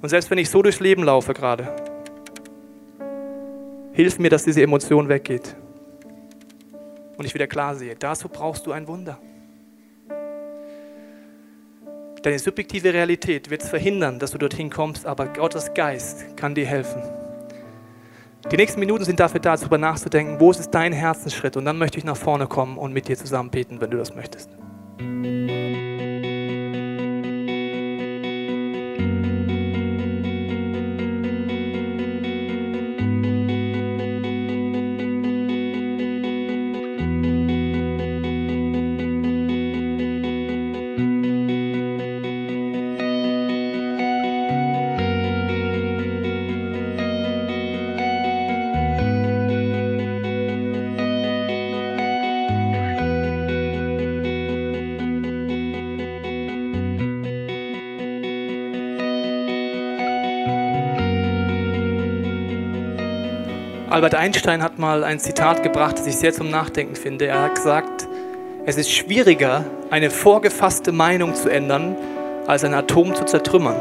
Und 0.00 0.08
selbst 0.08 0.30
wenn 0.30 0.38
ich 0.38 0.50
so 0.50 0.62
durchs 0.62 0.80
Leben 0.80 1.04
laufe 1.04 1.32
gerade, 1.32 1.74
hilf 3.92 4.18
mir, 4.18 4.30
dass 4.30 4.44
diese 4.44 4.62
Emotion 4.62 5.08
weggeht 5.08 5.54
und 7.16 7.24
ich 7.24 7.34
wieder 7.34 7.46
klar 7.46 7.74
sehe. 7.74 7.94
Dazu 7.94 8.28
brauchst 8.28 8.66
du 8.66 8.72
ein 8.72 8.88
Wunder. 8.88 9.18
Deine 12.22 12.38
subjektive 12.38 12.92
Realität 12.92 13.50
wird 13.50 13.62
es 13.62 13.68
verhindern, 13.68 14.18
dass 14.18 14.30
du 14.30 14.38
dorthin 14.38 14.70
kommst, 14.70 15.06
aber 15.06 15.26
Gottes 15.26 15.74
Geist 15.74 16.36
kann 16.36 16.54
dir 16.54 16.66
helfen. 16.66 17.02
Die 18.50 18.56
nächsten 18.56 18.80
Minuten 18.80 19.04
sind 19.04 19.20
dafür 19.20 19.40
da, 19.40 19.56
darüber 19.56 19.78
nachzudenken, 19.78 20.38
wo 20.38 20.50
ist 20.50 20.70
dein 20.70 20.92
Herzensschritt? 20.92 21.56
Und 21.56 21.64
dann 21.64 21.78
möchte 21.78 21.98
ich 21.98 22.04
nach 22.04 22.16
vorne 22.16 22.46
kommen 22.46 22.76
und 22.76 22.92
mit 22.92 23.08
dir 23.08 23.16
zusammen 23.16 23.50
beten, 23.50 23.80
wenn 23.80 23.90
du 23.90 23.98
das 23.98 24.14
möchtest. 24.14 24.50
Albert 63.92 64.14
Einstein 64.14 64.62
hat 64.62 64.78
mal 64.78 65.04
ein 65.04 65.20
Zitat 65.20 65.62
gebracht, 65.62 65.98
das 65.98 66.06
ich 66.06 66.16
sehr 66.16 66.32
zum 66.32 66.48
Nachdenken 66.48 66.96
finde. 66.96 67.26
Er 67.26 67.42
hat 67.42 67.56
gesagt, 67.56 68.08
es 68.64 68.78
ist 68.78 68.90
schwieriger, 68.90 69.66
eine 69.90 70.08
vorgefasste 70.08 70.92
Meinung 70.92 71.34
zu 71.34 71.50
ändern, 71.50 71.94
als 72.46 72.64
ein 72.64 72.72
Atom 72.72 73.14
zu 73.14 73.26
zertrümmern. 73.26 73.76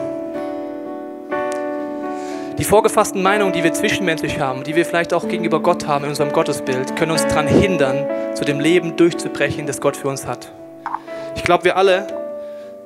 Die 2.57 2.65
vorgefassten 2.65 3.23
Meinungen, 3.23 3.53
die 3.53 3.63
wir 3.63 3.71
zwischenmenschlich 3.71 4.37
haben, 4.37 4.65
die 4.65 4.75
wir 4.75 4.85
vielleicht 4.85 5.13
auch 5.13 5.29
gegenüber 5.29 5.61
Gott 5.61 5.87
haben 5.87 6.03
in 6.03 6.09
unserem 6.09 6.33
Gottesbild, 6.33 6.97
können 6.97 7.13
uns 7.13 7.25
daran 7.25 7.47
hindern, 7.47 8.35
zu 8.35 8.43
dem 8.43 8.59
Leben 8.59 8.97
durchzubrechen, 8.97 9.65
das 9.65 9.79
Gott 9.79 9.95
für 9.95 10.09
uns 10.09 10.27
hat. 10.27 10.51
Ich 11.37 11.43
glaube, 11.45 11.63
wir 11.63 11.77
alle 11.77 12.05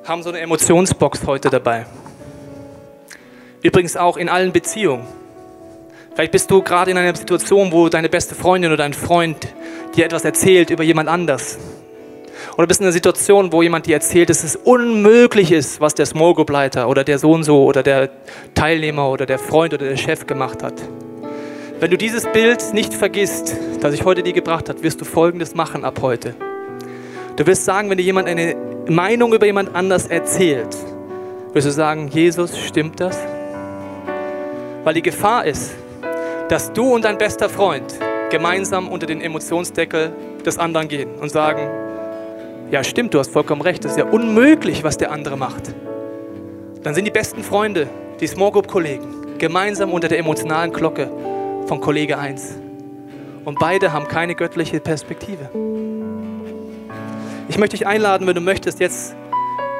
haben 0.04 0.22
so 0.22 0.28
eine 0.28 0.38
Emotionsbox 0.38 1.26
heute 1.26 1.50
dabei. 1.50 1.86
Übrigens 3.62 3.96
auch 3.96 4.16
in 4.16 4.28
allen 4.28 4.52
Beziehungen. 4.52 5.25
Vielleicht 6.16 6.32
bist 6.32 6.50
du 6.50 6.62
gerade 6.62 6.90
in 6.90 6.96
einer 6.96 7.14
Situation, 7.14 7.70
wo 7.72 7.90
deine 7.90 8.08
beste 8.08 8.34
Freundin 8.34 8.70
oder 8.70 8.78
dein 8.78 8.94
Freund 8.94 9.36
dir 9.94 10.06
etwas 10.06 10.24
erzählt 10.24 10.70
über 10.70 10.82
jemand 10.82 11.10
anders. 11.10 11.58
Oder 12.56 12.66
bist 12.66 12.80
in 12.80 12.86
einer 12.86 12.94
Situation, 12.94 13.52
wo 13.52 13.60
jemand 13.60 13.84
dir 13.84 13.96
erzählt, 13.96 14.30
dass 14.30 14.42
es 14.42 14.56
unmöglich 14.56 15.52
ist, 15.52 15.78
was 15.82 15.92
der 15.92 16.06
Small 16.06 16.32
Group 16.32 16.48
Leiter 16.48 16.88
oder 16.88 17.04
der 17.04 17.18
so 17.18 17.32
und 17.32 17.44
so 17.44 17.64
oder 17.64 17.82
der 17.82 18.08
Teilnehmer 18.54 19.10
oder 19.10 19.26
der 19.26 19.38
Freund 19.38 19.74
oder 19.74 19.86
der 19.90 19.98
Chef 19.98 20.26
gemacht 20.26 20.62
hat. 20.62 20.72
Wenn 21.80 21.90
du 21.90 21.98
dieses 21.98 22.24
Bild 22.32 22.72
nicht 22.72 22.94
vergisst, 22.94 23.54
das 23.82 23.92
ich 23.92 24.06
heute 24.06 24.22
dir 24.22 24.32
gebracht 24.32 24.70
habe, 24.70 24.82
wirst 24.82 24.98
du 24.98 25.04
Folgendes 25.04 25.54
machen 25.54 25.84
ab 25.84 25.98
heute. 26.00 26.34
Du 27.36 27.46
wirst 27.46 27.66
sagen, 27.66 27.90
wenn 27.90 27.98
dir 27.98 28.04
jemand 28.04 28.26
eine 28.26 28.56
Meinung 28.88 29.34
über 29.34 29.44
jemand 29.44 29.74
anders 29.74 30.06
erzählt, 30.06 30.74
wirst 31.52 31.66
du 31.66 31.72
sagen, 31.72 32.08
Jesus, 32.08 32.58
stimmt 32.58 33.00
das? 33.00 33.18
Weil 34.82 34.94
die 34.94 35.02
Gefahr 35.02 35.44
ist, 35.44 35.74
dass 36.48 36.72
du 36.72 36.94
und 36.94 37.04
dein 37.04 37.18
bester 37.18 37.48
Freund 37.48 37.98
gemeinsam 38.30 38.88
unter 38.88 39.06
den 39.06 39.20
Emotionsdeckel 39.20 40.12
des 40.44 40.58
anderen 40.58 40.88
gehen 40.88 41.10
und 41.20 41.30
sagen, 41.30 41.68
ja 42.70 42.84
stimmt, 42.84 43.14
du 43.14 43.18
hast 43.18 43.30
vollkommen 43.32 43.62
recht, 43.62 43.84
das 43.84 43.92
ist 43.92 43.98
ja 43.98 44.04
unmöglich, 44.04 44.84
was 44.84 44.96
der 44.96 45.10
andere 45.10 45.36
macht. 45.36 45.74
Dann 46.82 46.94
sind 46.94 47.04
die 47.04 47.10
besten 47.10 47.42
Freunde, 47.42 47.88
die 48.20 48.26
Small 48.28 48.52
Group 48.52 48.68
Kollegen, 48.68 49.38
gemeinsam 49.38 49.92
unter 49.92 50.08
der 50.08 50.18
emotionalen 50.18 50.72
Glocke 50.72 51.10
von 51.66 51.80
Kollege 51.80 52.18
1. 52.18 52.58
Und 53.44 53.58
beide 53.58 53.92
haben 53.92 54.06
keine 54.06 54.34
göttliche 54.34 54.80
Perspektive. 54.80 55.50
Ich 57.48 57.58
möchte 57.58 57.76
dich 57.76 57.86
einladen, 57.86 58.26
wenn 58.26 58.34
du 58.34 58.40
möchtest, 58.40 58.80
jetzt 58.80 59.16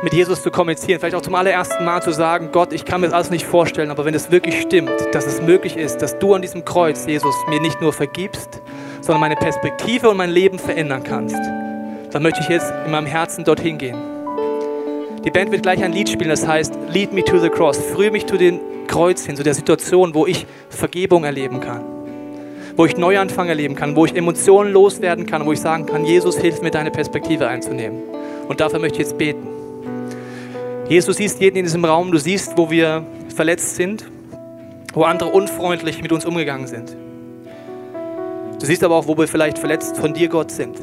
mit 0.03 0.12
Jesus 0.12 0.42
zu 0.42 0.51
kommunizieren, 0.51 1.01
vielleicht 1.01 1.16
auch 1.16 1.22
zum 1.22 1.34
allerersten 1.34 1.84
Mal 1.84 2.03
zu 2.03 2.12
sagen, 2.12 2.51
Gott, 2.53 2.72
ich 2.72 2.84
kann 2.84 3.01
mir 3.01 3.07
das 3.07 3.14
alles 3.14 3.30
nicht 3.30 3.47
vorstellen, 3.47 3.90
aber 3.90 4.05
wenn 4.05 4.14
es 4.14 4.30
wirklich 4.30 4.61
stimmt, 4.61 4.92
dass 5.12 5.26
es 5.26 5.40
möglich 5.40 5.76
ist, 5.76 5.99
dass 5.99 6.18
du 6.18 6.34
an 6.34 6.42
diesem 6.42 6.64
Kreuz, 6.64 7.07
Jesus, 7.07 7.34
mir 7.49 7.61
nicht 7.61 7.80
nur 7.80 7.92
vergibst, 7.92 8.61
sondern 9.01 9.20
meine 9.20 9.36
Perspektive 9.36 10.11
und 10.11 10.16
mein 10.16 10.30
Leben 10.30 10.59
verändern 10.59 11.03
kannst, 11.03 11.40
dann 12.11 12.22
möchte 12.22 12.40
ich 12.40 12.49
jetzt 12.49 12.72
in 12.84 12.92
meinem 12.92 13.07
Herzen 13.07 13.44
dorthin 13.44 13.78
gehen. 13.78 13.97
Die 15.24 15.30
Band 15.30 15.51
wird 15.51 15.62
gleich 15.62 15.82
ein 15.82 15.92
Lied 15.92 16.09
spielen, 16.09 16.30
das 16.30 16.47
heißt 16.47 16.74
Lead 16.92 17.12
me 17.12 17.24
to 17.24 17.38
the 17.38 17.49
cross, 17.49 17.78
führe 17.78 18.11
mich 18.11 18.26
zu 18.26 18.36
dem 18.36 18.61
Kreuz 18.86 19.24
hin, 19.24 19.34
zu 19.34 19.42
der 19.42 19.55
Situation, 19.55 20.14
wo 20.14 20.26
ich 20.26 20.47
Vergebung 20.68 21.24
erleben 21.24 21.61
kann, 21.61 21.84
wo 22.76 22.84
ich 22.84 22.97
Neuanfang 22.97 23.49
erleben 23.49 23.74
kann, 23.74 23.97
wo 23.97 24.05
ich 24.05 24.14
Emotionen 24.14 24.72
loswerden 24.72 25.26
kann, 25.26 25.47
wo 25.47 25.53
ich 25.53 25.61
sagen 25.61 25.86
kann, 25.86 26.05
Jesus, 26.05 26.38
hilf 26.38 26.61
mir, 26.61 26.70
deine 26.70 26.90
Perspektive 26.90 27.49
einzunehmen. 27.49 28.03
Und 28.47 28.61
dafür 28.61 28.78
möchte 28.78 29.01
ich 29.01 29.09
jetzt 29.09 29.18
beten. 29.18 29.57
Jesus, 30.89 31.16
du 31.16 31.20
siehst 31.20 31.41
jeden 31.41 31.57
in 31.57 31.64
diesem 31.64 31.84
Raum, 31.84 32.12
du 32.12 32.18
siehst, 32.18 32.57
wo 32.57 32.70
wir 32.70 33.05
verletzt 33.34 33.74
sind, 33.74 34.05
wo 34.95 35.03
andere 35.03 35.30
unfreundlich 35.30 36.01
mit 36.01 36.12
uns 36.12 36.24
umgegangen 36.24 36.68
sind. 36.68 36.97
Du 38.61 38.66
siehst 38.66 38.84
aber 38.84 38.95
auch, 38.95 39.09
wo 39.09 39.18
wir 39.18 39.26
vielleicht 39.26 39.59
verletzt 39.59 39.97
von 39.97 40.14
dir, 40.14 40.28
Gott, 40.28 40.53
sind. 40.53 40.78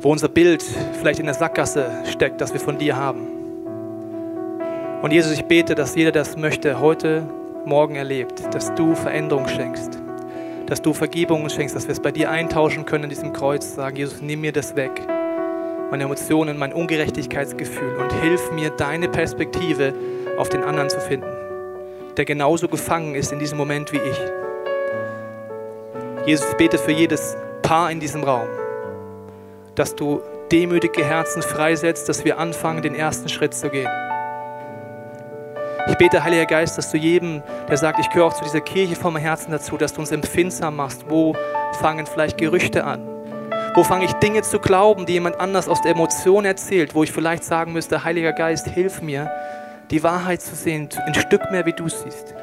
Wo 0.00 0.10
unser 0.10 0.28
Bild 0.28 0.64
vielleicht 0.98 1.20
in 1.20 1.26
der 1.26 1.34
Sackgasse 1.34 1.90
steckt, 2.10 2.40
das 2.40 2.54
wir 2.54 2.60
von 2.60 2.78
dir 2.78 2.96
haben. 2.96 3.26
Und 5.02 5.12
Jesus, 5.12 5.32
ich 5.32 5.44
bete, 5.44 5.74
dass 5.74 5.94
jeder 5.94 6.12
das 6.12 6.38
möchte, 6.38 6.80
heute, 6.80 7.28
morgen 7.66 7.96
erlebt, 7.96 8.42
dass 8.54 8.74
du 8.74 8.94
Veränderung 8.94 9.46
schenkst, 9.46 10.00
dass 10.64 10.80
du 10.80 10.94
Vergebung 10.94 11.50
schenkst, 11.50 11.76
dass 11.76 11.86
wir 11.86 11.92
es 11.92 12.00
bei 12.00 12.12
dir 12.12 12.30
eintauschen 12.30 12.86
können 12.86 13.04
in 13.04 13.10
diesem 13.10 13.34
Kreuz, 13.34 13.74
sagen, 13.74 13.96
Jesus, 13.96 14.22
nimm 14.22 14.40
mir 14.40 14.52
das 14.52 14.74
weg 14.74 15.02
meine 15.90 16.04
Emotionen, 16.04 16.58
mein 16.58 16.72
Ungerechtigkeitsgefühl 16.72 17.96
und 17.96 18.12
hilf 18.12 18.52
mir, 18.52 18.70
deine 18.70 19.08
Perspektive 19.08 19.94
auf 20.36 20.48
den 20.48 20.62
anderen 20.62 20.90
zu 20.90 21.00
finden, 21.00 21.26
der 22.16 22.24
genauso 22.24 22.68
gefangen 22.68 23.14
ist 23.14 23.32
in 23.32 23.38
diesem 23.38 23.58
Moment 23.58 23.92
wie 23.92 23.98
ich. 23.98 24.18
Jesus, 26.26 26.46
ich 26.50 26.56
bete 26.56 26.78
für 26.78 26.92
jedes 26.92 27.36
Paar 27.62 27.90
in 27.90 28.00
diesem 28.00 28.22
Raum, 28.22 28.48
dass 29.74 29.94
du 29.96 30.20
demütige 30.52 31.04
Herzen 31.04 31.42
freisetzt, 31.42 32.08
dass 32.08 32.24
wir 32.24 32.38
anfangen, 32.38 32.82
den 32.82 32.94
ersten 32.94 33.28
Schritt 33.28 33.54
zu 33.54 33.70
gehen. 33.70 33.88
Ich 35.88 35.96
bete, 35.96 36.22
Heiliger 36.22 36.44
Geist, 36.44 36.76
dass 36.76 36.90
du 36.90 36.98
jedem, 36.98 37.42
der 37.68 37.78
sagt, 37.78 37.98
ich 37.98 38.10
gehöre 38.10 38.26
auch 38.26 38.34
zu 38.34 38.44
dieser 38.44 38.60
Kirche 38.60 38.94
vom 38.94 39.16
Herzen 39.16 39.50
dazu, 39.52 39.78
dass 39.78 39.94
du 39.94 40.00
uns 40.00 40.10
empfindsam 40.10 40.76
machst. 40.76 41.06
Wo 41.08 41.34
fangen 41.80 42.04
vielleicht 42.04 42.36
Gerüchte 42.36 42.84
an? 42.84 43.17
Wo 43.78 43.84
fange 43.84 44.06
ich 44.06 44.12
Dinge 44.14 44.42
zu 44.42 44.58
glauben, 44.58 45.06
die 45.06 45.12
jemand 45.12 45.38
anders 45.38 45.68
aus 45.68 45.80
der 45.80 45.92
Emotion 45.92 46.44
erzählt, 46.44 46.96
wo 46.96 47.04
ich 47.04 47.12
vielleicht 47.12 47.44
sagen 47.44 47.72
müsste, 47.72 48.02
Heiliger 48.02 48.32
Geist, 48.32 48.66
hilf 48.66 49.02
mir, 49.02 49.30
die 49.92 50.02
Wahrheit 50.02 50.42
zu 50.42 50.56
sehen, 50.56 50.88
ein 51.06 51.14
Stück 51.14 51.48
mehr, 51.52 51.64
wie 51.64 51.72
du 51.72 51.88
siehst. 51.88 52.34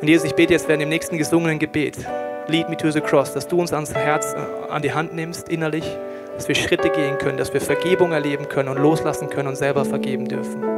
Und 0.00 0.06
Jesus, 0.06 0.26
ich 0.26 0.36
bete 0.36 0.52
jetzt 0.52 0.68
während 0.68 0.82
dem 0.82 0.88
nächsten 0.88 1.18
gesungenen 1.18 1.58
Gebet, 1.58 1.98
Lead 2.46 2.68
me 2.68 2.76
to 2.76 2.92
the 2.92 3.00
cross, 3.00 3.34
dass 3.34 3.48
du 3.48 3.58
uns 3.58 3.72
ans 3.72 3.92
Herz, 3.92 4.34
äh, 4.34 4.70
an 4.70 4.82
die 4.82 4.92
Hand 4.92 5.12
nimmst, 5.12 5.48
innerlich, 5.48 5.98
dass 6.36 6.46
wir 6.46 6.54
Schritte 6.54 6.88
gehen 6.88 7.18
können, 7.18 7.38
dass 7.38 7.52
wir 7.52 7.60
Vergebung 7.60 8.12
erleben 8.12 8.48
können 8.48 8.68
und 8.68 8.78
loslassen 8.78 9.28
können 9.28 9.48
und 9.48 9.56
selber 9.56 9.84
vergeben 9.84 10.28
dürfen. 10.28 10.77